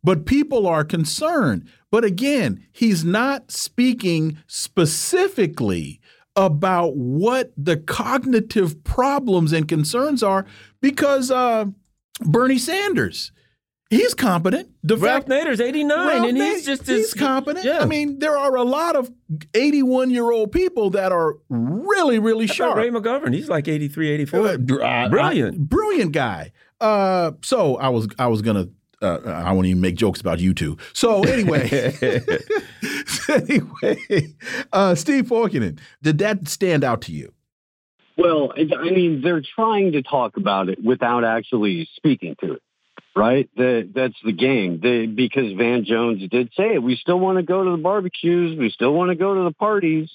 [0.08, 6.00] but people are concerned but again he's not speaking specifically
[6.38, 10.46] about what the cognitive problems and concerns are
[10.80, 11.66] because uh,
[12.22, 13.34] Bernie Sanders
[13.90, 14.70] He's competent.
[14.84, 17.66] The Ralph Nader's 89 Ralph and he's just he's competent.
[17.66, 17.80] Yeah.
[17.80, 19.10] I mean, there are a lot of
[19.54, 22.76] 81 year old people that are really, really sharp.
[22.76, 24.40] Ray McGovern, he's like 83, 84.
[24.40, 25.56] Uh, brilliant.
[25.56, 26.52] I, brilliant guy.
[26.82, 28.68] Uh, so I was I was gonna
[29.02, 30.78] uh, I won't even make jokes about you two.
[30.94, 31.70] So anyway,
[33.30, 34.36] anyway,
[34.74, 37.34] uh, Steve Poikonen, did that stand out to you?
[38.18, 42.62] Well, I mean, they're trying to talk about it without actually speaking to it
[43.18, 43.50] right?
[43.58, 44.80] The, that's the game.
[44.82, 46.84] The, because Van Jones did say it.
[46.84, 48.58] We still want to go to the barbecues.
[48.58, 50.10] We still want to go to the parties.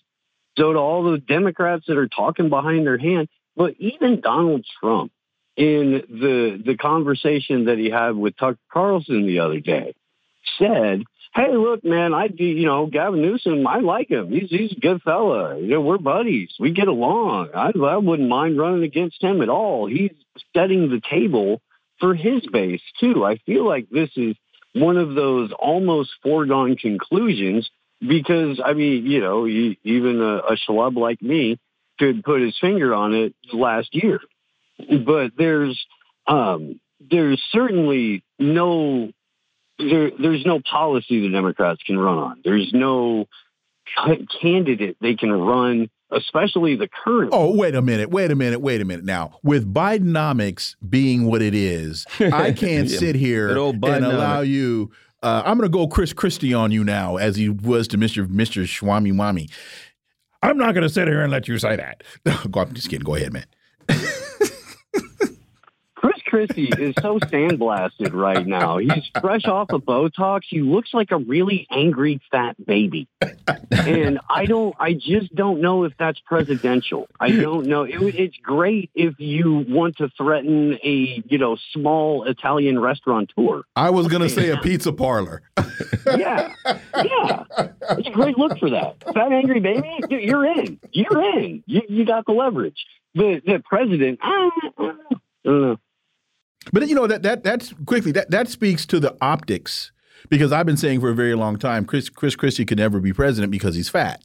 [0.57, 5.11] So to all the Democrats that are talking behind their hand, but even Donald Trump
[5.57, 9.95] in the the conversation that he had with Tucker Carlson the other day
[10.59, 11.05] said,
[11.35, 14.31] "Hey, look, man, I do, you know, Gavin Newsom, I like him.
[14.31, 15.59] He's he's a good fella.
[15.59, 16.51] You know, we're buddies.
[16.59, 17.51] We get along.
[17.55, 19.87] I, I wouldn't mind running against him at all.
[19.87, 20.13] He's
[20.55, 21.61] setting the table."
[22.03, 23.25] for his base too.
[23.25, 24.35] I feel like this is
[24.75, 27.71] one of those almost foregone conclusions
[28.01, 31.61] because I mean, you know, even a, a schlub like me
[32.01, 34.21] could put his finger on it last year,
[35.05, 35.87] but there's
[36.27, 39.11] um, there's certainly no
[39.79, 42.41] there, there's no policy the Democrats can run on.
[42.45, 43.27] There's no
[44.41, 47.31] candidate they can run especially the current.
[47.33, 49.05] Oh, wait a minute, wait a minute, wait a minute.
[49.05, 54.91] Now, with Bidenomics being what it is, I can't yeah, sit here and allow you.
[55.23, 58.27] Uh, I'm going to go Chris Christie on you now, as he was to Mr.
[58.27, 58.69] Mr.
[58.69, 59.51] Swami Wami.
[60.43, 62.03] I'm not going to sit here and let you say that.
[62.27, 63.05] I'm just kidding.
[63.05, 63.47] Go ahead, man.
[66.33, 68.79] Christie is so sandblasted right now.
[68.79, 70.41] He's fresh off of Botox.
[70.49, 73.07] He looks like a really angry fat baby.
[73.71, 77.07] And I don't, I just don't know if that's presidential.
[77.21, 77.83] I don't know.
[77.83, 83.65] It, it's great if you want to threaten a, you know, small Italian restaurateur.
[83.77, 85.43] I was going to say a pizza parlor.
[86.17, 86.55] yeah.
[86.97, 87.45] Yeah.
[87.91, 89.05] It's a great look for that.
[89.13, 90.81] Fat angry baby, you're in.
[90.93, 91.63] You're in.
[91.67, 92.87] You, you got the leverage.
[93.15, 94.99] The, the president, I don't
[95.45, 95.77] know.
[96.73, 99.91] But you know that that that's quickly that that speaks to the optics
[100.29, 103.13] because I've been saying for a very long time Chris Chris Christie could never be
[103.13, 104.23] president because he's fat.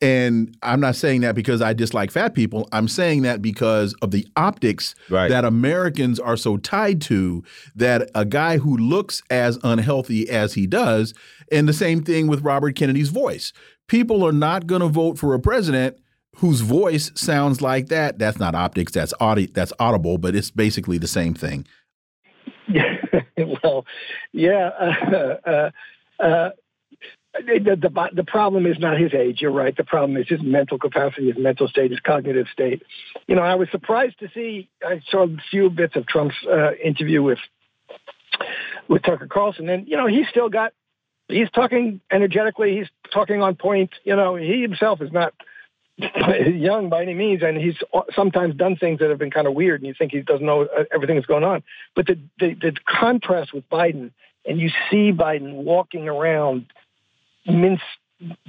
[0.00, 2.68] And I'm not saying that because I dislike fat people.
[2.72, 5.28] I'm saying that because of the optics right.
[5.28, 7.42] that Americans are so tied to
[7.74, 11.12] that a guy who looks as unhealthy as he does,
[11.50, 13.52] and the same thing with Robert Kennedy's voice.
[13.86, 15.98] People are not going to vote for a president
[16.36, 18.18] whose voice sounds like that.
[18.18, 18.92] That's not optics.
[18.92, 21.66] That's audi That's audible, but it's basically the same thing.
[23.62, 23.86] well,
[24.32, 24.70] yeah.
[25.46, 25.70] Uh,
[26.20, 26.50] uh, uh,
[27.34, 29.40] the, the, the problem is not his age.
[29.40, 29.76] You're right.
[29.76, 32.82] The problem is his mental capacity, his mental state, his cognitive state.
[33.26, 34.68] You know, I was surprised to see.
[34.84, 37.38] I saw a few bits of Trump's uh, interview with
[38.88, 40.72] with Tucker Carlson, and you know, he's still got.
[41.28, 42.76] He's talking energetically.
[42.76, 43.90] He's talking on point.
[44.04, 45.34] You know, he himself is not
[45.96, 47.76] young by any means, and he's
[48.14, 50.62] sometimes done things that have been kind of weird, and you think he doesn't know
[50.62, 51.62] uh, everything that's going on.
[51.94, 54.10] But the, the, the contrast with Biden,
[54.46, 56.66] and you see Biden walking around
[57.46, 57.80] mince,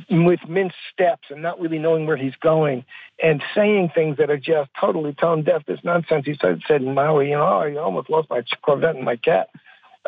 [0.10, 2.84] with minced steps and not really knowing where he's going,
[3.22, 5.66] and saying things that are just totally tone deaf.
[5.66, 8.96] This nonsense he said, said in Maui, you know, oh, I almost lost my Corvette
[8.96, 9.50] and my cat.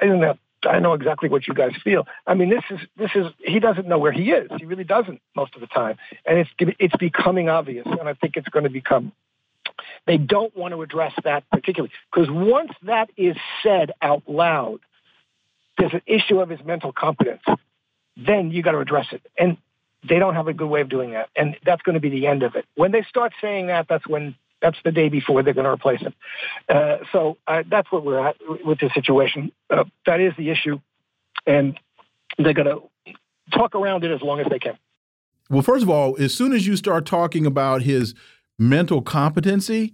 [0.02, 0.38] Isn't that
[0.68, 2.08] I know exactly what you guys feel.
[2.26, 4.50] I mean, this is this is he doesn't know where he is.
[4.58, 8.38] He really doesn't most of the time, and it's it's becoming obvious, and I think
[8.38, 9.12] it's going to become.
[10.06, 14.80] They don't want to address that particularly because once that is said out loud,
[15.78, 17.44] there's an issue of his mental competence.
[18.16, 19.58] Then you got to address it, and
[20.08, 22.28] they don't have a good way of doing that, and that's going to be the
[22.28, 22.66] end of it.
[22.76, 26.00] When they start saying that, that's when that's the day before they're going to replace
[26.00, 26.14] him.
[26.68, 29.52] Uh, so uh, that's what we're at with the situation.
[29.70, 30.80] Uh, that is the issue,
[31.46, 31.80] and
[32.38, 33.16] they're going to
[33.52, 34.78] talk around it as long as they can.
[35.50, 38.14] Well, first of all, as soon as you start talking about his
[38.60, 39.94] mental competency,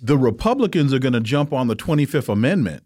[0.00, 2.84] the Republicans are going to jump on the 25th Amendment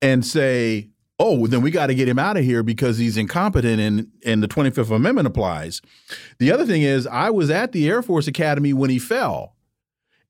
[0.00, 3.80] and say, oh, then we got to get him out of here because he's incompetent
[3.80, 5.80] and and the 25th Amendment applies.
[6.38, 9.56] The other thing is I was at the Air Force Academy when he fell.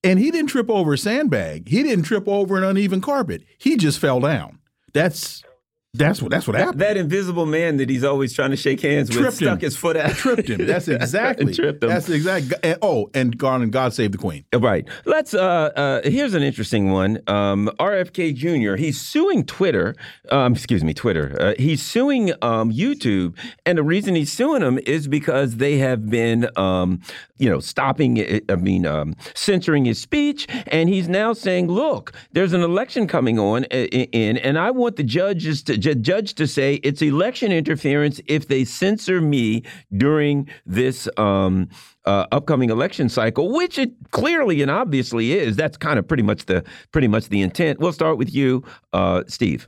[0.04, 1.68] And he didn't trip over a sandbag.
[1.68, 3.44] He didn't trip over an uneven carpet.
[3.58, 4.58] He just fell down.
[4.92, 5.42] That's
[5.94, 6.80] that's what that's what happened.
[6.80, 9.60] That, that, invisible man that he's always trying to shake hands tripped with stuck him.
[9.60, 10.12] his foot out.
[10.12, 10.64] Tripped him.
[10.64, 11.52] That's exactly.
[11.52, 11.90] tripped him.
[11.90, 12.56] That's exactly.
[12.62, 14.46] And, oh, and God and God save the Queen.
[14.54, 14.88] Right.
[15.04, 15.34] Let's.
[15.34, 17.20] Uh, uh, here's an interesting one.
[17.26, 18.76] Um, RFK Jr.
[18.76, 19.94] He's suing Twitter.
[20.30, 21.36] Um, excuse me, Twitter.
[21.38, 23.36] Uh, he's suing um, YouTube,
[23.66, 27.02] and the reason he's suing them is because they have been, um,
[27.36, 28.16] you know, stopping.
[28.16, 33.06] It, I mean, um, censoring his speech, and he's now saying, "Look, there's an election
[33.06, 38.20] coming on in, and I want the judges to judge to say." it's election interference
[38.26, 39.62] if they censor me
[39.96, 41.68] during this um,
[42.04, 45.56] uh, upcoming election cycle, which it clearly and obviously is.
[45.56, 47.78] That's kind of pretty much the pretty much the intent.
[47.80, 49.66] We'll start with you, uh, Steve.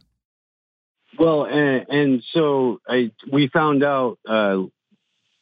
[1.19, 4.63] Well, and, and so I, we found out uh,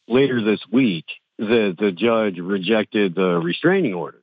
[0.07, 1.07] later this week
[1.39, 4.23] that the judge rejected the restraining order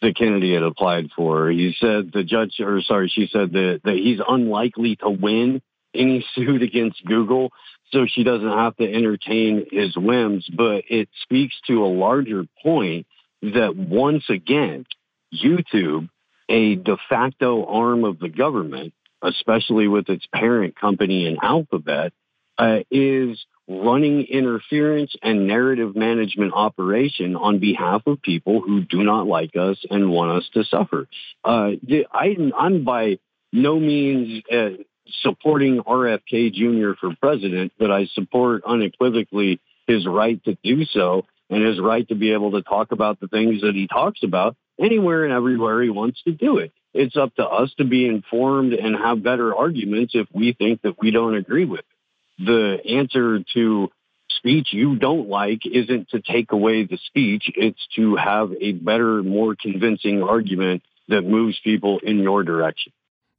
[0.00, 1.50] that Kennedy had applied for.
[1.50, 5.60] He said the judge, or sorry, she said that, that he's unlikely to win
[5.96, 7.50] any suit against Google
[7.92, 10.48] so she doesn't have to entertain his whims.
[10.52, 13.06] But it speaks to a larger point
[13.42, 14.86] that once again,
[15.32, 16.08] YouTube,
[16.48, 18.92] a de facto arm of the government,
[19.22, 22.12] especially with its parent company in Alphabet,
[22.58, 29.26] uh, is running interference and narrative management operation on behalf of people who do not
[29.26, 31.08] like us and want us to suffer.
[31.44, 31.72] Uh,
[32.12, 33.18] I, am by
[33.52, 34.82] no means uh,
[35.22, 36.98] supporting RFK Jr.
[37.00, 42.14] for president, but I support unequivocally his right to do so and his right to
[42.14, 45.90] be able to talk about the things that he talks about anywhere and everywhere he
[45.90, 46.72] wants to do it.
[46.92, 51.00] It's up to us to be informed and have better arguments if we think that
[51.00, 52.44] we don't agree with it.
[52.44, 53.90] The answer to
[54.28, 57.50] speech you don't like isn't to take away the speech.
[57.54, 62.92] It's to have a better, more convincing argument that moves people in your direction.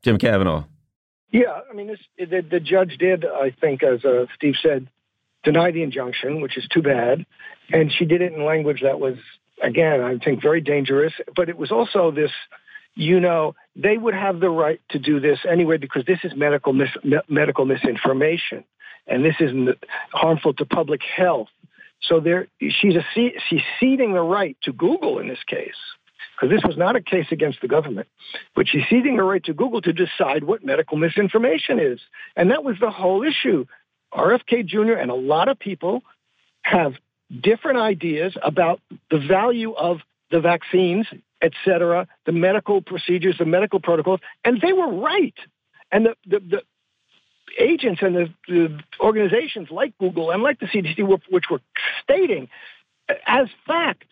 [0.04, 0.64] Jim Kavanagh.
[1.32, 4.88] Yeah, I mean, this, the, the judge did, I think, as uh, Steve said,
[5.44, 7.26] deny the injunction, which is too bad.
[7.72, 9.16] And she did it in language that was,
[9.62, 11.14] again, I think very dangerous.
[11.36, 12.32] But it was also this,
[12.96, 16.74] you know, they would have the right to do this anyway because this is medical
[16.74, 16.98] mis-
[17.28, 18.64] medical misinformation,
[19.06, 19.52] and this is
[20.12, 21.50] harmful to public health.
[22.02, 25.76] So there, she's a she's ceding the right to Google in this case
[26.38, 28.08] because this was not a case against the government,
[28.56, 32.00] but she's ceding the right to Google to decide what medical misinformation is.
[32.36, 33.66] And that was the whole issue.
[34.14, 34.94] RFK Jr.
[34.94, 36.04] and a lot of people
[36.62, 36.94] have
[37.42, 39.98] different ideas about the value of
[40.32, 41.08] the vaccines,
[41.42, 45.36] et cetera, the medical procedures, the medical protocols, and they were right.
[45.92, 46.62] And the, the, the
[47.60, 51.62] agents and the, the, organizations like Google and like the CDC, which were
[52.04, 52.50] stating
[53.26, 54.04] as fact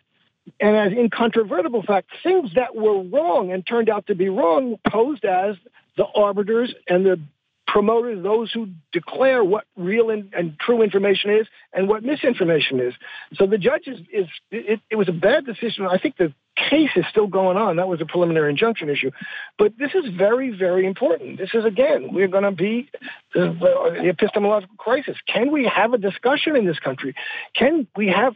[0.60, 5.24] and as incontrovertible fact, things that were wrong and turned out to be wrong posed
[5.24, 5.56] as
[5.96, 7.20] the arbiters and the
[7.66, 12.94] promoters, those who declare what real and, and true information is and what misinformation is.
[13.34, 15.86] So the judge is, is it, it was a bad decision.
[15.86, 17.76] I think the case is still going on.
[17.76, 19.10] That was a preliminary injunction issue.
[19.58, 21.38] But this is very, very important.
[21.38, 22.88] This is, again, we're going to be
[23.34, 23.54] the,
[24.00, 25.16] the epistemological crisis.
[25.26, 27.14] Can we have a discussion in this country?
[27.54, 28.34] Can we have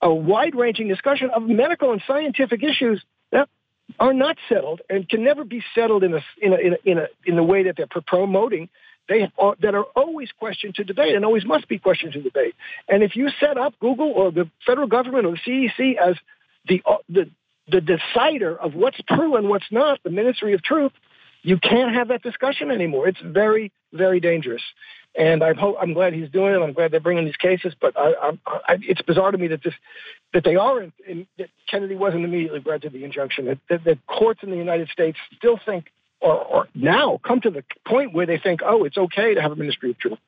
[0.00, 3.02] a wide ranging discussion of medical and scientific issues
[3.32, 3.48] that
[3.98, 6.98] are not settled and can never be settled in a, in a, in a, in,
[6.98, 8.68] a, in the way that they're promoting.
[9.08, 12.54] They are, that are always questioned to debate and always must be questioned to debate.
[12.88, 15.38] And if you set up Google or the federal government or the
[15.78, 16.16] CDC as
[16.68, 17.30] the, uh, the,
[17.70, 20.92] the decider of what's true and what's not, the Ministry of Truth,
[21.42, 23.08] you can't have that discussion anymore.
[23.08, 24.62] It's very, very dangerous.
[25.16, 26.62] And I hope I'm glad he's doing it.
[26.62, 27.74] I'm glad they're bringing these cases.
[27.80, 29.74] But I, I, I, it's bizarre to me that this
[30.32, 33.46] that they are in, in, that Kennedy wasn't immediately granted the injunction.
[33.46, 35.90] That, that, that courts in the United States still think,
[36.20, 39.52] or, or now come to the point where they think, oh, it's okay to have
[39.52, 40.18] a ministry of truth.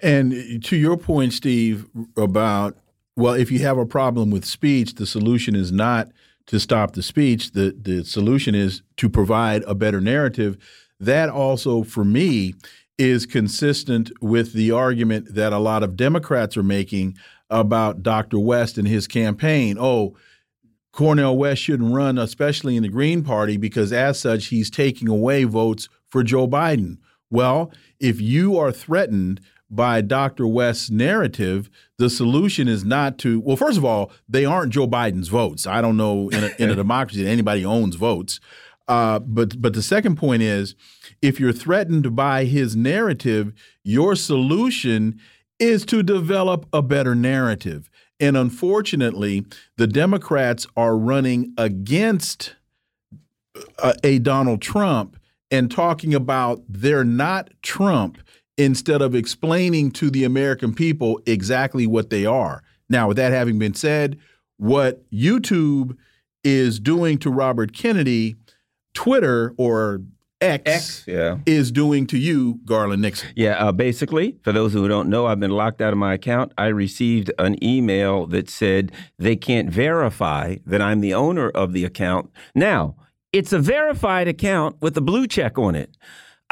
[0.00, 2.76] And to your point, Steve, about
[3.16, 6.10] well, if you have a problem with speech, the solution is not
[6.46, 7.52] to stop the speech.
[7.52, 10.56] The the solution is to provide a better narrative.
[10.98, 12.54] That also, for me,
[12.98, 17.16] is consistent with the argument that a lot of Democrats are making
[17.50, 18.38] about Dr.
[18.38, 19.76] West and his campaign.
[19.78, 20.16] Oh,
[20.92, 25.44] Cornel West shouldn't run, especially in the Green Party, because as such, he's taking away
[25.44, 26.98] votes for Joe Biden.
[27.30, 29.40] Well, if you are threatened
[29.70, 30.46] by Dr.
[30.46, 35.28] West's narrative, the solution is not to, well, first of all, they aren't Joe Biden's
[35.28, 35.66] votes.
[35.66, 38.38] I don't know in a, in a democracy that anybody owns votes.
[38.92, 40.74] Uh, but but the second point is,
[41.22, 45.18] if you're threatened by his narrative, your solution
[45.58, 47.88] is to develop a better narrative.
[48.20, 49.46] And unfortunately,
[49.78, 52.54] the Democrats are running against
[53.54, 55.16] a, uh, a Donald Trump
[55.50, 58.18] and talking about they're not Trump
[58.58, 62.62] instead of explaining to the American people exactly what they are.
[62.90, 64.18] Now, with that having been said,
[64.58, 65.96] what YouTube
[66.44, 68.36] is doing to Robert Kennedy,
[68.94, 70.02] Twitter or
[70.42, 71.38] X, X yeah.
[71.46, 73.30] is doing to you, Garland Nixon.
[73.36, 76.52] Yeah, uh, basically, for those who don't know, I've been locked out of my account.
[76.58, 81.84] I received an email that said they can't verify that I'm the owner of the
[81.84, 82.30] account.
[82.54, 82.96] Now,
[83.32, 85.96] it's a verified account with a blue check on it.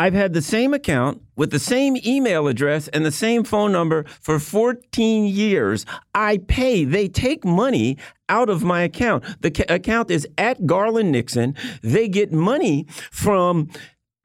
[0.01, 4.05] I've had the same account with the same email address and the same phone number
[4.23, 5.85] for 14 years.
[6.15, 9.25] I pay, they take money out of my account.
[9.43, 11.55] The account is at Garland Nixon.
[11.83, 13.69] They get money from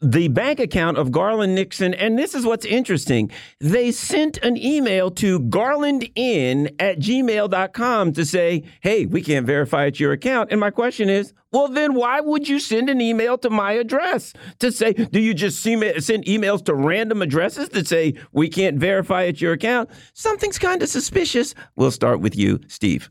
[0.02, 1.94] the bank account of Garland Nixon.
[1.94, 3.32] And this is what's interesting.
[3.60, 10.00] They sent an email to garlandin at gmail.com to say, hey, we can't verify it's
[10.00, 10.52] your account.
[10.52, 14.34] And my question is, well, then why would you send an email to my address
[14.60, 19.24] to say, do you just send emails to random addresses that say, we can't verify
[19.24, 19.90] it's your account?
[20.14, 21.56] Something's kind of suspicious.
[21.78, 23.10] We'll start with you, Steve.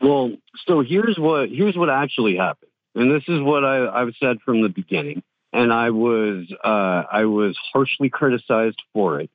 [0.00, 0.32] Well,
[0.66, 2.70] so here's what here's what actually happened.
[2.94, 5.22] And this is what I, I've said from the beginning
[5.52, 9.30] and I was uh, I was harshly criticized for it.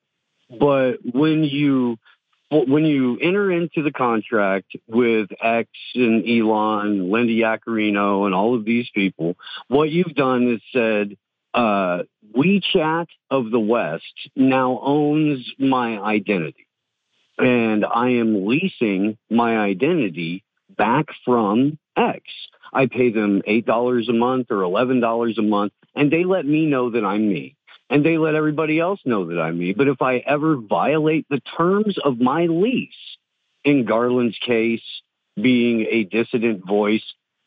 [0.50, 1.98] But when you
[2.52, 8.64] when you enter into the contract with X and Elon, Linda Yaccarino, and all of
[8.64, 9.36] these people,
[9.68, 11.18] what you've done is said
[11.54, 12.04] uh,
[12.36, 16.68] WeChat of the West now owns my identity,
[17.38, 20.44] and I am leasing my identity
[20.78, 22.22] back from X.
[22.72, 26.92] I pay them $8 a month or $11 a month, and they let me know
[26.92, 27.56] that I'm me.
[27.90, 29.74] And they let everybody else know that I'm me.
[29.74, 32.90] But if I ever violate the terms of my lease,
[33.64, 34.82] in Garland's case,
[35.36, 37.04] being a dissident voice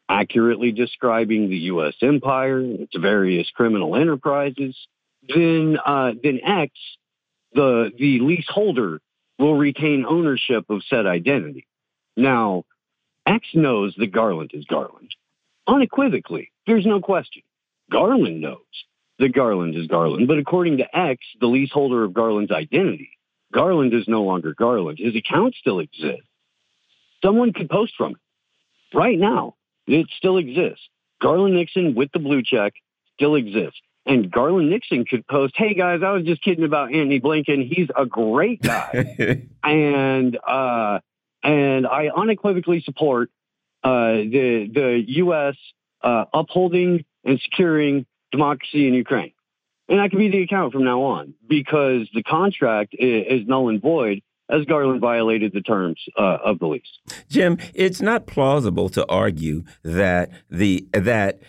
[0.08, 1.94] accurately describing the U.S.
[2.00, 4.76] empire, its various criminal enterprises,
[5.28, 6.72] then uh, then X,
[7.52, 9.00] the the leaseholder,
[9.38, 11.66] will retain ownership of said identity.
[12.16, 12.64] Now,
[13.26, 15.14] X knows that Garland is Garland.
[15.66, 17.42] Unequivocally, there's no question.
[17.90, 18.58] Garland knows
[19.18, 20.28] that Garland is Garland.
[20.28, 23.10] But according to X, the leaseholder of Garland's identity,
[23.52, 24.98] Garland is no longer Garland.
[24.98, 26.26] His account still exists.
[27.24, 29.54] Someone could post from it right now.
[29.86, 30.88] It still exists.
[31.20, 32.74] Garland Nixon with the blue check
[33.14, 33.80] still exists.
[34.04, 37.66] And Garland Nixon could post, hey guys, I was just kidding about Antony Blinken.
[37.66, 39.42] He's a great guy.
[39.64, 41.00] and uh,
[41.42, 43.30] and I unequivocally support
[43.82, 45.56] uh, the the U.S.
[46.02, 49.32] Uh, upholding and securing democracy in Ukraine.
[49.88, 53.80] And that can be the account from now on because the contract is, null and
[53.80, 56.82] void as Garland violated the terms uh, of the lease.
[57.28, 61.40] Jim, it's not plausible to argue that the that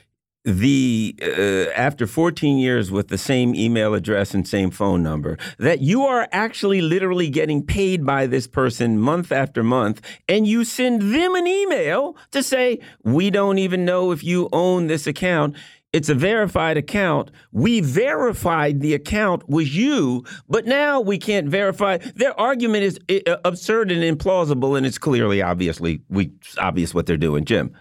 [0.48, 5.82] the uh, after 14 years with the same email address and same phone number that
[5.82, 10.00] you are actually literally getting paid by this person month after month
[10.30, 14.88] and you send them an email to say we don't even know if you own
[14.88, 15.54] this account.
[15.92, 17.30] It's a verified account.
[17.52, 21.98] We verified the account was you but now we can't verify.
[22.16, 27.18] Their argument is uh, absurd and implausible and it's clearly obviously we obvious what they're
[27.18, 27.44] doing.
[27.44, 27.76] Jim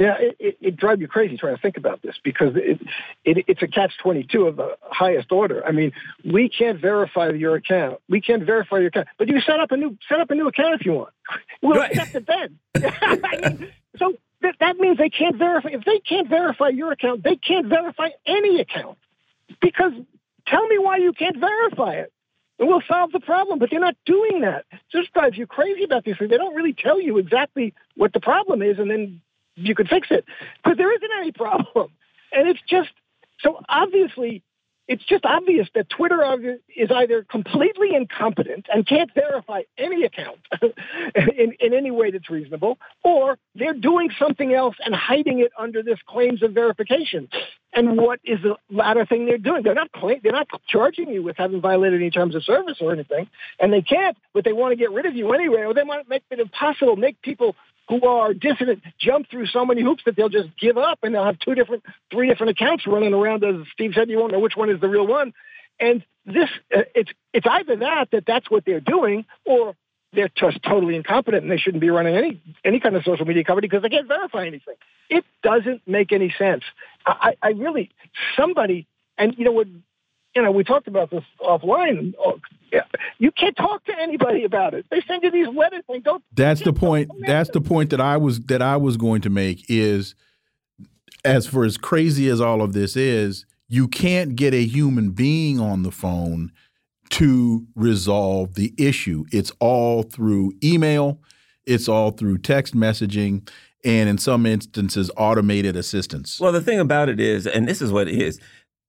[0.00, 2.80] yeah, it, it, it drives you crazy trying to think about this because it,
[3.22, 5.62] it it's a catch twenty two of the highest order.
[5.64, 5.92] I mean,
[6.24, 8.00] we can't verify your account.
[8.08, 10.48] We can't verify your account, but you set up a new set up a new
[10.48, 11.12] account if you want.
[11.62, 11.90] We'll right.
[11.90, 12.58] accept it then.
[13.02, 13.68] I mean,
[13.98, 15.68] so that, that means they can't verify.
[15.68, 18.96] If they can't verify your account, they can't verify any account.
[19.60, 19.92] Because
[20.46, 22.10] tell me why you can't verify it
[22.58, 23.58] and we'll solve the problem.
[23.58, 24.64] But they're not doing that.
[24.72, 26.30] It just drives you crazy about these things.
[26.30, 29.20] They don't really tell you exactly what the problem is, and then
[29.56, 30.24] you could fix it
[30.62, 31.90] because there isn't any problem.
[32.32, 32.90] And it's just
[33.42, 34.42] so obviously,
[34.88, 36.20] it's just obvious that Twitter
[36.76, 42.76] is either completely incompetent and can't verify any account in, in any way that's reasonable,
[43.04, 47.28] or they're doing something else and hiding it under this claims of verification.
[47.72, 49.62] And what is the latter thing they're doing?
[49.62, 52.92] They're not claim, they're not charging you with having violated any terms of service or
[52.92, 53.28] anything,
[53.60, 54.16] and they can't.
[54.34, 56.40] But they want to get rid of you anyway, or they want to make it
[56.40, 57.54] impossible, make people
[57.90, 61.24] who are dissident jump through so many hoops that they'll just give up and they'll
[61.24, 63.42] have two different, three different accounts running around.
[63.42, 65.34] As Steve said, you won't know which one is the real one.
[65.80, 69.74] And this, uh, it's it's either that that that's what they're doing, or
[70.12, 73.42] they're just totally incompetent and they shouldn't be running any any kind of social media
[73.42, 74.74] company because they can't verify anything.
[75.08, 76.62] It doesn't make any sense.
[77.04, 77.90] I, I really
[78.36, 78.86] somebody,
[79.18, 79.66] and you know what,
[80.34, 82.14] you know, we talked about this offline.
[82.72, 82.82] Yeah,
[83.18, 84.86] you can't talk to anybody about it.
[84.90, 85.82] They send you these letters.
[85.88, 86.22] They don't.
[86.34, 87.10] That's the point.
[87.26, 90.14] That's the point that I was that I was going to make is,
[91.24, 95.58] as for as crazy as all of this is, you can't get a human being
[95.58, 96.52] on the phone
[97.10, 99.24] to resolve the issue.
[99.32, 101.20] It's all through email.
[101.66, 103.48] It's all through text messaging
[103.84, 106.38] and in some instances automated assistance.
[106.40, 108.40] Well, the thing about it is, and this is what it is,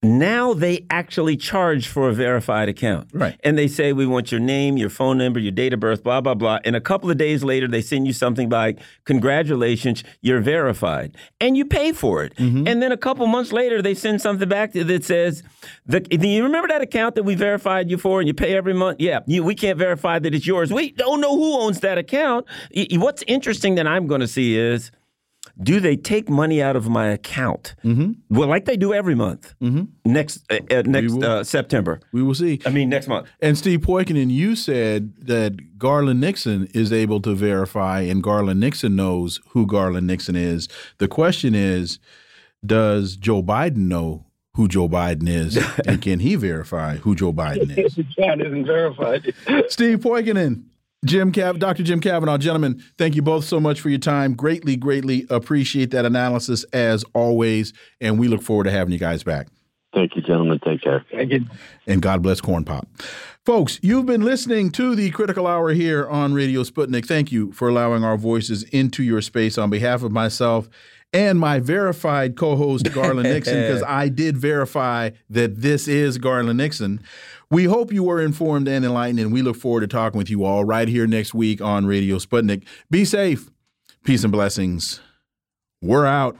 [0.03, 3.09] now they actually charge for a verified account.
[3.13, 3.39] Right.
[3.43, 6.21] And they say, we want your name, your phone number, your date of birth, blah,
[6.21, 6.57] blah, blah.
[6.65, 11.15] And a couple of days later, they send you something like, congratulations, you're verified.
[11.39, 12.35] And you pay for it.
[12.37, 12.67] Mm-hmm.
[12.67, 15.43] And then a couple months later, they send something back that says,
[15.85, 18.73] the, do you remember that account that we verified you for and you pay every
[18.73, 18.99] month?
[18.99, 20.73] Yeah, you, we can't verify that it's yours.
[20.73, 22.47] We don't know who owns that account.
[22.93, 24.89] What's interesting that I'm going to see is,
[25.61, 27.75] do they take money out of my account?
[27.83, 28.15] Mm -hmm.
[28.29, 29.53] Well, like they do every month.
[29.59, 29.87] Mm -hmm.
[30.03, 32.59] Next uh, uh, next uh, September, we will see.
[32.65, 33.27] I mean, next month.
[33.41, 38.95] And Steve Poikonen, you said that Garland Nixon is able to verify, and Garland Nixon
[38.95, 40.69] knows who Garland Nixon is.
[40.97, 41.99] The question is,
[42.65, 44.25] does Joe Biden know
[44.55, 45.57] who Joe Biden is,
[45.87, 47.95] and can he verify who Joe Biden is?
[47.95, 49.33] the chat isn't verified.
[49.69, 50.63] Steve Poikonen,
[51.03, 51.81] Jim Cav, Dr.
[51.81, 54.35] Jim Kavanagh, gentlemen, thank you both so much for your time.
[54.35, 59.23] Greatly, greatly appreciate that analysis as always, and we look forward to having you guys
[59.23, 59.47] back.
[59.95, 60.59] Thank you, gentlemen.
[60.63, 61.03] Take care.
[61.11, 61.45] Thank you.
[61.87, 62.87] And God bless Corn Pop.
[63.45, 67.07] Folks, you've been listening to the Critical Hour here on Radio Sputnik.
[67.07, 70.69] Thank you for allowing our voices into your space on behalf of myself
[71.13, 77.01] and my verified co-host Garland Nixon because I did verify that this is Garland Nixon.
[77.51, 80.45] We hope you were informed and enlightened, and we look forward to talking with you
[80.45, 82.63] all right here next week on Radio Sputnik.
[82.89, 83.49] Be safe.
[84.05, 85.01] Peace and blessings.
[85.81, 86.37] We're out.